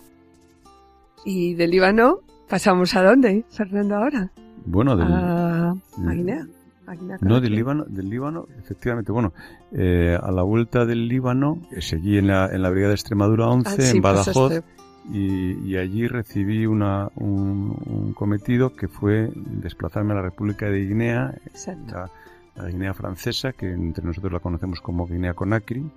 ¿Y 1.24 1.54
del 1.54 1.72
Líbano 1.72 2.20
pasamos 2.48 2.94
a 2.94 3.02
dónde, 3.02 3.44
Fernando, 3.50 3.96
ahora? 3.96 4.30
Bueno, 4.64 4.96
del, 4.96 5.08
A, 5.10 5.74
Guinea. 5.96 6.46
a 6.86 6.94
Guinea 6.94 7.18
No, 7.20 7.40
del. 7.40 7.52
Líbano, 7.52 7.84
del 7.88 8.08
Líbano, 8.08 8.46
efectivamente. 8.56 9.10
Bueno, 9.10 9.32
eh, 9.72 10.16
a 10.22 10.30
la 10.30 10.44
vuelta 10.44 10.86
del 10.86 11.08
Líbano, 11.08 11.58
eh, 11.72 11.82
seguí 11.82 12.16
en 12.16 12.28
la, 12.28 12.46
en 12.46 12.62
la 12.62 12.70
Brigada 12.70 12.90
de 12.90 12.94
Extremadura 12.94 13.48
11, 13.48 13.70
Ah, 13.70 13.74
sí, 13.76 13.96
en 13.96 14.02
Badajoz, 14.02 14.52
pasaste. 14.52 14.73
Y, 15.12 15.52
y 15.68 15.76
allí 15.76 16.06
recibí 16.06 16.66
una, 16.66 17.10
un, 17.16 17.76
un 17.86 18.12
cometido 18.14 18.74
que 18.74 18.88
fue 18.88 19.30
desplazarme 19.34 20.12
a 20.12 20.16
la 20.16 20.22
República 20.22 20.66
de 20.66 20.86
Guinea, 20.86 21.34
la, 21.86 22.10
la 22.56 22.68
Guinea 22.68 22.94
francesa, 22.94 23.52
que 23.52 23.70
entre 23.72 24.04
nosotros 24.04 24.32
la 24.32 24.40
conocemos 24.40 24.80
como 24.80 25.06
Guinea 25.06 25.34
Conakry, 25.34 25.90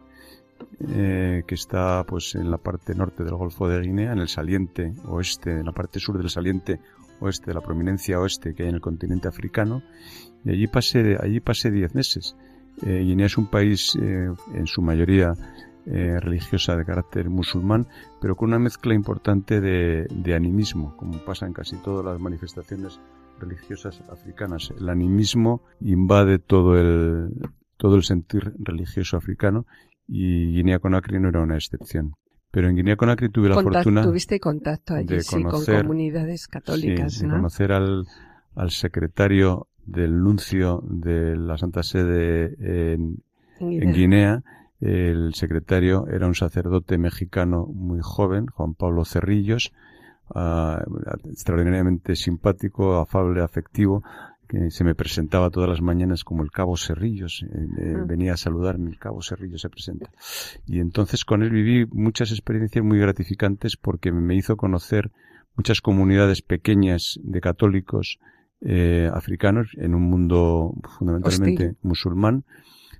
eh, 0.89 1.43
que 1.47 1.55
está 1.55 2.03
pues 2.05 2.35
en 2.35 2.49
la 2.49 2.57
parte 2.57 2.95
norte 2.95 3.23
del 3.23 3.35
Golfo 3.35 3.67
de 3.67 3.79
Guinea, 3.81 4.11
en 4.11 4.19
el 4.19 4.27
saliente 4.27 4.93
oeste, 5.05 5.51
en 5.51 5.65
la 5.65 5.71
parte 5.71 5.99
sur 5.99 6.17
del 6.17 6.29
saliente 6.29 6.79
oeste, 7.19 7.47
de 7.47 7.53
la 7.53 7.61
prominencia 7.61 8.19
oeste 8.19 8.53
que 8.53 8.63
hay 8.63 8.69
en 8.69 8.75
el 8.75 8.81
continente 8.81 9.27
africano, 9.27 9.83
y 10.43 10.51
allí 10.51 10.67
pasé, 10.67 11.17
allí 11.21 11.39
pasé 11.39 11.71
diez 11.71 11.93
meses. 11.95 12.35
Eh, 12.85 13.01
Guinea 13.03 13.25
es 13.25 13.37
un 13.37 13.47
país 13.47 13.97
eh, 13.99 14.29
en 14.53 14.67
su 14.67 14.81
mayoría 14.81 15.33
eh, 15.87 16.19
religiosa 16.19 16.75
de 16.75 16.85
carácter 16.85 17.29
musulmán, 17.29 17.87
pero 18.21 18.35
con 18.35 18.49
una 18.49 18.59
mezcla 18.59 18.93
importante 18.93 19.61
de, 19.61 20.05
de 20.09 20.35
animismo, 20.35 20.95
como 20.97 21.17
pasa 21.25 21.45
en 21.47 21.53
casi 21.53 21.75
todas 21.77 22.05
las 22.05 22.19
manifestaciones 22.19 22.99
religiosas 23.39 24.01
africanas. 24.11 24.73
El 24.79 24.89
animismo 24.89 25.61
invade 25.79 26.39
todo 26.39 26.77
el, 26.77 27.29
todo 27.77 27.95
el 27.95 28.03
sentir 28.03 28.53
religioso 28.59 29.15
africano 29.17 29.65
y 30.07 30.53
Guinea 30.53 30.79
Conakry 30.79 31.19
no 31.19 31.29
era 31.29 31.41
una 31.41 31.55
excepción. 31.55 32.13
Pero 32.49 32.69
en 32.69 32.77
Guinea-Conakry 32.77 33.29
tuve 33.29 33.49
la 33.49 33.55
fortuna 33.61 34.03
tuviste 34.03 34.39
contacto 34.39 34.93
allí 34.95 35.05
de 35.07 35.21
sí, 35.21 35.35
conocer- 35.35 35.73
con 35.73 35.81
comunidades 35.81 36.47
católicas, 36.47 37.13
sí, 37.13 37.21
de 37.23 37.27
¿no? 37.27 37.35
conocer 37.35 37.71
al, 37.73 38.05
al 38.55 38.71
secretario 38.71 39.67
del 39.85 40.17
nuncio 40.23 40.81
de 40.89 41.35
la 41.35 41.57
Santa 41.57 41.83
Sede 41.83 42.55
en, 42.93 43.21
En 43.59 43.83
en 43.83 43.93
Guinea. 43.93 44.43
El 44.79 45.33
secretario 45.33 46.07
era 46.07 46.27
un 46.27 46.35
sacerdote 46.35 46.97
mexicano 46.97 47.65
muy 47.65 47.99
joven, 48.01 48.45
Juan 48.47 48.73
Pablo 48.75 49.05
Cerrillos, 49.05 49.73
ah, 50.33 50.83
extraordinariamente 51.25 52.15
simpático, 52.15 52.97
afable, 52.97 53.41
afectivo, 53.41 54.03
que 54.47 54.71
se 54.71 54.83
me 54.83 54.95
presentaba 54.95 55.49
todas 55.49 55.69
las 55.69 55.81
mañanas 55.81 56.23
como 56.23 56.43
el 56.43 56.51
Cabo 56.51 56.77
Cerrillos. 56.77 57.43
eh, 57.43 57.67
eh, 57.79 57.93
Ah. 57.97 58.03
Venía 58.07 58.33
a 58.33 58.37
saludarme, 58.37 58.89
el 58.91 58.99
Cabo 58.99 59.21
Cerrillos 59.21 59.61
se 59.61 59.69
presenta. 59.69 60.09
Y 60.65 60.79
entonces 60.79 61.25
con 61.25 61.43
él 61.43 61.49
viví 61.49 61.85
muchas 61.91 62.31
experiencias 62.31 62.83
muy 62.83 62.99
gratificantes 62.99 63.75
porque 63.77 64.11
me 64.11 64.35
hizo 64.35 64.55
conocer 64.55 65.11
muchas 65.55 65.81
comunidades 65.81 66.41
pequeñas 66.41 67.19
de 67.23 67.41
católicos 67.41 68.19
eh, 68.61 69.09
africanos 69.13 69.69
en 69.77 69.95
un 69.95 70.03
mundo 70.03 70.73
fundamentalmente 70.97 71.65
Hostil. 71.67 71.77
musulmán, 71.81 72.43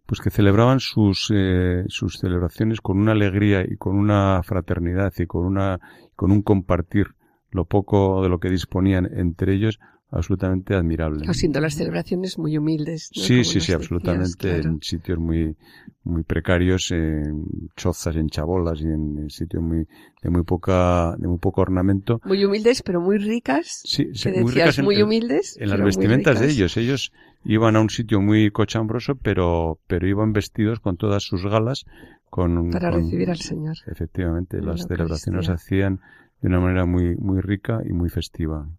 pues 0.08 0.22
que 0.22 0.32
celebraban 0.32 0.80
sus 0.80 1.32
eh, 1.36 1.84
sus 1.90 2.18
celebraciones 2.18 2.82
con 2.82 2.98
una 2.98 3.12
alegría 3.12 3.62
y 3.62 3.76
con 3.76 3.96
una 3.96 4.42
fraternidad 4.42 5.14
y 5.18 5.28
con 5.28 5.46
una 5.46 5.80
con 6.16 6.32
un 6.32 6.42
compartir 6.42 7.14
lo 7.52 7.66
poco 7.66 8.24
de 8.24 8.30
lo 8.30 8.40
que 8.40 8.50
disponían 8.50 9.08
entre 9.14 9.54
ellos 9.54 9.80
absolutamente 10.10 10.74
admirable. 10.76 11.26
Haciendo 11.28 11.60
las 11.60 11.76
celebraciones 11.76 12.38
muy 12.38 12.58
humildes. 12.58 13.10
¿no? 13.16 13.22
Sí, 13.24 13.34
Como 13.36 13.44
sí, 13.44 13.50
sí, 13.52 13.60
decías, 13.60 13.76
absolutamente 13.82 14.38
claro. 14.38 14.70
en 14.70 14.82
sitios 14.82 15.20
muy 15.20 15.56
muy 16.04 16.24
precarios, 16.24 16.92
en 16.92 17.44
chozas, 17.76 18.16
en 18.16 18.30
chabolas 18.30 18.80
y 18.80 18.86
en 18.86 19.30
sitios 19.30 19.62
muy 19.62 19.86
de 20.22 20.30
muy 20.30 20.44
poca 20.44 21.16
de 21.18 21.28
muy 21.28 21.38
poco 21.38 21.62
ornamento. 21.62 22.22
Muy 22.24 22.46
humildes, 22.46 22.82
pero 22.82 23.02
muy 23.02 23.18
ricas. 23.18 23.82
Sí, 23.84 24.06
muy 24.06 24.14
decías, 24.14 24.54
ricas 24.54 24.80
en, 24.80 24.86
muy 24.86 25.02
humildes. 25.02 25.58
en 25.60 25.70
las 25.70 25.82
vestimentas 25.84 26.40
de 26.40 26.50
ellos. 26.50 26.78
Ellos 26.78 27.12
iban 27.44 27.76
a 27.76 27.82
un 27.82 27.90
sitio 27.90 28.22
muy 28.22 28.50
cochambroso, 28.52 29.16
pero 29.16 29.80
pero 29.88 30.08
iban 30.08 30.32
vestidos 30.32 30.80
con 30.80 30.96
todas 30.96 31.24
sus 31.24 31.44
galas 31.44 31.86
con 32.30 32.72
Para 32.72 32.92
con- 32.92 33.02
recibir 33.04 33.30
al 33.30 33.38
Señor. 33.40 33.76
Efectivamente, 33.86 34.58
en 34.58 34.66
las 34.66 34.82
la 34.82 34.88
celebraciones 34.88 35.50
hacían 35.50 36.00
de 36.42 36.48
una 36.48 36.60
manera 36.62 36.86
muy 36.86 37.16
muy 37.18 37.42
rica 37.42 37.82
y 37.86 37.92
muy 37.92 38.10
festiva. 38.10 38.70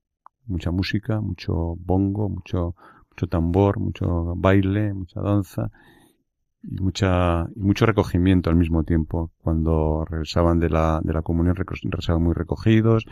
Mucha 0.49 0.71
música, 0.71 1.21
mucho 1.21 1.77
bongo, 1.77 2.29
mucho 2.29 2.75
mucho 3.11 3.27
tambor, 3.29 3.79
mucho 3.79 4.35
baile, 4.37 4.95
mucha 4.95 5.21
danza 5.21 5.71
y 6.63 6.81
mucha 6.81 7.47
y 7.55 7.61
mucho 7.61 7.87
recogimiento 7.87 8.51
al 8.51 8.57
mismo 8.57 8.83
tiempo. 8.85 9.31
Cuando 9.43 10.05
regresaban 10.05 10.59
de 10.59 10.71
la 10.71 11.01
de 11.03 11.13
la 11.13 11.23
comunión 11.23 11.55
regresaban 11.57 12.23
muy 12.23 12.35
recogidos, 12.35 13.07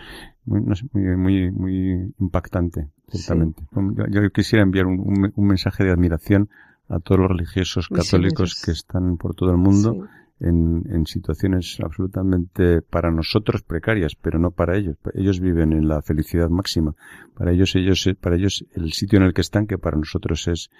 muy 0.45 0.61
no 0.63 0.75
sé, 0.75 0.87
muy 0.93 1.17
muy, 1.17 1.51
muy 1.53 2.15
impactante, 2.19 2.89
ciertamente. 3.09 3.63
Yo, 3.97 4.21
yo 4.23 4.31
quisiera 4.31 4.63
enviar 4.63 4.87
un, 4.87 4.99
un- 5.01 5.33
un 5.35 5.47
mensaje 5.47 5.85
de 5.85 5.91
admiración 5.93 6.49
a 6.89 6.99
todos 7.01 7.21
los 7.21 7.31
religiosos 7.31 7.89
católicos 7.89 8.63
que 8.65 8.71
están 8.73 9.17
por 9.17 9.35
todo 9.35 9.51
el 9.51 9.57
mundo 9.59 9.93
Sí. 9.93 10.01
En, 10.41 10.85
en 10.91 11.07
situaciones 11.07 11.79
absolutamente 11.83 12.83
para 12.83 13.11
nosotros 13.11 13.63
precarias, 13.63 14.15
pero 14.21 14.39
no 14.39 14.51
para 14.51 14.77
ellos. 14.77 14.97
Ellos 15.15 15.41
viven 15.41 15.73
en 15.73 15.89
la 15.89 16.03
felicidad 16.03 16.49
máxima. 16.49 16.95
Para 17.35 17.53
ellos, 17.53 17.75
ellos, 17.75 18.09
para 18.21 18.37
ellos, 18.37 18.65
el 18.75 18.93
sitio 18.93 19.19
en 19.19 19.25
el 19.25 19.35
que 19.35 19.41
están, 19.41 19.67
que 19.67 19.79
para 19.79 19.97
nosotros 19.97 20.49
es 20.49 20.71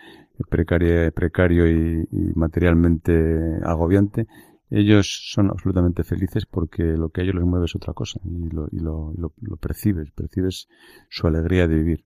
precario, 0.49 1.11
precario 1.13 1.69
y 1.69 2.07
materialmente 2.35 3.13
agobiante, 3.63 4.27
ellos 4.71 5.31
son 5.33 5.51
absolutamente 5.51 6.03
felices 6.05 6.45
porque 6.47 6.83
lo 6.83 7.11
que 7.11 7.21
a 7.21 7.25
ellos 7.25 7.37
les 7.37 7.45
mueve 7.45 7.67
es 7.67 7.77
otra 7.77 7.93
cosa 7.95 8.21
y 8.25 8.49
lo, 8.51 8.67
y 8.73 8.79
lo, 8.81 9.13
y 9.17 9.21
lo, 9.21 9.33
lo 9.41 9.57
percibes, 9.57 10.11
percibes 10.11 10.69
su 11.09 11.27
alegría 11.27 11.69
de 11.69 11.75
vivir. 11.77 12.05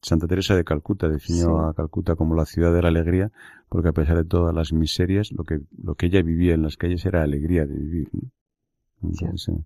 Santa 0.00 0.26
Teresa 0.26 0.54
de 0.56 0.64
Calcuta 0.64 1.08
definió 1.08 1.44
Sí. 1.46 1.64
a 1.68 1.74
Calcuta 1.74 2.16
como 2.16 2.34
la 2.34 2.46
ciudad 2.46 2.72
de 2.72 2.82
la 2.82 2.88
alegría 2.88 3.30
porque 3.68 3.88
a 3.88 3.92
pesar 3.92 4.16
de 4.16 4.24
todas 4.24 4.54
las 4.54 4.72
miserias, 4.72 5.32
lo 5.32 5.44
que, 5.44 5.60
lo 5.82 5.94
que 5.96 6.06
ella 6.06 6.22
vivía 6.22 6.54
en 6.54 6.62
las 6.62 6.76
calles 6.76 7.04
era 7.04 7.22
alegría 7.22 7.66
de 7.66 7.74
vivir. 7.76 8.08
¿no? 8.12 8.30
Entonces, 9.02 9.48
eh, 9.48 9.64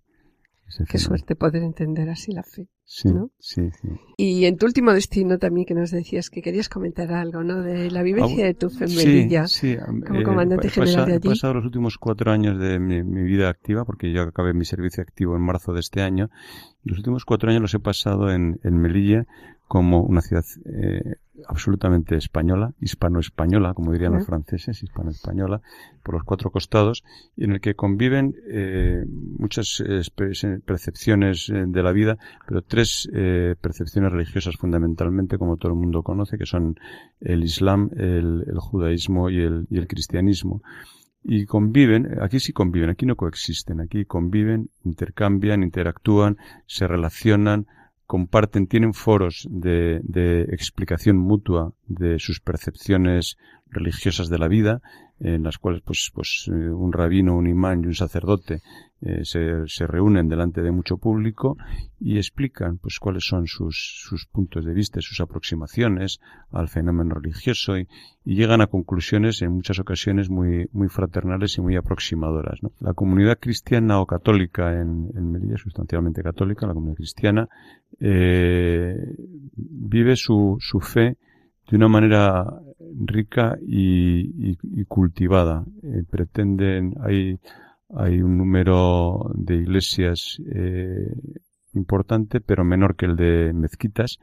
Qué 0.89 0.99
suerte 0.99 1.37
poder 1.37 1.63
entender 1.63 2.09
así 2.11 2.33
la 2.33 2.43
fe. 2.43 2.69
Sí, 2.85 3.09
¿no? 3.09 3.31
sí, 3.39 3.71
sí. 3.81 3.89
Y 4.19 4.45
en 4.45 4.57
tu 4.59 4.67
último 4.67 4.93
destino 4.93 5.39
también 5.39 5.65
que 5.67 5.75
nos 5.75 5.91
decías 5.91 6.29
que 6.29 6.43
querías 6.43 6.69
comentar 6.69 7.11
algo, 7.13 7.43
¿no? 7.43 7.63
De 7.63 7.91
la 7.91 8.03
vivencia 8.03 8.45
de 8.45 8.53
tu 8.55 8.69
fe 8.69 8.85
en 8.85 8.91
Sí, 8.91 9.07
Melilla. 9.07 9.47
sí, 9.47 9.77
como 10.07 10.21
eh, 10.21 10.23
comandante 10.25 10.67
he 10.67 10.71
general 10.71 10.95
pasa- 10.97 11.07
de 11.07 11.13
He 11.13 11.17
allí. 11.17 11.29
pasado 11.29 11.55
los 11.55 11.65
últimos 11.65 11.97
cuatro 11.99 12.31
años 12.33 12.59
de 12.59 12.79
mi, 12.79 13.03
mi 13.03 13.23
vida 13.23 13.49
activa, 13.49 13.85
porque 13.85 14.13
yo 14.13 14.23
acabé 14.23 14.53
mi 14.53 14.65
servicio 14.67 15.03
activo 15.03 15.37
en 15.37 15.43
marzo 15.43 15.73
de 15.73 15.81
este 15.81 16.03
año, 16.03 16.29
y 16.85 16.91
los 16.91 16.99
últimos 16.99 17.25
cuatro 17.25 17.49
años 17.51 17.63
los 17.63 17.75
he 17.75 17.81
pasado 17.81 18.31
en, 18.31 18.61
en 18.63 18.77
Melilla 18.79 19.27
como 19.69 20.03
una 20.03 20.21
ciudad 20.21 20.45
eh, 20.67 21.15
absolutamente 21.49 22.17
española, 22.17 22.73
hispano-española, 22.81 23.75
como 23.75 23.93
dirían 23.93 24.15
los 24.15 24.27
franceses, 24.27 24.83
hispano-española, 24.83 25.61
por 26.03 26.15
los 26.15 26.25
cuatro 26.25 26.51
costados, 26.51 27.05
y 27.37 27.45
en 27.45 27.53
el 27.53 27.61
que 27.61 27.75
conviven 27.75 28.35
eh, 28.49 29.05
muchas 29.07 29.83
eh, 29.87 30.03
percepciones 30.65 31.49
eh, 31.49 31.65
de 31.67 31.83
la 31.83 31.93
vida, 31.93 32.19
pero 32.47 32.63
tres 32.63 33.09
eh, 33.13 33.55
percepciones 33.61 34.13
religiosas 34.13 34.57
fundamentalmente, 34.57 35.39
como 35.39 35.57
todo 35.57 35.73
el 35.73 35.79
mundo 35.79 36.03
conoce, 36.03 36.39
que 36.39 36.47
son 36.47 36.77
el 37.21 37.45
Islam, 37.45 37.91
el, 37.97 38.45
el 38.47 38.59
judaísmo 38.59 39.31
y 39.31 39.41
el, 39.41 39.67
y 39.71 39.79
el 39.79 39.87
cristianismo. 39.87 40.63
Y 41.25 41.47
conviven, 41.47 42.21
aquí 42.21 42.41
sí 42.41 42.53
conviven, 42.53 42.91
aquí 42.91 43.07
no 43.07 43.15
coexisten, 43.15 43.81
aquí 43.81 44.05
conviven, 44.05 44.71
intercambian, 44.85 45.63
interactúan, 45.63 46.37
se 46.67 46.89
relacionan, 46.89 47.67
comparten, 48.13 48.67
tienen 48.67 48.93
foros 48.93 49.49
de, 49.51 50.01
de 50.03 50.43
explicación 50.43 51.17
mutua 51.17 51.73
de 51.87 52.19
sus 52.19 52.41
percepciones 52.41 53.39
religiosas 53.71 54.29
de 54.29 54.39
la 54.39 54.49
vida, 54.49 54.83
en 55.19 55.43
las 55.43 55.57
cuales 55.57 55.81
pues, 55.81 56.11
pues 56.13 56.45
eh, 56.49 56.53
un 56.53 56.93
rabino, 56.93 57.35
un 57.35 57.47
imán 57.47 57.81
y 57.83 57.87
un 57.87 57.95
sacerdote 57.95 58.61
eh, 59.03 59.25
se, 59.25 59.67
se 59.67 59.87
reúnen 59.87 60.29
delante 60.29 60.63
de 60.63 60.71
mucho 60.71 60.97
público 60.97 61.57
y 62.01 62.17
explican 62.17 62.79
pues 62.79 62.99
cuáles 62.99 63.25
son 63.27 63.47
sus, 63.47 64.01
sus 64.09 64.27
puntos 64.27 64.65
de 64.65 64.73
vista, 64.75 65.01
sus 65.01 65.21
aproximaciones 65.21 66.21
al 66.51 66.69
fenómeno 66.69 67.15
religioso 67.15 67.79
y, 67.79 67.87
y 68.25 68.35
llegan 68.37 68.61
a 68.61 68.67
conclusiones 68.69 69.43
en 69.43 69.53
muchas 69.53 69.79
ocasiones 69.79 70.31
muy, 70.31 70.69
muy 70.73 70.89
fraternales 70.89 71.59
y 71.59 71.61
muy 71.61 71.77
aproximadoras. 71.77 72.63
¿no? 72.63 72.73
La 72.81 72.95
comunidad 72.95 73.39
cristiana 73.41 74.01
o 74.01 74.07
católica 74.07 74.81
en, 74.81 75.11
en 75.17 75.31
Melilla, 75.33 75.57
sustancialmente 75.59 76.23
católica, 76.23 76.67
la 76.67 76.75
comunidad 76.75 76.97
cristiana, 76.97 77.49
eh, 78.01 78.97
vive 79.57 80.17
su, 80.17 80.57
su 80.61 80.81
fe 80.81 81.17
de 81.71 81.77
una 81.77 81.89
manera 81.89 82.45
rica 83.07 83.57
y, 83.67 84.51
y- 84.51 84.59
y 84.63 84.85
cultivada. 84.85 85.65
Eh, 85.83 86.03
pretenden, 86.11 86.95
hay, 87.01 87.39
hay 87.97 88.23
un 88.23 88.39
número 88.39 89.31
de 89.35 89.57
iglesias 89.57 90.41
eh, 90.55 91.15
importante, 91.75 92.41
pero 92.41 92.65
menor 92.65 92.97
que 92.97 93.07
el 93.07 93.17
de 93.17 93.53
mezquitas. 93.53 94.19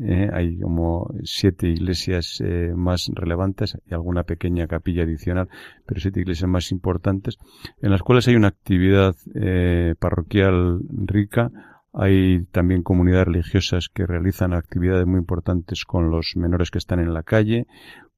Eh, 0.00 0.30
hay 0.32 0.58
como 0.58 1.12
siete 1.22 1.68
iglesias 1.68 2.40
eh, 2.42 2.72
más 2.74 3.10
relevantes 3.14 3.76
y 3.84 3.92
alguna 3.92 4.22
pequeña 4.22 4.66
capilla 4.66 5.02
adicional, 5.02 5.50
pero 5.84 6.00
siete 6.00 6.20
iglesias 6.20 6.48
más 6.48 6.72
importantes, 6.72 7.38
en 7.82 7.90
las 7.90 8.02
cuales 8.02 8.26
hay 8.26 8.36
una 8.36 8.48
actividad 8.48 9.14
eh, 9.34 9.94
parroquial 9.98 10.80
rica, 10.88 11.50
hay 11.92 12.46
también 12.52 12.82
comunidades 12.82 13.26
religiosas 13.26 13.90
que 13.92 14.06
realizan 14.06 14.54
actividades 14.54 15.06
muy 15.06 15.18
importantes 15.18 15.84
con 15.84 16.10
los 16.10 16.36
menores 16.36 16.70
que 16.70 16.78
están 16.78 17.00
en 17.00 17.12
la 17.12 17.22
calle, 17.22 17.66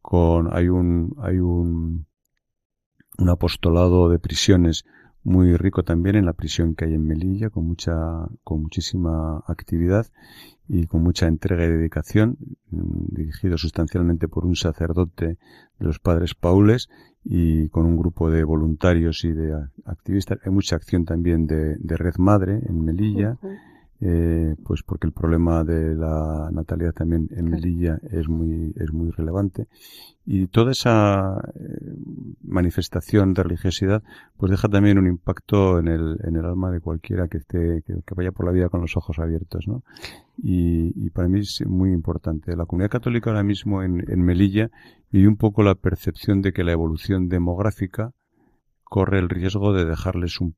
con 0.00 0.54
hay 0.56 0.68
un 0.68 1.16
hay 1.20 1.38
un 1.38 2.06
un 3.18 3.28
apostolado 3.28 4.08
de 4.08 4.18
prisiones 4.18 4.84
muy 5.22 5.56
rico 5.56 5.82
también 5.82 6.16
en 6.16 6.26
la 6.26 6.34
prisión 6.34 6.74
que 6.74 6.84
hay 6.84 6.94
en 6.94 7.06
Melilla 7.06 7.48
con 7.48 7.66
mucha 7.66 7.94
con 8.44 8.60
muchísima 8.60 9.42
actividad 9.46 10.06
y 10.68 10.86
con 10.86 11.02
mucha 11.02 11.26
entrega 11.26 11.64
y 11.64 11.70
dedicación 11.70 12.36
mm, 12.70 13.14
dirigido 13.14 13.56
sustancialmente 13.56 14.28
por 14.28 14.44
un 14.44 14.54
sacerdote 14.54 15.26
de 15.78 15.86
los 15.86 15.98
padres 15.98 16.34
paules 16.34 16.88
y 17.24 17.68
con 17.70 17.86
un 17.86 17.96
grupo 17.96 18.30
de 18.30 18.44
voluntarios 18.44 19.24
y 19.24 19.32
de 19.32 19.54
activistas 19.86 20.38
hay 20.44 20.52
mucha 20.52 20.76
acción 20.76 21.06
también 21.06 21.46
de, 21.46 21.76
de 21.78 21.96
red 21.96 22.16
madre 22.18 22.60
en 22.66 22.84
Melilla. 22.84 23.38
Eh, 24.00 24.54
pues 24.64 24.82
porque 24.82 25.06
el 25.06 25.12
problema 25.12 25.64
de 25.64 25.94
la 25.94 26.50
natalidad 26.52 26.92
también 26.92 27.28
en 27.30 27.46
Claro. 27.46 27.62
Melilla 27.62 27.98
es 28.10 28.28
muy 28.28 28.72
es 28.76 28.92
muy 28.92 29.10
relevante. 29.10 29.68
Y 30.26 30.46
toda 30.48 30.72
esa 30.72 31.38
eh, 31.54 31.94
manifestación 32.42 33.34
de 33.34 33.42
religiosidad 33.42 34.02
pues 34.36 34.50
deja 34.50 34.68
también 34.68 34.98
un 34.98 35.06
impacto 35.06 35.78
en 35.78 35.88
el 35.88 36.18
en 36.24 36.36
el 36.36 36.44
alma 36.44 36.70
de 36.70 36.80
cualquiera 36.80 37.28
que 37.28 37.38
esté 37.38 37.82
que, 37.86 37.94
que 38.06 38.14
vaya 38.14 38.32
por 38.32 38.46
la 38.46 38.52
vida 38.52 38.68
con 38.68 38.80
los 38.80 38.96
ojos 38.96 39.18
abiertos 39.18 39.66
no 39.68 39.82
y, 40.36 40.92
y 40.96 41.10
para 41.10 41.28
mí 41.28 41.40
es 41.40 41.62
muy 41.66 41.92
importante. 41.92 42.56
La 42.56 42.66
comunidad 42.66 42.90
católica 42.90 43.30
ahora 43.30 43.42
mismo 43.44 43.82
en, 43.82 44.04
en 44.10 44.22
Melilla 44.22 44.70
vive 45.10 45.28
un 45.28 45.36
poco 45.36 45.62
la 45.62 45.74
percepción 45.74 46.42
de 46.42 46.52
que 46.52 46.64
la 46.64 46.72
evolución 46.72 47.28
demográfica 47.28 48.12
corre 48.94 49.18
el 49.18 49.28
riesgo 49.28 49.72
de 49.72 49.84
dejarles 49.86 50.40
un, 50.40 50.54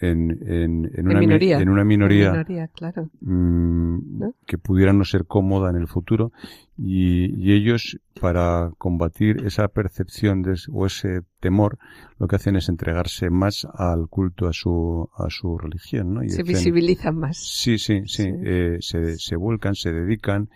en, 0.00 0.30
en, 0.48 0.90
En 0.94 1.06
una, 1.08 1.20
mi- 1.20 1.26
minoría. 1.26 1.58
en 1.58 1.68
una 1.68 1.84
minoría, 1.84 2.30
Minoría, 2.30 2.68
claro. 2.68 3.10
mm, 3.20 4.18
¿No? 4.18 4.32
que 4.46 4.56
pudiera 4.56 4.94
no 4.94 5.04
ser 5.04 5.26
cómoda 5.26 5.68
en 5.68 5.76
el 5.76 5.86
futuro 5.86 6.32
y, 6.78 7.26
y 7.36 7.52
ellos 7.52 7.98
para 8.18 8.70
combatir 8.78 9.44
esa 9.44 9.68
percepción 9.68 10.40
de, 10.40 10.54
o 10.72 10.86
ese 10.86 11.20
temor 11.40 11.76
lo 12.18 12.28
que 12.28 12.36
hacen 12.36 12.56
es 12.56 12.70
entregarse 12.70 13.28
más 13.28 13.66
al 13.74 14.08
culto 14.08 14.46
a 14.48 14.54
su 14.54 15.10
a 15.14 15.28
su 15.28 15.58
religión 15.58 16.14
¿no? 16.14 16.22
Y 16.24 16.30
Se 16.30 16.36
hacen- 16.40 16.46
visibilizan 16.46 17.16
más. 17.18 17.36
Sí, 17.36 17.76
sí, 17.76 18.04
sí. 18.06 18.22
Sí. 18.24 18.30
eh, 18.42 18.78
se, 18.80 19.18
se 19.18 19.36
vuelcan, 19.36 19.74
se 19.74 19.92
dedican, 19.92 20.48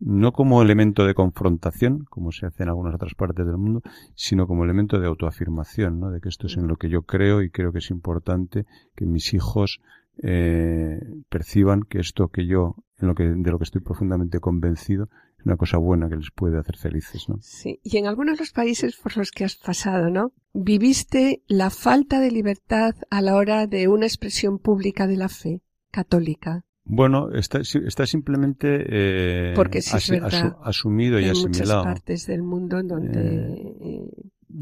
no 0.00 0.32
como 0.32 0.62
elemento 0.62 1.04
de 1.04 1.14
confrontación, 1.14 2.04
como 2.10 2.32
se 2.32 2.46
hace 2.46 2.62
en 2.62 2.68
algunas 2.68 2.94
otras 2.94 3.14
partes 3.14 3.46
del 3.46 3.56
mundo, 3.56 3.82
sino 4.14 4.46
como 4.46 4.64
elemento 4.64 4.98
de 4.98 5.06
autoafirmación, 5.06 6.00
¿no? 6.00 6.10
De 6.10 6.20
que 6.20 6.28
esto 6.28 6.46
es 6.46 6.56
en 6.56 6.68
lo 6.68 6.76
que 6.76 6.88
yo 6.88 7.02
creo 7.02 7.42
y 7.42 7.50
creo 7.50 7.72
que 7.72 7.78
es 7.78 7.90
importante 7.90 8.66
que 8.94 9.06
mis 9.06 9.34
hijos 9.34 9.80
eh, 10.22 11.00
perciban 11.28 11.82
que 11.82 11.98
esto 11.98 12.28
que 12.28 12.46
yo, 12.46 12.76
en 12.98 13.08
lo 13.08 13.14
que, 13.14 13.24
de 13.24 13.50
lo 13.50 13.58
que 13.58 13.64
estoy 13.64 13.80
profundamente 13.80 14.40
convencido, 14.40 15.08
es 15.38 15.46
una 15.46 15.56
cosa 15.56 15.78
buena 15.78 16.08
que 16.08 16.16
les 16.16 16.30
puede 16.30 16.58
hacer 16.58 16.76
felices, 16.76 17.28
¿no? 17.28 17.38
Sí. 17.40 17.80
Y 17.82 17.96
en 17.98 18.06
algunos 18.06 18.36
de 18.36 18.42
los 18.42 18.52
países 18.52 18.96
por 18.96 19.16
los 19.16 19.30
que 19.30 19.44
has 19.44 19.56
pasado, 19.56 20.10
¿no? 20.10 20.32
Viviste 20.52 21.42
la 21.48 21.70
falta 21.70 22.20
de 22.20 22.30
libertad 22.30 22.94
a 23.10 23.20
la 23.20 23.34
hora 23.34 23.66
de 23.66 23.88
una 23.88 24.06
expresión 24.06 24.58
pública 24.58 25.06
de 25.06 25.16
la 25.16 25.28
fe 25.28 25.62
católica. 25.90 26.64
Bueno, 26.86 27.32
está, 27.32 27.60
está 27.60 28.06
simplemente 28.06 28.84
eh, 28.88 29.52
Porque 29.54 29.80
sí 29.80 29.96
asumido 30.62 31.18
y 31.18 31.24
Hay 31.24 31.30
muchas 31.30 31.52
asimilado. 31.52 31.84
partes 31.84 32.26
del 32.26 32.42
mundo 32.42 32.78
en 32.78 32.88
donde 32.88 33.20
Eh, 33.20 33.76
eh, 33.80 34.10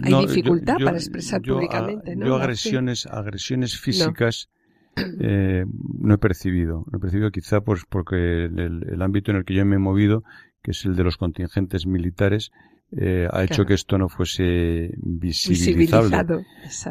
hay 0.02 0.12
No, 0.12 0.20
dificultad 0.20 0.76
yo- 0.78 0.86
para 0.86 0.98
expresar 0.98 1.42
yo, 1.42 1.56
públicamente, 1.56 2.14
¿no? 2.14 2.26
Yo 2.26 2.36
agresiones, 2.36 3.06
agresiones 3.06 3.78
físicas 3.78 4.48
eh, 5.20 5.64
no 5.98 6.14
he 6.14 6.18
percibido. 6.18 6.84
No 6.90 6.98
he 6.98 7.00
percibido 7.00 7.30
quizá 7.30 7.60
pues 7.60 7.82
porque 7.88 8.44
el, 8.44 9.02
ámbito 9.02 9.30
en 9.32 9.38
el 9.38 9.44
que 9.44 9.54
yo 9.54 9.64
me 9.66 9.76
he 9.76 9.80
movido, 9.80 10.22
que 10.62 10.70
es 10.70 10.84
el 10.84 10.94
de 10.94 11.02
los 11.04 11.16
contingentes 11.16 11.86
militares, 11.86 12.52
eh, 12.94 13.26
ha 13.32 13.42
hecho 13.42 13.64
que 13.64 13.74
esto 13.74 13.96
no 13.96 14.08
fuese 14.08 14.92
visibilizable 14.98 16.24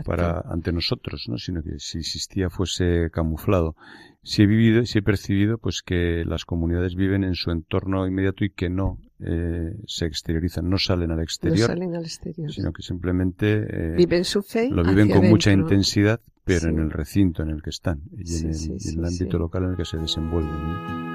para 0.04 0.42
ante 0.42 0.72
nosotros, 0.72 1.26
¿no? 1.30 1.38
sino 1.38 1.62
que 1.62 1.78
si 1.78 2.00
existía 2.00 2.50
fuese 2.50 3.10
camuflado. 3.12 3.76
Si 4.24 4.44
he 4.44 4.46
vivido, 4.46 4.86
si 4.86 5.00
he 5.00 5.02
percibido, 5.02 5.58
pues 5.58 5.82
que 5.84 6.24
las 6.26 6.46
comunidades 6.46 6.96
viven 6.96 7.24
en 7.24 7.34
su 7.36 7.50
entorno 7.52 8.06
inmediato 8.06 8.46
y 8.46 8.52
que 8.52 8.70
no 8.70 9.00
eh, 9.20 9.74
se 9.88 10.06
exteriorizan, 10.06 10.70
no 10.70 10.78
salen 10.78 11.10
al 11.12 11.18
no 11.18 11.24
exterior, 11.24 11.68
salen 11.68 11.96
al 11.96 12.04
exterior. 12.04 12.52
sino 12.52 12.72
que 12.72 12.82
simplemente 12.84 13.66
eh, 13.68 13.96
Viven 13.98 14.24
su 14.24 14.42
fe. 14.44 14.70
lo 14.70 14.84
viven 14.84 15.10
con 15.10 15.28
mucha 15.28 15.52
intensidad, 15.52 16.22
pero 16.44 16.62
Sí. 16.62 16.68
en 16.68 16.80
el 16.80 16.92
recinto 16.92 17.42
en 17.44 17.50
el 17.50 17.62
que 17.64 17.70
están 17.72 18.02
y 18.18 18.26
Sí, 18.26 18.44
en 18.44 18.50
el, 18.50 18.56
sí, 18.56 18.70
y 18.70 18.74
en 18.74 18.80
sí, 18.80 19.00
el 19.00 19.06
ámbito 19.06 19.40
local 19.40 19.64
en 19.64 19.70
el 19.72 19.78
que 19.78 19.86
se 19.86 19.98
desenvuelven. 19.98 21.11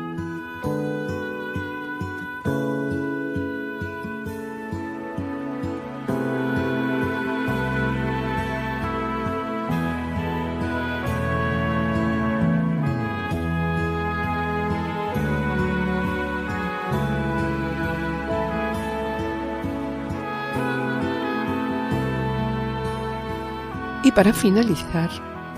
Para 24.16 24.32
finalizar, 24.32 25.10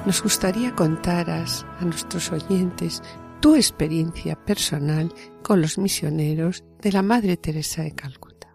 nos 0.05 0.21
gustaría 0.21 0.75
contaras 0.75 1.65
a 1.79 1.85
nuestros 1.85 2.33
oyentes 2.33 3.01
tu 3.39 3.55
experiencia 3.55 4.35
personal 4.35 5.13
con 5.45 5.63
los 5.63 5.79
misioneros 5.79 6.65
de 6.83 6.91
la 6.91 7.03
Madre 7.03 7.37
Teresa 7.37 7.85
de 7.85 7.93
Calcuta. 7.93 8.49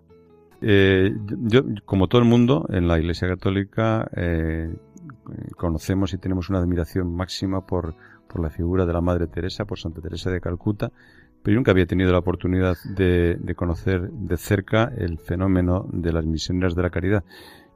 Eh, 0.60 1.16
yo, 1.43 1.62
como 1.86 2.10
todo 2.10 2.20
el 2.20 2.28
mundo, 2.28 2.66
en 2.70 2.89
la 2.89 2.99
Iglesia 2.99 3.30
Católica 3.30 4.06
eh, 4.14 4.76
conocemos 5.56 6.14
y 6.14 6.18
tenemos 6.18 6.49
una 6.49 6.60
admiración 6.60 7.16
máxima 7.16 7.66
por, 7.66 7.95
por 8.28 8.41
la 8.41 8.49
figura 8.49 8.86
de 8.86 8.91
la 8.91 8.99
Madre 8.99 9.28
Teresa, 9.28 9.64
por 9.64 9.80
Santa 9.80 10.01
Teresa 10.01 10.30
de 10.30 10.41
Calcuta, 10.41 10.91
pero 11.41 11.56
nunca 11.56 11.72
había 11.72 11.86
tenido 11.86 12.12
la 12.12 12.20
oportunidad 12.20 12.76
de 12.84 13.56
conocer 13.56 14.12
de 14.12 14.36
cerca 14.36 14.91
el 14.97 15.18
fenómeno 15.18 15.88
de 15.93 16.12
las 16.12 16.26
misioneras 16.26 16.76
de 16.76 16.82
la 16.82 16.89
caridad. 16.89 17.24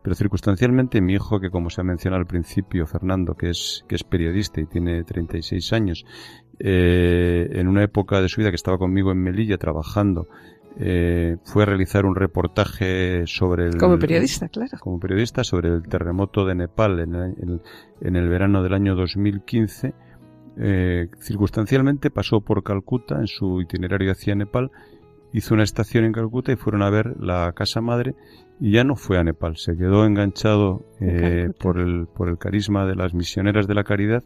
Pero 0.07 0.15
circunstancialmente 0.15 1.01
mi 1.01 1.15
hijo, 1.15 1.41
que 1.41 1.49
como 1.49 1.69
se 1.69 1.81
ha 1.81 1.83
mencionado 1.83 2.21
al 2.21 2.27
principio, 2.27 2.87
Fernando, 2.87 3.35
que 3.35 3.49
es, 3.49 3.83
que 3.89 3.95
es 3.95 4.05
periodista 4.05 4.61
y 4.61 4.65
tiene 4.65 5.03
36 5.03 5.73
años, 5.73 6.05
eh, 6.59 7.49
en 7.51 7.67
una 7.67 7.83
época 7.83 8.21
de 8.21 8.29
su 8.29 8.39
vida 8.39 8.49
que 8.49 8.55
estaba 8.55 8.77
conmigo 8.77 9.11
en 9.11 9.21
Melilla 9.21 9.57
trabajando, 9.57 10.29
eh, 10.79 11.35
fue 11.43 11.63
a 11.63 11.65
realizar 11.65 12.05
un 12.05 12.15
reportaje 12.15 13.23
sobre 13.27 13.65
el... 13.65 13.75
Como 13.75 13.99
periodista, 13.99 14.47
claro. 14.47 14.77
Como 14.79 14.97
periodista 14.97 15.43
sobre 15.43 15.67
el 15.75 15.83
terremoto 15.83 16.45
de 16.45 16.55
Nepal 16.55 17.01
en 17.01 17.13
el, 17.13 17.61
en 17.99 18.15
el- 18.15 18.29
verano 18.29 18.63
del 18.63 18.75
año 18.75 18.95
2015. 18.95 19.93
Eh, 20.55 21.09
circunstancialmente 21.19 22.11
pasó 22.11 22.39
por 22.39 22.63
Calcuta 22.63 23.19
en 23.19 23.27
su 23.27 23.59
itinerario 23.59 24.13
hacia 24.13 24.35
Nepal, 24.35 24.71
hizo 25.33 25.53
una 25.53 25.63
estación 25.63 26.05
en 26.05 26.13
Calcuta 26.13 26.53
y 26.53 26.55
fueron 26.55 26.81
a 26.81 26.89
ver 26.89 27.13
la 27.19 27.51
casa 27.51 27.81
madre 27.81 28.15
y 28.59 28.71
ya 28.71 28.83
no 28.83 28.95
fue 28.95 29.17
a 29.17 29.23
Nepal, 29.23 29.57
se 29.57 29.77
quedó 29.77 30.05
enganchado 30.05 30.85
En 30.99 31.09
eh, 31.09 31.49
por, 31.59 31.79
el, 31.79 32.07
por 32.07 32.29
el 32.29 32.37
carisma 32.37 32.85
de 32.85 32.95
las 32.95 33.13
misioneras 33.13 33.67
de 33.67 33.75
la 33.75 33.83
caridad 33.83 34.23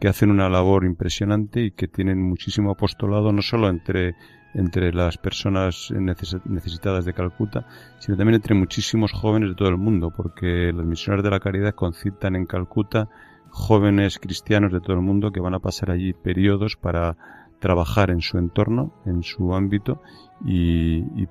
que 0.00 0.08
hacen 0.08 0.30
una 0.30 0.48
labor 0.48 0.84
impresionante 0.84 1.62
y 1.62 1.70
que 1.72 1.86
tienen 1.88 2.22
muchísimo 2.22 2.70
apostolado 2.70 3.32
no 3.32 3.42
solo 3.42 3.68
entre 3.68 4.14
entre 4.52 4.92
las 4.92 5.16
personas 5.16 5.92
neces- 5.92 6.44
necesitadas 6.44 7.04
de 7.04 7.12
Calcuta, 7.12 7.66
sino 8.00 8.16
también 8.16 8.34
entre 8.34 8.54
muchísimos 8.56 9.12
jóvenes 9.12 9.50
de 9.50 9.54
todo 9.54 9.68
el 9.68 9.76
mundo, 9.76 10.10
porque 10.10 10.72
las 10.74 10.84
misioneras 10.84 11.22
de 11.22 11.30
la 11.30 11.38
caridad 11.38 11.74
concitan 11.74 12.34
en 12.34 12.46
Calcuta 12.46 13.08
jóvenes 13.50 14.18
cristianos 14.18 14.72
de 14.72 14.80
todo 14.80 14.94
el 14.94 15.02
mundo 15.02 15.30
que 15.30 15.40
van 15.40 15.54
a 15.54 15.60
pasar 15.60 15.90
allí 15.90 16.12
periodos 16.12 16.76
para 16.76 17.16
trabajar 17.60 18.10
en 18.10 18.20
su 18.20 18.38
entorno, 18.38 18.92
en 19.06 19.22
su 19.22 19.54
ámbito 19.54 20.02
y, 20.44 20.98
y- 21.20 21.28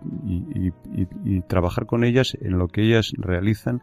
y- 0.96 1.08
y- 1.26 1.42
trabajar 1.42 1.86
con 1.86 2.04
ellas 2.04 2.38
en 2.42 2.58
lo 2.58 2.68
que 2.68 2.84
ellas 2.84 3.12
realizan, 3.18 3.82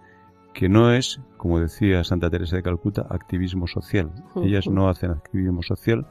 que 0.55 0.69
no 0.69 0.93
es, 0.93 1.21
como 1.37 1.61
decía 1.61 2.03
Santa 2.05 2.31
Teresa 2.31 2.57
de 2.57 2.63
Calcuta, 2.63 3.07
activismo 3.11 3.67
social. 3.67 4.11
Ellas 4.37 4.69
no 4.69 4.89
hacen 4.89 5.11
activismo 5.11 5.63
social, 5.63 6.07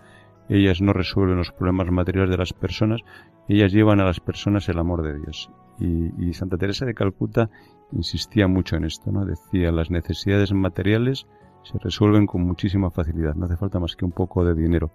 ellas 0.49 0.81
no 0.81 0.93
resuelven 0.93 1.37
los 1.37 1.51
problemas 1.51 1.89
materiales 1.89 2.29
de 2.29 2.37
las 2.37 2.53
personas, 2.53 3.01
ellas 3.47 3.71
llevan 3.71 3.99
a 3.99 4.05
las 4.05 4.19
personas 4.19 4.69
el 4.69 4.77
amor 4.77 5.01
de 5.01 5.17
Dios. 5.19 5.49
Y, 5.79 6.11
y 6.29 6.33
Santa 6.33 6.57
Teresa 6.57 6.85
de 6.85 6.93
Calcuta 6.93 7.49
insistía 7.91 8.47
mucho 8.47 8.75
en 8.75 8.85
esto, 8.85 9.11
¿no? 9.11 9.25
Decía, 9.25 9.71
las 9.71 9.89
necesidades 9.89 10.51
materiales 10.53 11.25
se 11.63 11.79
resuelven 11.79 12.27
con 12.27 12.43
muchísima 12.43 12.91
facilidad, 12.91 13.33
no 13.35 13.45
hace 13.45 13.57
falta 13.57 13.79
más 13.79 13.95
que 13.95 14.05
un 14.05 14.11
poco 14.11 14.43
de 14.45 14.53
dinero. 14.53 14.91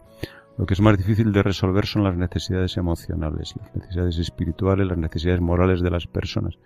Lo 0.61 0.67
que 0.67 0.75
es 0.75 0.81
más 0.83 0.99
difícil 0.99 1.33
de 1.33 1.43
resolver 1.43 1.87
son 1.87 2.05
las 2.05 2.15
necesidades 2.19 2.77
emocionales, 2.77 3.55
las 3.59 3.75
necesidades 3.75 4.19
espirituales, 4.19 4.87
las 4.87 4.99
necesidades 4.99 5.41
morales 5.41 5.81
de 5.81 5.91
las 5.91 6.07
personas. 6.07 6.59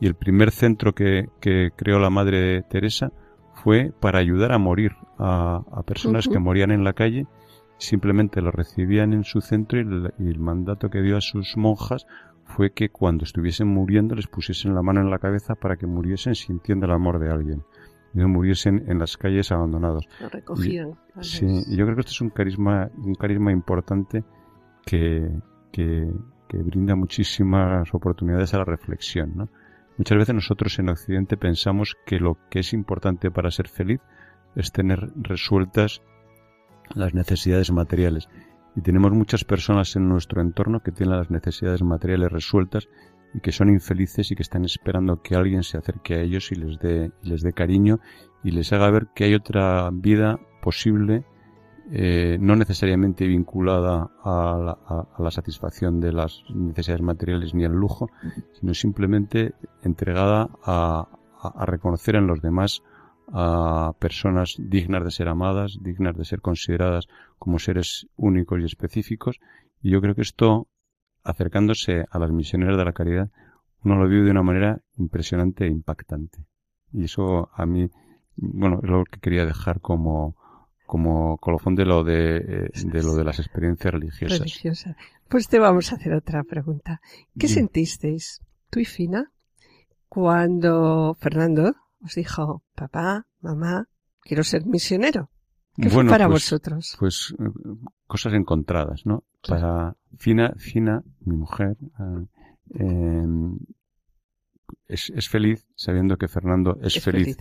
Y 0.00 0.06
el 0.06 0.14
primer 0.14 0.50
centro 0.50 0.94
que, 0.94 1.30
que 1.40 1.70
creó 1.74 1.98
la 1.98 2.10
Madre 2.10 2.62
Teresa 2.64 3.10
fue 3.54 3.90
para 3.98 4.18
ayudar 4.18 4.52
a 4.52 4.58
morir 4.58 4.92
a, 5.18 5.62
a 5.72 5.82
personas 5.82 6.28
que 6.28 6.38
morían 6.38 6.72
en 6.72 6.84
la 6.84 6.92
calle 6.92 7.26
simplemente 7.78 8.42
lo 8.42 8.50
recibían 8.50 9.14
en 9.14 9.24
su 9.24 9.40
centro 9.40 9.78
y 9.78 9.82
el, 9.82 10.12
y 10.18 10.28
el 10.28 10.38
mandato 10.38 10.90
que 10.90 11.00
dio 11.00 11.16
a 11.16 11.22
sus 11.22 11.56
monjas 11.56 12.06
fue 12.44 12.72
que 12.72 12.90
cuando 12.90 13.24
estuviesen 13.24 13.66
muriendo 13.66 14.14
les 14.14 14.26
pusiesen 14.26 14.74
la 14.74 14.82
mano 14.82 15.00
en 15.00 15.08
la 15.08 15.18
cabeza 15.18 15.54
para 15.54 15.76
que 15.76 15.86
muriesen 15.86 16.34
sintiendo 16.34 16.84
el 16.84 16.92
amor 16.92 17.18
de 17.18 17.30
alguien 17.30 17.64
y 18.14 18.18
no 18.18 18.28
muriesen 18.28 18.84
en 18.88 18.98
las 18.98 19.16
calles 19.16 19.50
abandonados. 19.52 20.08
Lo 20.20 20.28
recogían. 20.28 20.94
Sí, 21.20 21.46
y 21.66 21.76
yo 21.76 21.84
creo 21.84 21.96
que 21.96 22.00
esto 22.00 22.12
es 22.12 22.20
un 22.20 22.30
carisma, 22.30 22.90
un 22.96 23.14
carisma 23.14 23.52
importante 23.52 24.24
que, 24.84 25.28
que, 25.70 26.10
que 26.48 26.56
brinda 26.58 26.94
muchísimas 26.94 27.92
oportunidades 27.94 28.52
a 28.54 28.58
la 28.58 28.64
reflexión, 28.64 29.32
¿no? 29.36 29.48
Muchas 29.98 30.18
veces 30.18 30.34
nosotros 30.34 30.78
en 30.78 30.88
Occidente 30.88 31.36
pensamos 31.36 31.96
que 32.06 32.18
lo 32.18 32.38
que 32.50 32.60
es 32.60 32.72
importante 32.72 33.30
para 33.30 33.50
ser 33.50 33.68
feliz 33.68 34.00
es 34.56 34.72
tener 34.72 35.10
resueltas 35.16 36.02
las 36.94 37.14
necesidades 37.14 37.70
materiales. 37.70 38.28
Y 38.74 38.80
tenemos 38.80 39.12
muchas 39.12 39.44
personas 39.44 39.94
en 39.96 40.08
nuestro 40.08 40.40
entorno 40.40 40.80
que 40.80 40.92
tienen 40.92 41.18
las 41.18 41.30
necesidades 41.30 41.82
materiales 41.82 42.32
resueltas 42.32 42.88
y 43.34 43.40
que 43.40 43.52
son 43.52 43.68
infelices 43.70 44.30
y 44.30 44.34
que 44.36 44.42
están 44.42 44.64
esperando 44.64 45.22
que 45.22 45.34
alguien 45.34 45.62
se 45.62 45.78
acerque 45.78 46.14
a 46.14 46.20
ellos 46.20 46.52
y 46.52 46.56
les 46.56 46.78
dé, 46.78 47.10
y 47.22 47.28
les 47.30 47.42
dé 47.42 47.52
cariño 47.52 48.00
y 48.44 48.50
les 48.50 48.72
haga 48.72 48.90
ver 48.90 49.08
que 49.14 49.24
hay 49.24 49.34
otra 49.34 49.90
vida 49.92 50.38
posible, 50.60 51.24
eh, 51.90 52.38
no 52.40 52.56
necesariamente 52.56 53.26
vinculada 53.26 54.10
a 54.22 54.58
la, 54.64 54.78
a- 54.86 55.22
la 55.22 55.30
satisfacción 55.30 56.00
de 56.00 56.12
las 56.12 56.42
necesidades 56.54 57.02
materiales 57.02 57.54
ni 57.54 57.64
al 57.64 57.72
lujo, 57.72 58.08
sino 58.52 58.74
simplemente 58.74 59.54
entregada 59.82 60.48
a- 60.64 61.08
a 61.42 61.66
reconocer 61.66 62.14
en 62.16 62.26
los 62.28 62.40
demás 62.40 62.82
a 63.32 63.92
personas 63.98 64.56
dignas 64.58 65.02
de 65.04 65.10
ser 65.10 65.28
amadas, 65.28 65.78
dignas 65.80 66.16
de 66.16 66.24
ser 66.24 66.40
consideradas 66.40 67.08
como 67.38 67.58
seres 67.58 68.06
únicos 68.16 68.60
y 68.60 68.64
específicos. 68.64 69.40
Y 69.82 69.90
yo 69.90 70.00
creo 70.00 70.14
que 70.14 70.22
esto, 70.22 70.68
acercándose 71.24 72.04
a 72.10 72.18
las 72.18 72.30
misioneras 72.30 72.76
de 72.76 72.84
la 72.84 72.92
caridad, 72.92 73.30
uno 73.84 73.96
lo 73.96 74.08
vive 74.08 74.24
de 74.24 74.30
una 74.30 74.42
manera 74.42 74.80
impresionante 74.96 75.64
e 75.64 75.68
impactante. 75.70 76.44
Y 76.92 77.04
eso 77.04 77.50
a 77.54 77.66
mí, 77.66 77.90
bueno, 78.36 78.80
es 78.82 78.88
lo 78.90 79.04
que 79.04 79.18
quería 79.20 79.44
dejar 79.44 79.80
como, 79.80 80.36
como 80.86 81.38
colofón 81.38 81.74
de 81.74 81.84
lo 81.84 82.04
de, 82.04 82.36
eh, 82.36 82.70
de 82.84 83.02
lo 83.02 83.14
de 83.14 83.24
las 83.24 83.38
experiencias 83.38 83.92
religiosas. 83.92 84.38
Religiosa. 84.38 84.96
Pues 85.28 85.48
te 85.48 85.58
vamos 85.58 85.92
a 85.92 85.96
hacer 85.96 86.12
otra 86.12 86.44
pregunta. 86.44 87.00
¿Qué 87.38 87.48
sentisteis, 87.48 88.40
tú 88.70 88.80
y 88.80 88.84
Fina, 88.84 89.32
cuando 90.08 91.16
Fernando 91.18 91.74
os 92.04 92.14
dijo, 92.14 92.62
papá, 92.74 93.26
mamá, 93.40 93.88
quiero 94.20 94.44
ser 94.44 94.66
misionero? 94.66 95.30
¿Qué 95.76 95.88
fue 95.88 95.96
Bueno, 95.98 96.10
para 96.10 96.26
pues- 96.28 96.44
vosotros? 96.44 96.96
Pues 96.98 97.34
eh, 97.38 97.44
cosas 98.06 98.34
encontradas, 98.34 99.06
¿no? 99.06 99.24
Para 99.46 99.96
Fina, 100.18 100.54
Fina, 100.56 101.02
mi 101.20 101.36
mujer, 101.36 101.76
eh, 102.78 103.36
es, 104.88 105.10
es 105.10 105.28
feliz 105.28 105.66
sabiendo 105.74 106.16
que 106.16 106.28
Fernando 106.28 106.78
es, 106.82 106.96
Es 106.96 107.04
feliz. 107.04 107.36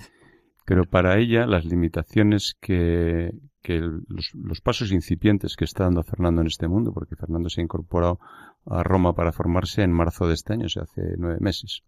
Pero 0.65 0.85
para 0.85 1.17
ella 1.17 1.45
las 1.45 1.65
limitaciones 1.65 2.55
que, 2.59 3.31
que 3.61 3.79
los, 3.79 4.31
los 4.33 4.61
pasos 4.61 4.91
incipientes 4.91 5.55
que 5.55 5.65
está 5.65 5.85
dando 5.85 6.03
Fernando 6.03 6.41
en 6.41 6.47
este 6.47 6.67
mundo, 6.67 6.93
porque 6.93 7.15
Fernando 7.15 7.49
se 7.49 7.61
ha 7.61 7.63
incorporado 7.63 8.19
a 8.65 8.83
Roma 8.83 9.13
para 9.13 9.31
formarse 9.31 9.81
en 9.81 9.91
marzo 9.91 10.27
de 10.27 10.35
este 10.35 10.53
año, 10.53 10.67
o 10.67 10.69
sea, 10.69 10.83
hace 10.83 11.15
nueve 11.17 11.39
meses 11.39 11.83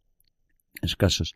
escasos. 0.81 1.35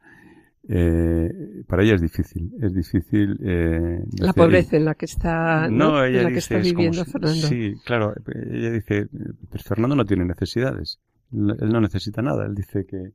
Eh, 0.70 1.64
para 1.68 1.84
ella 1.84 1.96
es 1.96 2.02
difícil, 2.02 2.54
es 2.62 2.74
difícil. 2.74 3.40
Eh, 3.42 4.04
La 4.20 4.34
pobreza 4.34 4.76
en 4.78 4.86
la 4.86 4.96
que 4.96 5.06
está, 5.06 5.70
¿no? 5.70 5.92
no, 5.94 6.06
en 6.06 6.24
la 6.24 6.30
que 6.30 6.40
está 6.40 6.58
es 6.58 6.68
como 6.74 6.78
viviendo 6.84 7.06
Fernando. 7.06 7.48
Sí, 7.48 7.76
claro. 7.86 8.14
Ella 8.52 8.72
dice, 8.72 9.08
pues 9.50 9.64
Fernando 9.64 9.96
no 9.96 10.06
tiene 10.06 10.26
necesidades. 10.26 11.00
Él 11.32 11.70
no 11.72 11.80
necesita 11.82 12.22
nada. 12.22 12.46
Él 12.46 12.56
dice 12.56 12.86
que, 12.86 13.12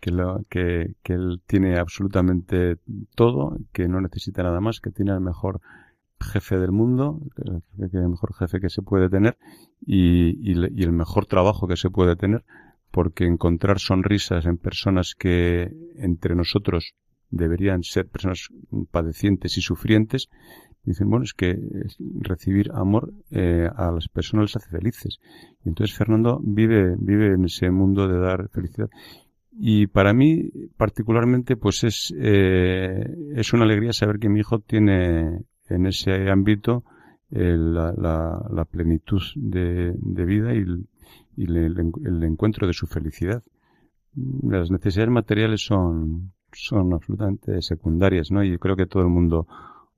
que, 0.00 0.10
lo, 0.10 0.44
que, 0.48 0.94
que 1.02 1.12
él 1.14 1.40
tiene 1.46 1.78
absolutamente 1.78 2.78
todo, 3.14 3.58
que 3.72 3.86
no 3.88 4.00
necesita 4.00 4.42
nada 4.42 4.60
más, 4.60 4.80
que 4.80 4.90
tiene 4.90 5.12
el 5.12 5.20
mejor 5.20 5.60
jefe 6.20 6.58
del 6.58 6.72
mundo, 6.72 7.20
el 7.78 8.08
mejor 8.08 8.32
jefe 8.34 8.60
que 8.60 8.70
se 8.70 8.80
puede 8.80 9.10
tener 9.10 9.36
y, 9.84 10.50
y, 10.50 10.54
le- 10.54 10.70
y 10.74 10.82
el 10.84 10.92
mejor 10.92 11.26
trabajo 11.26 11.68
que 11.68 11.76
se 11.76 11.90
puede 11.90 12.16
tener, 12.16 12.44
porque 12.94 13.24
encontrar 13.24 13.80
sonrisas 13.80 14.46
en 14.46 14.56
personas 14.56 15.16
que 15.18 15.68
entre 15.96 16.36
nosotros 16.36 16.94
deberían 17.28 17.82
ser 17.82 18.06
personas 18.06 18.50
padecientes 18.92 19.58
y 19.58 19.62
sufrientes, 19.62 20.28
dicen, 20.84 21.10
bueno, 21.10 21.24
es 21.24 21.34
que 21.34 21.58
recibir 22.20 22.70
amor 22.72 23.12
eh, 23.32 23.68
a 23.74 23.90
las 23.90 24.06
personas 24.06 24.44
les 24.44 24.56
hace 24.56 24.70
felices. 24.70 25.18
Y 25.64 25.70
entonces 25.70 25.96
Fernando 25.96 26.38
vive, 26.40 26.94
vive 26.96 27.34
en 27.34 27.46
ese 27.46 27.68
mundo 27.72 28.06
de 28.06 28.20
dar 28.20 28.48
felicidad. 28.50 28.88
Y 29.50 29.88
para 29.88 30.14
mí, 30.14 30.52
particularmente, 30.76 31.56
pues 31.56 31.82
es, 31.82 32.14
eh, 32.16 33.06
es 33.34 33.52
una 33.52 33.64
alegría 33.64 33.92
saber 33.92 34.20
que 34.20 34.28
mi 34.28 34.38
hijo 34.38 34.60
tiene 34.60 35.40
en 35.68 35.86
ese 35.86 36.30
ámbito 36.30 36.84
eh, 37.32 37.56
la, 37.58 37.92
la, 37.96 38.46
la 38.52 38.64
plenitud 38.66 39.22
de, 39.34 39.94
de 39.96 40.24
vida 40.24 40.54
y, 40.54 40.64
y 41.36 41.44
el, 41.44 42.22
encuentro 42.22 42.66
de 42.66 42.72
su 42.72 42.86
felicidad. 42.86 43.42
Las 44.42 44.70
necesidades 44.70 45.10
materiales 45.10 45.64
son, 45.64 46.32
son 46.52 46.92
absolutamente 46.92 47.60
secundarias, 47.62 48.30
¿no? 48.30 48.44
Y 48.44 48.58
creo 48.58 48.76
que 48.76 48.86
todo 48.86 49.02
el 49.02 49.08
mundo 49.08 49.46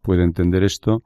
puede 0.02 0.24
entender 0.24 0.64
esto. 0.64 1.02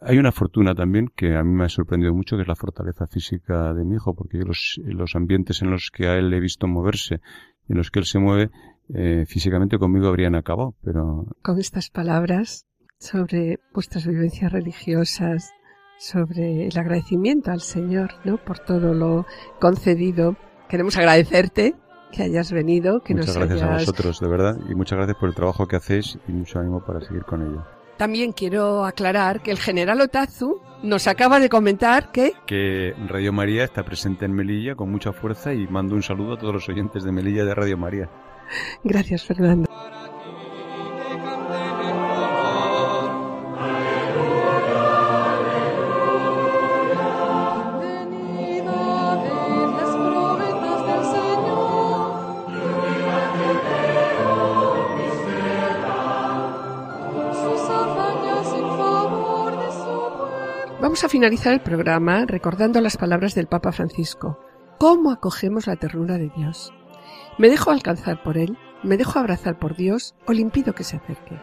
Hay 0.00 0.18
una 0.18 0.32
fortuna 0.32 0.74
también 0.74 1.08
que 1.14 1.36
a 1.36 1.42
mí 1.42 1.52
me 1.52 1.64
ha 1.64 1.68
sorprendido 1.68 2.14
mucho, 2.14 2.36
que 2.36 2.42
es 2.42 2.48
la 2.48 2.56
fortaleza 2.56 3.06
física 3.06 3.74
de 3.74 3.84
mi 3.84 3.96
hijo, 3.96 4.14
porque 4.14 4.38
los, 4.38 4.80
los 4.84 5.16
ambientes 5.16 5.62
en 5.62 5.70
los 5.70 5.90
que 5.90 6.06
a 6.06 6.16
él 6.16 6.32
he 6.32 6.40
visto 6.40 6.66
moverse, 6.68 7.20
en 7.68 7.76
los 7.76 7.90
que 7.90 8.00
él 8.00 8.04
se 8.04 8.18
mueve, 8.18 8.50
eh, 8.94 9.24
físicamente 9.26 9.78
conmigo 9.78 10.08
habrían 10.08 10.34
acabado, 10.34 10.74
pero 10.82 11.26
Con 11.42 11.58
estas 11.58 11.88
palabras 11.90 12.66
sobre 12.98 13.58
vuestras 13.72 14.06
vivencias 14.06 14.52
religiosas, 14.52 15.52
sobre 16.02 16.66
el 16.66 16.76
agradecimiento 16.76 17.52
al 17.52 17.60
Señor, 17.60 18.14
¿no? 18.24 18.36
Por 18.36 18.58
todo 18.58 18.92
lo 18.92 19.24
concedido. 19.60 20.34
Queremos 20.68 20.96
agradecerte 20.96 21.76
que 22.10 22.24
hayas 22.24 22.50
venido, 22.50 23.00
que 23.00 23.14
muchas 23.14 23.36
nos 23.36 23.46
gracias 23.46 23.62
a 23.62 23.72
vosotros, 23.74 24.20
de 24.20 24.28
verdad, 24.28 24.58
y 24.68 24.74
muchas 24.74 24.96
gracias 24.96 25.16
por 25.16 25.28
el 25.28 25.34
trabajo 25.34 25.66
que 25.66 25.76
hacéis 25.76 26.18
y 26.26 26.32
mucho 26.32 26.58
ánimo 26.58 26.84
para 26.84 27.00
seguir 27.00 27.24
con 27.24 27.42
ello. 27.42 27.64
También 27.96 28.32
quiero 28.32 28.84
aclarar 28.84 29.42
que 29.42 29.52
el 29.52 29.58
general 29.58 30.00
Otazu 30.00 30.60
nos 30.82 31.06
acaba 31.06 31.38
de 31.38 31.48
comentar 31.48 32.10
que 32.10 32.32
Que 32.46 32.94
Radio 33.06 33.32
María 33.32 33.62
está 33.62 33.84
presente 33.84 34.24
en 34.24 34.32
Melilla 34.32 34.74
con 34.74 34.90
mucha 34.90 35.12
fuerza 35.12 35.54
y 35.54 35.68
mando 35.68 35.94
un 35.94 36.02
saludo 36.02 36.34
a 36.34 36.38
todos 36.38 36.52
los 36.52 36.68
oyentes 36.68 37.04
de 37.04 37.12
Melilla 37.12 37.44
de 37.44 37.54
Radio 37.54 37.78
María. 37.78 38.10
Gracias, 38.82 39.24
Fernando. 39.24 39.70
A 61.02 61.08
finalizar 61.08 61.52
el 61.52 61.60
programa 61.60 62.26
recordando 62.26 62.80
las 62.80 62.96
palabras 62.96 63.34
del 63.34 63.48
Papa 63.48 63.72
Francisco. 63.72 64.38
¿Cómo 64.78 65.10
acogemos 65.10 65.66
la 65.66 65.74
ternura 65.74 66.16
de 66.16 66.30
Dios? 66.36 66.72
¿Me 67.38 67.48
dejo 67.48 67.72
alcanzar 67.72 68.22
por 68.22 68.38
Él? 68.38 68.56
¿Me 68.84 68.96
dejo 68.96 69.18
abrazar 69.18 69.58
por 69.58 69.74
Dios 69.74 70.14
o 70.28 70.32
le 70.32 70.42
impido 70.42 70.76
que 70.76 70.84
se 70.84 70.98
acerque? 70.98 71.40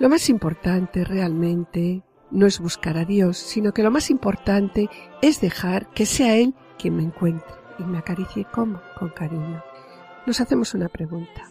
Lo 0.00 0.08
más 0.08 0.28
importante 0.28 1.04
realmente 1.04 2.02
no 2.32 2.46
es 2.46 2.58
buscar 2.58 2.98
a 2.98 3.04
Dios, 3.04 3.36
sino 3.36 3.72
que 3.72 3.84
lo 3.84 3.92
más 3.92 4.10
importante 4.10 4.90
es 5.22 5.40
dejar 5.40 5.88
que 5.90 6.04
sea 6.04 6.34
Él 6.34 6.54
quien 6.76 6.96
me 6.96 7.04
encuentre 7.04 7.54
y 7.78 7.84
me 7.84 7.98
acaricie 7.98 8.46
como 8.52 8.80
con 8.98 9.10
cariño. 9.10 9.62
Nos 10.26 10.40
hacemos 10.40 10.74
una 10.74 10.88
pregunta, 10.88 11.48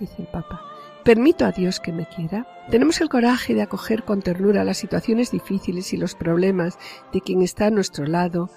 dice 0.00 0.22
el 0.22 0.28
Papa. 0.28 0.69
¿Permito 1.04 1.46
a 1.46 1.52
Dios 1.52 1.80
que 1.80 1.92
me 1.92 2.06
quiera? 2.06 2.46
¿Tenemos 2.70 3.00
el 3.00 3.08
coraje 3.08 3.54
de 3.54 3.62
acoger 3.62 4.04
con 4.04 4.20
ternura 4.20 4.64
las 4.64 4.76
situaciones 4.76 5.30
difíciles 5.30 5.94
y 5.94 5.96
los 5.96 6.14
problemas 6.14 6.78
de 7.10 7.22
quien 7.22 7.40
está 7.40 7.66
a 7.66 7.70
nuestro 7.70 8.04
lado? 8.04 8.50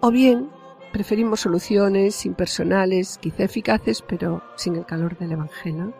¿O 0.00 0.10
bien 0.10 0.48
preferimos 0.92 1.40
soluciones 1.40 2.24
impersonales, 2.24 3.18
quizá 3.18 3.44
eficaces, 3.44 4.00
pero 4.00 4.42
sin 4.56 4.76
el 4.76 4.86
calor 4.86 5.18
del 5.18 5.32
Evangelio? 5.32 5.92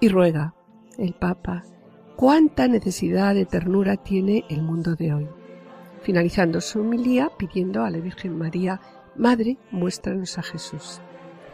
Y 0.00 0.08
ruega 0.08 0.54
el 0.98 1.14
Papa, 1.14 1.62
¿cuánta 2.16 2.66
necesidad 2.66 3.34
de 3.34 3.46
ternura 3.46 3.96
tiene 3.96 4.44
el 4.48 4.62
mundo 4.62 4.96
de 4.96 5.14
hoy? 5.14 5.28
Finalizando 6.02 6.60
su 6.60 6.80
homilía 6.80 7.30
pidiendo 7.38 7.84
a 7.84 7.90
la 7.90 7.98
Virgen 7.98 8.36
María, 8.36 8.80
Madre, 9.14 9.56
muéstranos 9.70 10.36
a 10.36 10.42
Jesús. 10.42 11.00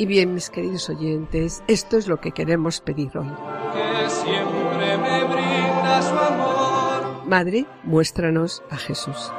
Y 0.03 0.07
bien, 0.07 0.35
mis 0.35 0.51
queridos 0.51 0.91
oyentes, 0.91 1.63
esto 1.69 1.97
es 1.97 2.09
lo 2.09 2.21
que 2.21 2.33
queremos 2.33 2.81
pedir 2.81 3.17
hoy. 3.17 3.29
que 3.73 4.11
siempre 4.11 4.99
me 4.99 5.23
brinda 5.23 6.03
su 6.03 6.19
amor. 6.19 7.25
Madre, 7.25 7.67
muéstranos 7.85 8.65
a 8.69 8.79
Jesús. 8.79 9.31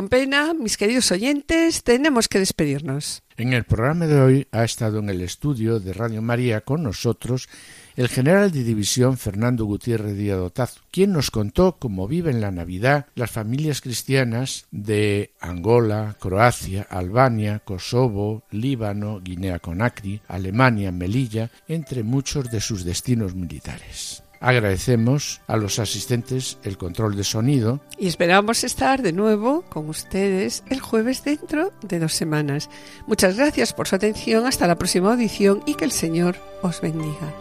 Con 0.00 0.08
pena, 0.08 0.54
mis 0.54 0.78
queridos 0.78 1.12
oyentes, 1.12 1.84
tenemos 1.84 2.26
que 2.26 2.38
despedirnos. 2.38 3.22
En 3.36 3.52
el 3.52 3.64
programa 3.64 4.06
de 4.06 4.18
hoy 4.18 4.48
ha 4.50 4.64
estado 4.64 5.00
en 5.00 5.10
el 5.10 5.20
estudio 5.20 5.78
de 5.78 5.92
Radio 5.92 6.22
María 6.22 6.62
con 6.62 6.82
nosotros 6.82 7.50
el 7.96 8.08
general 8.08 8.50
de 8.50 8.64
división 8.64 9.18
Fernando 9.18 9.66
Gutiérrez 9.66 10.16
Díaz 10.16 10.38
Otazo, 10.38 10.80
quien 10.90 11.12
nos 11.12 11.30
contó 11.30 11.76
cómo 11.78 12.08
viven 12.08 12.40
la 12.40 12.50
Navidad 12.50 13.08
las 13.14 13.30
familias 13.30 13.82
cristianas 13.82 14.64
de 14.70 15.34
Angola, 15.38 16.16
Croacia, 16.18 16.86
Albania, 16.88 17.58
Kosovo, 17.58 18.44
Líbano, 18.50 19.20
Guinea 19.20 19.58
Conakry, 19.58 20.22
Alemania, 20.28 20.92
Melilla, 20.92 21.50
entre 21.68 22.04
muchos 22.04 22.50
de 22.50 22.62
sus 22.62 22.84
destinos 22.84 23.34
militares. 23.34 24.22
Agradecemos 24.40 25.42
a 25.46 25.58
los 25.58 25.78
asistentes 25.78 26.56
el 26.64 26.78
control 26.78 27.14
de 27.14 27.24
sonido. 27.24 27.80
Y 27.98 28.08
esperamos 28.08 28.64
estar 28.64 29.02
de 29.02 29.12
nuevo 29.12 29.64
con 29.68 29.90
ustedes 29.90 30.64
el 30.70 30.80
jueves 30.80 31.22
dentro 31.22 31.74
de 31.82 31.98
dos 31.98 32.14
semanas. 32.14 32.70
Muchas 33.06 33.36
gracias 33.36 33.74
por 33.74 33.86
su 33.86 33.96
atención. 33.96 34.46
Hasta 34.46 34.66
la 34.66 34.78
próxima 34.78 35.12
audición 35.12 35.62
y 35.66 35.74
que 35.74 35.84
el 35.84 35.92
Señor 35.92 36.36
os 36.62 36.80
bendiga. 36.80 37.34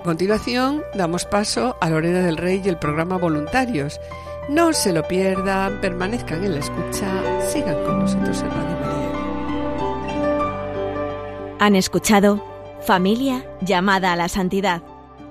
A 0.00 0.04
continuación, 0.04 0.82
damos 0.94 1.26
paso 1.26 1.76
a 1.82 1.90
Lorena 1.90 2.20
del 2.20 2.38
Rey 2.38 2.62
y 2.64 2.68
el 2.70 2.78
programa 2.78 3.18
Voluntarios. 3.18 4.00
No 4.48 4.72
se 4.72 4.94
lo 4.94 5.06
pierdan, 5.06 5.82
permanezcan 5.82 6.42
en 6.44 6.54
la 6.54 6.60
escucha, 6.60 7.10
sigan 7.52 7.84
con 7.84 7.98
nosotros 7.98 8.40
en 8.40 8.50
Radio 8.50 8.78
María. 8.80 9.12
Han 11.58 11.76
escuchado 11.76 12.42
Familia 12.86 13.44
llamada 13.60 14.14
a 14.14 14.16
la 14.16 14.30
santidad 14.30 14.82